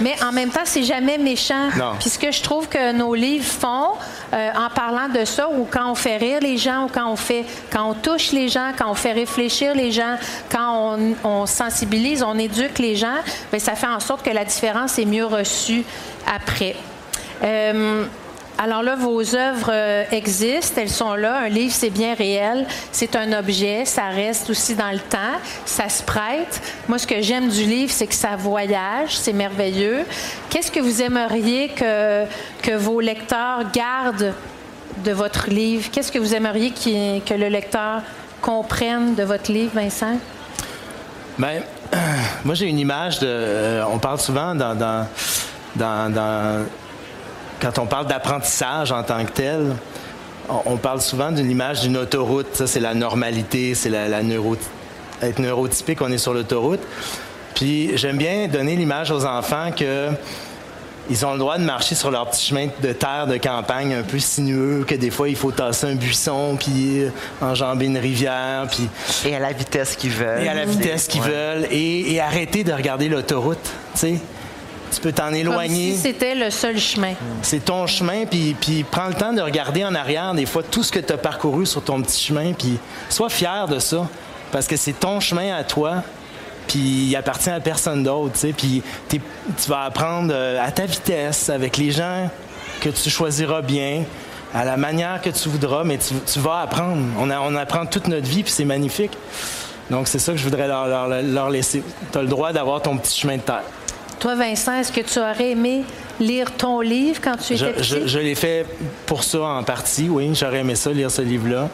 Mais 0.02 0.16
en 0.24 0.32
même 0.32 0.50
temps, 0.50 0.62
c'est 0.66 0.84
jamais 0.84 1.18
méchant. 1.18 1.70
Puis 2.00 2.10
ce 2.10 2.20
que 2.20 2.32
je 2.32 2.44
trouve 2.44 2.68
que 2.68 2.92
nos 2.92 3.16
livres 3.16 3.46
font, 3.46 3.94
euh, 4.34 4.52
en 4.56 4.70
parlant 4.70 5.08
de 5.10 5.26
ça, 5.26 5.50
ou 5.50 5.68
quand 5.70 5.90
on 5.90 5.96
fait 5.96 6.18
rire 6.18 6.40
les 6.42 6.58
gens, 6.58 6.86
ou 6.86 6.88
quand 6.94 7.10
on 7.10 7.16
fait, 7.16 7.46
quand 7.72 7.90
on 7.90 7.94
touche 7.94 8.32
les 8.32 8.50
gens, 8.50 8.72
quand 8.78 8.90
on 8.92 8.96
fait 8.96 9.14
réfléchir 9.14 9.74
les 9.74 9.92
gens, 9.92 10.18
quand 10.52 10.98
on, 11.00 11.16
on 11.24 11.46
sensibilise, 11.46 12.22
on 12.22 12.38
éduque 12.38 12.80
les 12.80 12.96
gens, 12.96 13.16
bien, 13.52 13.60
ça 13.60 13.76
fait 13.76 13.88
en 13.88 14.00
sorte 14.00 14.24
que 14.24 14.32
la 14.32 14.46
différence 14.46 15.00
est 15.00 15.06
mieux 15.06 15.26
reçue 15.26 15.84
après. 16.28 16.76
Euh, 17.44 18.06
alors 18.60 18.82
là, 18.82 18.96
vos 18.96 19.36
œuvres 19.36 19.70
euh, 19.72 20.04
existent, 20.12 20.82
elles 20.82 20.90
sont 20.90 21.14
là. 21.14 21.38
Un 21.42 21.50
livre, 21.50 21.72
c'est 21.72 21.92
bien 21.92 22.16
réel. 22.16 22.66
C'est 22.92 23.16
un 23.16 23.38
objet, 23.38 23.86
ça 23.86 24.08
reste 24.08 24.50
aussi 24.50 24.74
dans 24.74 24.90
le 24.92 25.00
temps, 25.00 25.38
ça 25.64 25.90
se 25.90 26.02
prête. 26.02 26.60
Moi, 26.88 26.98
ce 26.98 27.06
que 27.06 27.22
j'aime 27.22 27.50
du 27.50 27.66
livre, 27.66 27.92
c'est 27.92 28.08
que 28.08 28.16
ça 28.16 28.36
voyage, 28.36 29.16
c'est 29.16 29.34
merveilleux. 29.34 30.06
Qu'est-ce 30.50 30.72
que 30.72 30.80
vous 30.80 31.04
aimeriez 31.04 31.70
que, 31.70 32.26
que 32.64 32.76
vos 32.76 33.00
lecteurs 33.00 33.72
gardent 33.72 34.34
de 35.06 35.12
votre 35.12 35.52
livre? 35.52 35.90
Qu'est-ce 35.92 36.12
que 36.12 36.20
vous 36.20 36.34
aimeriez 36.34 36.72
que 36.72 37.34
le 37.36 37.50
lecteur 37.50 38.02
comprenne 38.42 39.14
de 39.14 39.24
votre 39.24 39.52
livre, 39.52 39.74
Vincent? 39.76 40.18
Bien, 41.38 41.62
moi, 42.44 42.56
j'ai 42.56 42.66
une 42.66 42.80
image 42.80 43.20
de. 43.20 43.28
Euh, 43.28 43.84
on 43.92 44.00
parle 44.00 44.20
souvent 44.20 44.56
dans, 44.56 44.74
dans, 44.74 45.06
dans 45.76 46.66
quand 47.62 47.80
on 47.80 47.86
parle 47.86 48.08
d'apprentissage 48.08 48.92
en 48.92 49.04
tant 49.04 49.24
que 49.26 49.32
tel, 49.32 49.76
on, 50.66 50.78
parle 50.78 51.02
souvent 51.02 51.32
d'une 51.32 51.50
image 51.50 51.82
d'une 51.82 51.98
autoroute. 51.98 52.56
Ça, 52.56 52.68
c'est 52.68 52.80
la 52.80 52.94
normalité, 52.94 53.76
c'est 53.76 53.90
la, 53.90 54.22
être 55.22 55.40
neurotypique, 55.40 56.02
on 56.02 56.12
est 56.12 56.18
sur 56.18 56.34
l'autoroute. 56.34 56.82
Puis 57.56 57.98
j'aime 57.98 58.18
bien 58.18 58.48
donner 58.48 58.76
l'image 58.76 59.12
aux 59.12 59.26
enfants 59.26 59.72
que 59.76 60.10
ils 61.10 61.26
ont 61.26 61.32
le 61.32 61.40
droit 61.40 61.58
de 61.58 61.64
marcher 61.64 61.96
sur 61.96 62.12
leur 62.12 62.30
petit 62.30 62.48
chemin 62.48 62.68
de 62.82 62.92
terre 62.92 63.28
de 63.28 63.38
campagne 63.38 63.94
un 63.94 64.04
peu 64.04 64.20
sinueux, 64.20 64.84
que 64.86 64.94
des 64.94 65.10
fois 65.10 65.30
il 65.30 65.38
faut 65.38 65.52
tasser 65.52 65.88
un 65.88 65.96
buisson, 65.96 66.58
puis 66.60 67.04
enjamber 67.42 67.86
une 67.86 67.98
rivière, 67.98 68.68
puis... 68.70 68.90
Et 69.26 69.34
à 69.34 69.40
la 69.40 69.54
vitesse 69.54 69.96
qu'ils 69.96 70.12
veulent. 70.12 70.44
Et 70.44 70.50
à 70.50 70.54
la 70.54 70.66
vitesse 70.66 71.08
qu'ils 71.08 71.22
veulent, 71.22 71.66
et, 71.72 72.14
et, 72.14 72.20
arrêter 72.20 72.66
de 72.66 72.74
regarder 72.74 73.08
l'autoroute, 73.08 73.72
tu 73.94 74.00
sais 74.00 74.20
tu 74.92 75.00
peux 75.02 75.12
t'en 75.12 75.26
Comme 75.26 75.36
éloigner. 75.36 75.94
si 75.94 75.98
c'était 75.98 76.36
le 76.36 76.50
seul 76.50 76.78
chemin. 76.80 77.14
C'est 77.42 77.64
ton 77.66 77.88
chemin, 77.88 78.26
puis, 78.26 78.56
puis 78.60 78.84
prends 78.84 79.08
le 79.08 79.14
temps 79.14 79.34
de 79.34 79.42
regarder 79.42 79.84
en 79.86 79.94
arrière, 79.96 80.34
des 80.34 80.46
fois, 80.46 80.64
tout 80.64 80.84
ce 80.84 80.92
que 80.92 81.00
tu 81.00 81.14
as 81.14 81.18
parcouru 81.18 81.66
sur 81.66 81.84
ton 81.84 82.02
petit 82.02 82.26
chemin, 82.26 82.54
puis 82.54 82.78
sois 83.10 83.30
fier 83.30 83.68
de 83.68 83.80
ça, 83.80 84.08
parce 84.52 84.68
que 84.68 84.76
c'est 84.78 84.94
ton 85.00 85.20
chemin 85.20 85.56
à 85.56 85.64
toi, 85.64 86.04
puis 86.68 86.80
il 87.10 87.16
appartient 87.16 87.50
à 87.50 87.60
personne 87.60 88.04
d'autre, 88.04 88.34
tu 88.34 88.40
sais, 88.40 88.54
puis 88.54 88.82
tu 89.10 89.70
vas 89.70 89.84
apprendre 89.84 90.34
euh, 90.34 90.62
à 90.64 90.72
ta 90.72 90.86
vitesse, 90.86 91.50
avec 91.50 91.78
les 91.78 91.92
gens 91.92 92.30
que 92.82 92.90
tu 92.90 93.10
choisiras 93.10 93.62
bien, 93.62 94.04
à 94.54 94.64
la 94.64 94.78
manière 94.78 95.22
que 95.22 95.30
tu 95.30 95.50
voudras, 95.50 95.84
mais 95.84 95.98
tu, 95.98 96.14
tu 96.32 96.40
vas 96.40 96.60
apprendre. 96.62 97.02
On, 97.20 97.30
a- 97.30 97.40
on 97.42 97.56
apprend 97.56 97.86
toute 97.86 98.08
notre 98.08 98.28
vie, 98.28 98.44
puis 98.44 98.52
c'est 98.52 98.66
magnifique. 98.66 99.12
Donc, 99.90 100.08
c'est 100.08 100.20
ça 100.20 100.32
que 100.34 100.38
je 100.38 100.44
voudrais 100.44 100.68
leur, 100.68 100.88
leur- 100.88 101.22
leur 101.22 101.50
laisser. 101.50 101.82
Tu 102.12 102.18
as 102.18 102.22
le 102.22 102.28
droit 102.28 102.52
d'avoir 102.54 102.82
ton 102.82 102.98
petit 102.98 103.18
chemin 103.20 103.38
de 103.38 103.42
terre. 103.42 103.64
Toi, 104.20 104.36
Vincent, 104.36 104.74
est-ce 104.80 104.92
que 104.92 105.02
tu 105.02 105.20
aurais 105.20 105.52
aimé 105.52 105.84
lire 106.20 106.52
ton 106.56 106.82
livre 106.82 107.20
quand 107.24 107.38
tu 107.38 107.56
Je, 107.56 107.66
étais 107.66 107.74
petit? 107.74 107.84
je- 108.02 108.08
je 108.08 108.20
l'ai 108.20 108.36
fait 108.36 108.66
pour 109.06 109.24
ça 109.24 109.42
en 109.42 109.64
partie, 109.64 110.10
oui. 110.10 110.32
J'aurais 110.34 110.60
aimé 110.60 110.76
ça, 110.76 110.92
lire 110.92 111.12
ce 111.12 111.22
livre-là. 111.22 111.70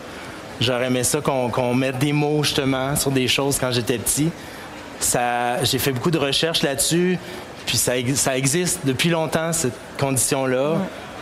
J'aurais 0.60 0.88
aimé 0.88 1.04
ça 1.04 1.20
qu'on 1.22 1.74
mette 1.74 1.98
des 2.00 2.12
mots, 2.14 2.44
justement, 2.44 2.96
sur 2.96 3.12
des 3.12 3.28
choses 3.28 3.58
quand 3.60 3.72
j'étais 3.72 3.98
petit. 3.98 4.30
Ça, 5.00 5.64
J'ai 5.64 5.80
fait 5.80 5.92
beaucoup 5.92 6.12
de 6.12 6.18
recherches 6.18 6.62
là-dessus, 6.64 7.18
puis 7.66 7.78
ça 7.78 7.98
existe 8.38 8.82
depuis 8.86 9.10
longtemps, 9.10 9.52
cette 9.54 9.74
condition-là. 10.00 10.76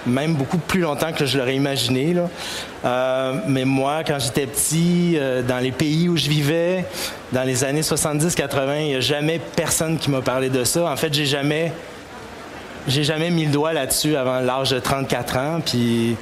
Même 0.06 0.34
beaucoup 0.34 0.58
plus 0.58 0.82
longtemps 0.82 1.12
que 1.12 1.26
je 1.26 1.38
l'aurais 1.38 1.56
imaginé. 1.56 2.16
Euh, 2.84 3.34
mais 3.48 3.66
moi, 3.66 4.04
quand 4.06 4.18
j'étais 4.20 4.48
petit, 4.48 5.16
euh, 5.16 5.42
dans 5.44 5.60
les 5.60 5.72
pays 5.72 6.10
où 6.10 6.18
je 6.18 6.28
vivais, 6.28 6.86
dans 7.32 7.44
les 7.44 7.64
années 7.64 7.82
70-80, 7.82 8.80
il 8.80 8.86
n'y 8.88 8.96
a 8.96 9.00
jamais 9.00 9.40
personne 9.56 9.98
qui 9.98 10.10
m'a 10.10 10.22
parlé 10.22 10.50
de 10.50 10.64
ça. 10.64 10.86
En 10.86 10.96
fait, 10.96 11.14
j'ai 11.14 11.26
jamais 11.26 11.72
j'ai 12.88 13.04
jamais 13.04 13.30
mis 13.30 13.46
le 13.46 13.52
doigt 13.52 13.74
là-dessus 13.74 14.16
avant 14.16 14.40
l'âge 14.40 14.72
de 14.72 14.80
34 14.80 15.38
ans. 15.38 15.62
Puis, 15.64 16.16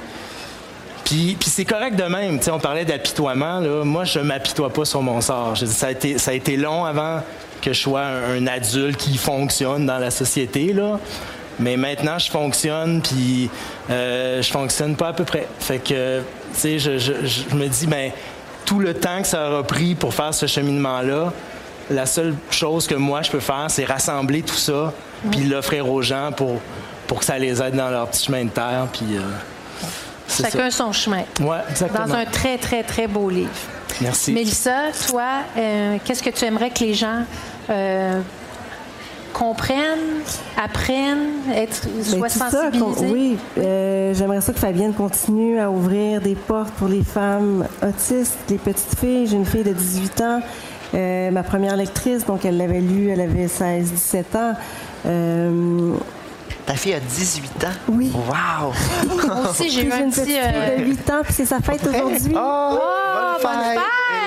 puis, 1.04 1.36
puis 1.38 1.48
c'est 1.48 1.64
correct 1.64 1.96
de 1.96 2.04
même. 2.04 2.38
On 2.52 2.58
parlait 2.58 2.84
d'apitoiement. 2.84 3.60
Moi, 3.84 4.04
je 4.04 4.18
m'apitoie 4.20 4.70
pas 4.70 4.84
sur 4.84 5.02
mon 5.02 5.20
sort. 5.20 5.56
Ça, 5.56 5.86
a 5.86 5.90
été, 5.90 6.18
ça 6.18 6.32
a 6.32 6.34
été 6.34 6.56
long 6.56 6.84
avant 6.84 7.22
que 7.62 7.72
je 7.72 7.80
sois 7.80 8.02
un, 8.02 8.46
adulte 8.46 8.96
qui 8.96 9.16
fonctionne 9.16 9.86
dans 9.86 9.98
la 9.98 10.10
société. 10.10 10.74
Mais 11.60 11.76
maintenant, 11.76 12.18
je 12.18 12.30
fonctionne, 12.30 13.02
puis 13.02 13.50
euh, 13.90 14.42
je 14.42 14.50
fonctionne 14.50 14.96
pas 14.96 15.08
à 15.08 15.12
peu 15.12 15.24
près. 15.24 15.46
Fait 15.58 15.78
que, 15.78 16.20
tu 16.20 16.24
sais, 16.54 16.78
je, 16.78 16.98
je, 16.98 17.12
je 17.24 17.54
me 17.54 17.68
dis, 17.68 17.86
ben, 17.86 18.10
tout 18.64 18.78
le 18.78 18.94
temps 18.94 19.20
que 19.20 19.28
ça 19.28 19.48
aura 19.50 19.62
pris 19.62 19.94
pour 19.94 20.14
faire 20.14 20.32
ce 20.32 20.46
cheminement-là, 20.46 21.32
la 21.90 22.06
seule 22.06 22.34
chose 22.50 22.86
que 22.86 22.94
moi 22.94 23.22
je 23.22 23.30
peux 23.30 23.40
faire, 23.40 23.66
c'est 23.68 23.84
rassembler 23.84 24.42
tout 24.42 24.54
ça, 24.54 24.92
puis 25.30 25.42
l'offrir 25.42 25.88
aux 25.90 26.02
gens 26.02 26.30
pour, 26.32 26.60
pour 27.06 27.18
que 27.18 27.24
ça 27.24 27.38
les 27.38 27.60
aide 27.60 27.74
dans 27.74 27.90
leur 27.90 28.08
petit 28.08 28.24
chemin 28.26 28.44
de 28.44 28.50
terre. 28.50 28.86
Puis, 28.92 29.16
euh, 29.16 29.22
Chacun 30.28 30.70
son 30.70 30.92
chemin. 30.92 31.24
Ouais, 31.40 31.58
exactement. 31.68 32.06
Dans 32.06 32.14
un 32.14 32.24
très, 32.24 32.56
très, 32.56 32.84
très 32.84 33.08
beau 33.08 33.28
livre. 33.28 33.50
Merci. 34.00 34.32
Mélissa, 34.32 34.92
toi, 35.08 35.40
euh, 35.56 35.98
qu'est-ce 36.04 36.22
que 36.22 36.30
tu 36.30 36.44
aimerais 36.44 36.70
que 36.70 36.84
les 36.84 36.94
gens 36.94 37.24
euh, 37.68 38.20
comprennent, 39.40 40.20
apprennent, 40.62 41.30
être, 41.54 41.86
soient 42.04 42.28
sensibilisés? 42.28 43.06
oui, 43.10 43.38
euh, 43.56 44.12
j'aimerais 44.12 44.42
ça 44.42 44.52
que 44.52 44.58
Fabienne 44.58 44.92
continue 44.92 45.58
à 45.58 45.70
ouvrir 45.70 46.20
des 46.20 46.34
portes 46.34 46.72
pour 46.74 46.88
les 46.88 47.02
femmes 47.02 47.66
autistes, 47.82 48.36
les 48.50 48.58
petites 48.58 48.98
filles. 48.98 49.26
J'ai 49.26 49.36
une 49.36 49.46
fille 49.46 49.64
de 49.64 49.72
18 49.72 50.20
ans, 50.20 50.40
euh, 50.94 51.30
ma 51.30 51.42
première 51.42 51.76
lectrice, 51.76 52.26
donc 52.26 52.44
elle 52.44 52.58
l'avait 52.58 52.80
lu, 52.82 53.08
elle 53.08 53.22
avait 53.22 53.46
16-17 53.46 54.36
ans. 54.36 54.52
Euh, 55.06 55.94
Ta 56.66 56.74
fille 56.74 56.92
a 56.92 57.00
18 57.00 57.64
ans? 57.64 57.68
Oui. 57.88 58.12
Wow! 58.14 58.72
Moi 59.26 59.50
aussi, 59.50 59.70
j'ai 59.70 59.84
eu 59.86 59.90
j'ai 59.90 59.92
un 59.92 60.04
une 60.04 60.12
petit... 60.12 60.36
euh, 60.38 60.78
de 60.80 60.84
8 60.84 61.10
ans, 61.10 61.20
puis 61.24 61.32
c'est 61.32 61.46
sa 61.46 61.60
fête 61.60 61.80
aujourd'hui. 61.86 62.34
Oh, 62.36 62.78
bonne 63.42 63.42
bonne 63.42 63.64
fête! 63.72 64.19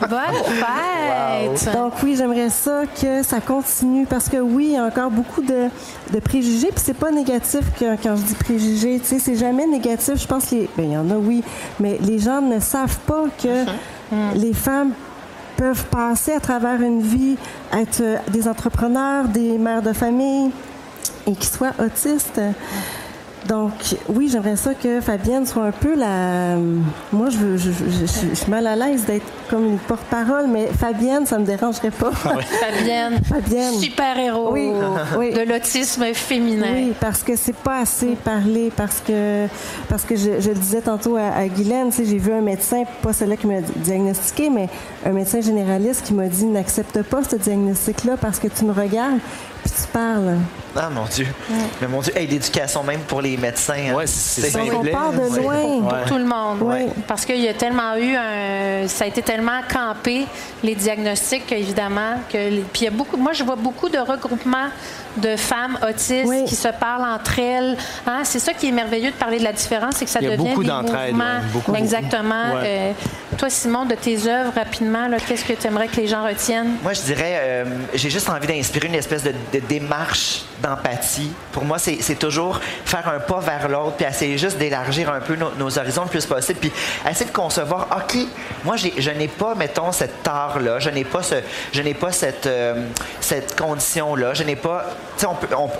Bonne 0.00 0.44
fête! 0.44 1.74
Donc 1.74 1.92
oui, 2.02 2.16
j'aimerais 2.16 2.50
ça 2.50 2.82
que 3.00 3.22
ça 3.22 3.40
continue 3.40 4.06
parce 4.06 4.28
que 4.28 4.36
oui, 4.38 4.66
il 4.70 4.72
y 4.72 4.76
a 4.76 4.84
encore 4.84 5.10
beaucoup 5.10 5.42
de, 5.42 5.68
de 6.12 6.20
préjugés, 6.20 6.68
puis 6.68 6.82
c'est 6.84 6.94
pas 6.94 7.10
négatif 7.10 7.62
que, 7.78 7.96
quand 8.02 8.16
je 8.16 8.22
dis 8.22 8.34
préjugés, 8.34 9.00
tu 9.00 9.06
sais, 9.06 9.18
c'est 9.18 9.36
jamais 9.36 9.66
négatif. 9.66 10.14
Je 10.16 10.26
pense 10.26 10.46
qu'il 10.46 10.68
ben, 10.76 10.84
il 10.84 10.92
y 10.92 10.96
en 10.96 11.10
a, 11.10 11.16
oui, 11.16 11.42
mais 11.80 11.98
les 12.00 12.18
gens 12.18 12.40
ne 12.40 12.60
savent 12.60 12.98
pas 13.06 13.24
que 13.42 13.64
les 14.34 14.52
femmes 14.52 14.92
peuvent 15.56 15.84
passer 15.86 16.32
à 16.32 16.40
travers 16.40 16.80
une 16.80 17.00
vie, 17.00 17.36
être 17.72 18.00
euh, 18.00 18.16
des 18.28 18.48
entrepreneurs, 18.48 19.28
des 19.28 19.56
mères 19.58 19.82
de 19.82 19.92
famille 19.92 20.50
et 21.26 21.32
qui 21.32 21.46
soient 21.46 21.72
autistes. 21.78 22.40
Donc, 23.48 23.72
oui, 24.08 24.28
j'aimerais 24.32 24.56
ça 24.56 24.72
que 24.74 25.00
Fabienne 25.00 25.44
soit 25.46 25.64
un 25.64 25.70
peu 25.72 25.94
la. 25.94 26.56
Moi, 27.12 27.28
je, 27.30 27.36
veux, 27.36 27.56
je, 27.58 27.70
je- 27.70 28.06
je- 28.06 28.28
je 28.30 28.34
suis 28.34 28.50
mal 28.50 28.66
à 28.66 28.74
l'aise 28.74 29.04
d'être 29.04 29.26
comme 29.50 29.66
une 29.66 29.78
porte-parole, 29.78 30.46
mais 30.48 30.66
Fabienne, 30.68 31.26
ça 31.26 31.38
me 31.38 31.44
dérangerait 31.44 31.90
pas. 31.90 32.10
Fabienne, 32.12 33.20
Fabienne. 33.22 33.74
super-héros 33.74 34.50
Oui, 34.52 34.70
oui. 35.18 35.32
de 35.34 35.40
l'autisme 35.42 36.04
féminin. 36.14 36.66
Oui, 36.74 36.92
parce 36.98 37.22
que 37.22 37.36
c'est 37.36 37.54
pas 37.54 37.80
assez 37.80 38.16
parlé, 38.24 38.72
parce 38.74 39.00
que 39.06 39.46
parce 39.88 40.04
que 40.04 40.16
je, 40.16 40.40
je 40.40 40.48
le 40.48 40.54
disais 40.56 40.80
tantôt 40.80 41.16
à, 41.16 41.28
à 41.36 41.46
Guylaine, 41.46 41.90
tu 41.90 41.96
sais, 41.96 42.04
j'ai 42.06 42.18
vu 42.18 42.32
un 42.32 42.40
médecin, 42.40 42.84
pas 43.02 43.12
celui 43.12 43.36
qui 43.36 43.46
m'a 43.46 43.60
diagnostiqué, 43.76 44.48
mais 44.48 44.68
un 45.04 45.10
médecin 45.12 45.40
généraliste 45.42 46.06
qui 46.06 46.14
m'a 46.14 46.28
dit 46.28 46.46
n'accepte 46.46 47.02
pas 47.02 47.22
ce 47.28 47.36
diagnostic-là 47.36 48.16
parce 48.18 48.38
que 48.38 48.48
tu 48.48 48.64
me 48.64 48.72
regardes 48.72 49.18
puis 49.64 49.72
tu 49.72 49.86
parles. 49.92 50.36
Ah, 50.76 50.90
mon 50.90 51.04
Dieu. 51.04 51.26
Mais 51.80 51.86
mon 51.86 52.00
Dieu, 52.00 52.12
hey, 52.16 52.26
l'éducation 52.26 52.82
même 52.82 53.00
pour 53.00 53.22
les 53.22 53.36
médecins. 53.36 53.74
hein. 53.90 53.94
Ouais, 53.94 54.06
c'est 54.06 54.42
C'est- 54.42 54.50
ça. 54.50 54.60
On 54.60 54.84
part 54.84 55.12
de 55.12 55.36
loin. 55.40 55.54
Ouais. 55.62 56.04
Tout 56.06 56.18
le 56.18 56.24
monde. 56.24 56.58
Oui. 56.62 56.86
Parce 57.06 57.24
qu'il 57.24 57.40
y 57.40 57.48
a 57.48 57.54
tellement 57.54 57.94
eu 57.96 58.14
un. 58.16 58.88
Ça 58.88 59.04
a 59.04 59.06
été 59.06 59.22
tellement 59.22 59.60
campé, 59.72 60.26
les 60.62 60.74
diagnostics, 60.74 61.50
évidemment. 61.52 62.16
Que, 62.30 62.60
puis 62.72 62.82
il 62.82 62.84
y 62.84 62.88
a 62.88 62.90
beaucoup. 62.90 63.16
Moi, 63.16 63.32
je 63.32 63.44
vois 63.44 63.56
beaucoup 63.56 63.88
de 63.88 63.98
regroupements 63.98 64.68
de 65.16 65.36
femmes 65.36 65.78
autistes 65.88 66.24
Oui. 66.26 66.44
qui 66.46 66.56
se 66.56 66.68
parlent 66.68 67.04
entre 67.04 67.38
elles. 67.38 67.76
Hein, 68.06 68.20
C'est 68.24 68.38
ça 68.38 68.52
qui 68.52 68.68
est 68.68 68.72
merveilleux 68.72 69.10
de 69.10 69.16
parler 69.16 69.38
de 69.38 69.44
la 69.44 69.52
différence, 69.52 69.96
c'est 69.96 70.04
que 70.04 70.10
ça 70.10 70.18
Il 70.20 70.28
y 70.28 70.32
a 70.32 70.36
devient 70.36 70.48
beaucoup 70.50 70.64
des 70.64 70.70
mouvements. 70.72 70.92
ouais, 70.92 71.12
beaucoup, 71.52 71.74
Exactement. 71.74 72.44
beaucoup. 72.46 72.56
Ouais. 72.62 72.64
Euh, 72.66 73.36
toi, 73.38 73.50
Simon, 73.50 73.84
de 73.84 73.94
tes 73.94 74.26
œuvres, 74.28 74.52
rapidement, 74.54 75.08
là, 75.08 75.16
qu'est-ce 75.18 75.44
que 75.44 75.52
tu 75.54 75.66
aimerais 75.66 75.88
que 75.88 75.96
les 75.96 76.06
gens 76.06 76.24
retiennent? 76.24 76.76
Moi, 76.82 76.92
je 76.92 77.00
dirais, 77.02 77.40
euh, 77.42 77.64
j'ai 77.94 78.10
juste 78.10 78.28
envie 78.28 78.46
d'inspirer 78.46 78.86
une 78.88 78.94
espèce 78.94 79.22
de, 79.24 79.32
de 79.52 79.58
démarche 79.60 80.42
d'empathie. 80.62 81.30
Pour 81.52 81.64
moi, 81.64 81.78
c'est 81.78 82.14
toujours 82.18 82.60
faire 82.84 83.08
un 83.08 83.18
pas 83.20 83.40
vers 83.40 83.68
l'autre, 83.68 83.96
puis 83.96 84.06
essayer 84.06 84.38
juste 84.38 84.56
d'élargir 84.58 85.10
un 85.12 85.20
peu 85.20 85.34
nos, 85.36 85.50
nos 85.58 85.78
horizons 85.78 86.02
le 86.04 86.08
plus 86.10 86.24
possible, 86.26 86.58
puis 86.60 86.72
essayer 87.10 87.26
de 87.28 87.34
concevoir, 87.34 87.88
OK, 87.96 88.16
moi, 88.64 88.76
je 88.76 89.10
n'ai 89.10 89.28
pas, 89.28 89.54
mettons, 89.54 89.92
cette 89.92 90.22
tare-là, 90.22 90.78
je 90.78 90.90
n'ai 90.90 91.04
pas, 91.04 91.22
ce, 91.22 91.34
je 91.72 91.82
n'ai 91.82 91.94
pas 91.94 92.12
cette, 92.12 92.46
euh, 92.46 92.86
cette 93.20 93.58
condition-là, 93.60 94.34
je 94.34 94.42
n'ai 94.44 94.56
pas... 94.56 94.84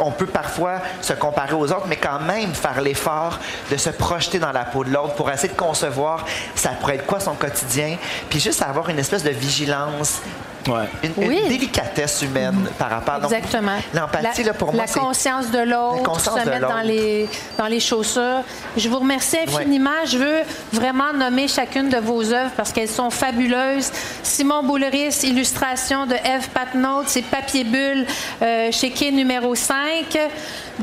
On 0.00 0.10
peut 0.10 0.26
parfois 0.26 0.80
se 1.00 1.12
comparer 1.12 1.54
aux 1.54 1.70
autres, 1.70 1.86
mais 1.86 1.96
quand 1.96 2.20
même 2.20 2.54
faire 2.54 2.80
l'effort 2.80 3.38
de 3.70 3.76
se 3.76 3.90
projeter 3.90 4.38
dans 4.38 4.52
la 4.52 4.64
peau 4.64 4.84
de 4.84 4.90
l'autre 4.90 5.14
pour 5.14 5.30
essayer 5.30 5.52
de 5.52 5.58
concevoir 5.58 6.24
ça 6.54 6.70
pourrait 6.70 6.96
être 6.96 7.06
quoi 7.06 7.20
son 7.20 7.34
quotidien, 7.34 7.96
puis 8.30 8.40
juste 8.40 8.62
avoir 8.62 8.88
une 8.88 8.98
espèce 8.98 9.22
de 9.22 9.30
vigilance 9.30 10.20
Ouais. 10.68 10.88
une, 11.02 11.12
Oui. 11.16 11.40
une 11.42 11.48
délicatesse 11.48 12.22
humaine 12.22 12.68
par 12.78 12.90
rapport 12.90 13.20
donc, 13.20 13.32
Exactement. 13.32 13.76
L'empathie, 13.92 14.44
pour 14.58 14.72
moi, 14.72 14.84
La 14.86 15.00
conscience 15.00 15.50
de 15.50 15.58
La 15.58 15.64
l'autre, 15.64 16.02
conscience 16.02 16.40
se 16.40 16.44
de 16.44 16.50
mettre 16.50 16.68
dans 16.68 16.80
les, 16.80 17.28
dans 17.58 17.66
les 17.66 17.80
chaussures. 17.80 18.42
Je 18.76 18.88
vous 18.88 18.98
remercie 18.98 19.38
infiniment. 19.38 20.04
Je 20.06 20.18
veux 20.18 20.40
vraiment 20.72 21.12
nommer 21.12 21.48
chacune 21.48 21.88
de 21.88 21.98
vos 21.98 22.32
œuvres 22.32 22.52
parce 22.56 22.72
qu'elles 22.72 22.88
sont 22.88 23.10
fabuleuses. 23.10 23.90
Simon 24.22 24.62
Bouleris, 24.62 25.20
illustration 25.24 26.06
de 26.06 26.14
Eve 26.14 26.48
Patnaud, 26.52 27.02
c'est 27.06 27.22
Papier 27.22 27.64
Bulle 27.64 28.06
euh, 28.42 28.70
chez 28.72 28.90
Quai 28.90 29.10
numéro 29.10 29.54
5. 29.54 30.18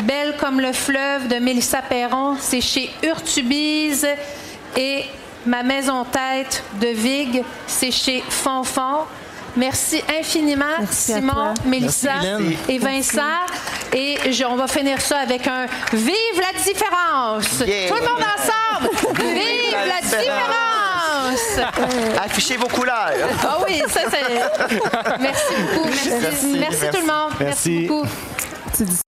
Belle 0.04 0.36
comme 0.40 0.62
le 0.62 0.72
fleuve 0.72 1.28
de 1.28 1.36
Mélissa 1.36 1.82
Perron, 1.82 2.36
c'est 2.40 2.62
chez 2.62 2.90
Urtubise. 3.04 4.08
Et 4.78 5.06
Ma 5.46 5.64
maison 5.64 6.06
tête 6.06 6.64
de 6.80 6.88
Vig, 6.88 7.44
c'est 7.66 7.90
chez 7.90 8.24
Fonfon. 8.30 9.06
Merci 9.58 10.02
infiniment, 10.20 10.66
Merci 10.80 11.12
Simon. 11.14 11.54
Mélissa 11.66 12.14
Merci, 12.22 12.58
et 12.70 12.78
Vincent. 12.78 13.22
Et 13.94 14.32
je- 14.32 14.46
on 14.46 14.56
va 14.56 14.68
finir 14.68 15.02
ça 15.02 15.20
avec 15.20 15.46
un 15.48 15.66
Vive 15.92 16.40
la 16.40 16.58
différence! 16.58 17.60
Yeah. 17.68 17.90
Tout 17.90 17.96
le 17.96 18.02
monde 18.02 18.24
ensemble! 18.24 18.90
Vive 19.34 19.74
la 19.74 20.08
différence! 20.08 21.60
Affichez 22.24 22.56
vos 22.58 22.68
couleurs. 22.68 23.12
Ah 23.44 23.58
oui, 23.68 23.82
ça 23.90 24.02
c'est. 24.10 25.20
Merci 25.20 25.54
beaucoup. 25.74 25.88
Merci, 25.90 26.10
Merci, 26.22 26.58
Merci 26.60 26.86
tout 26.92 27.02
le 27.06 27.14
monde. 27.14 27.32
Merci. 27.40 27.72
Merci 27.72 27.88
beaucoup. 27.88 28.08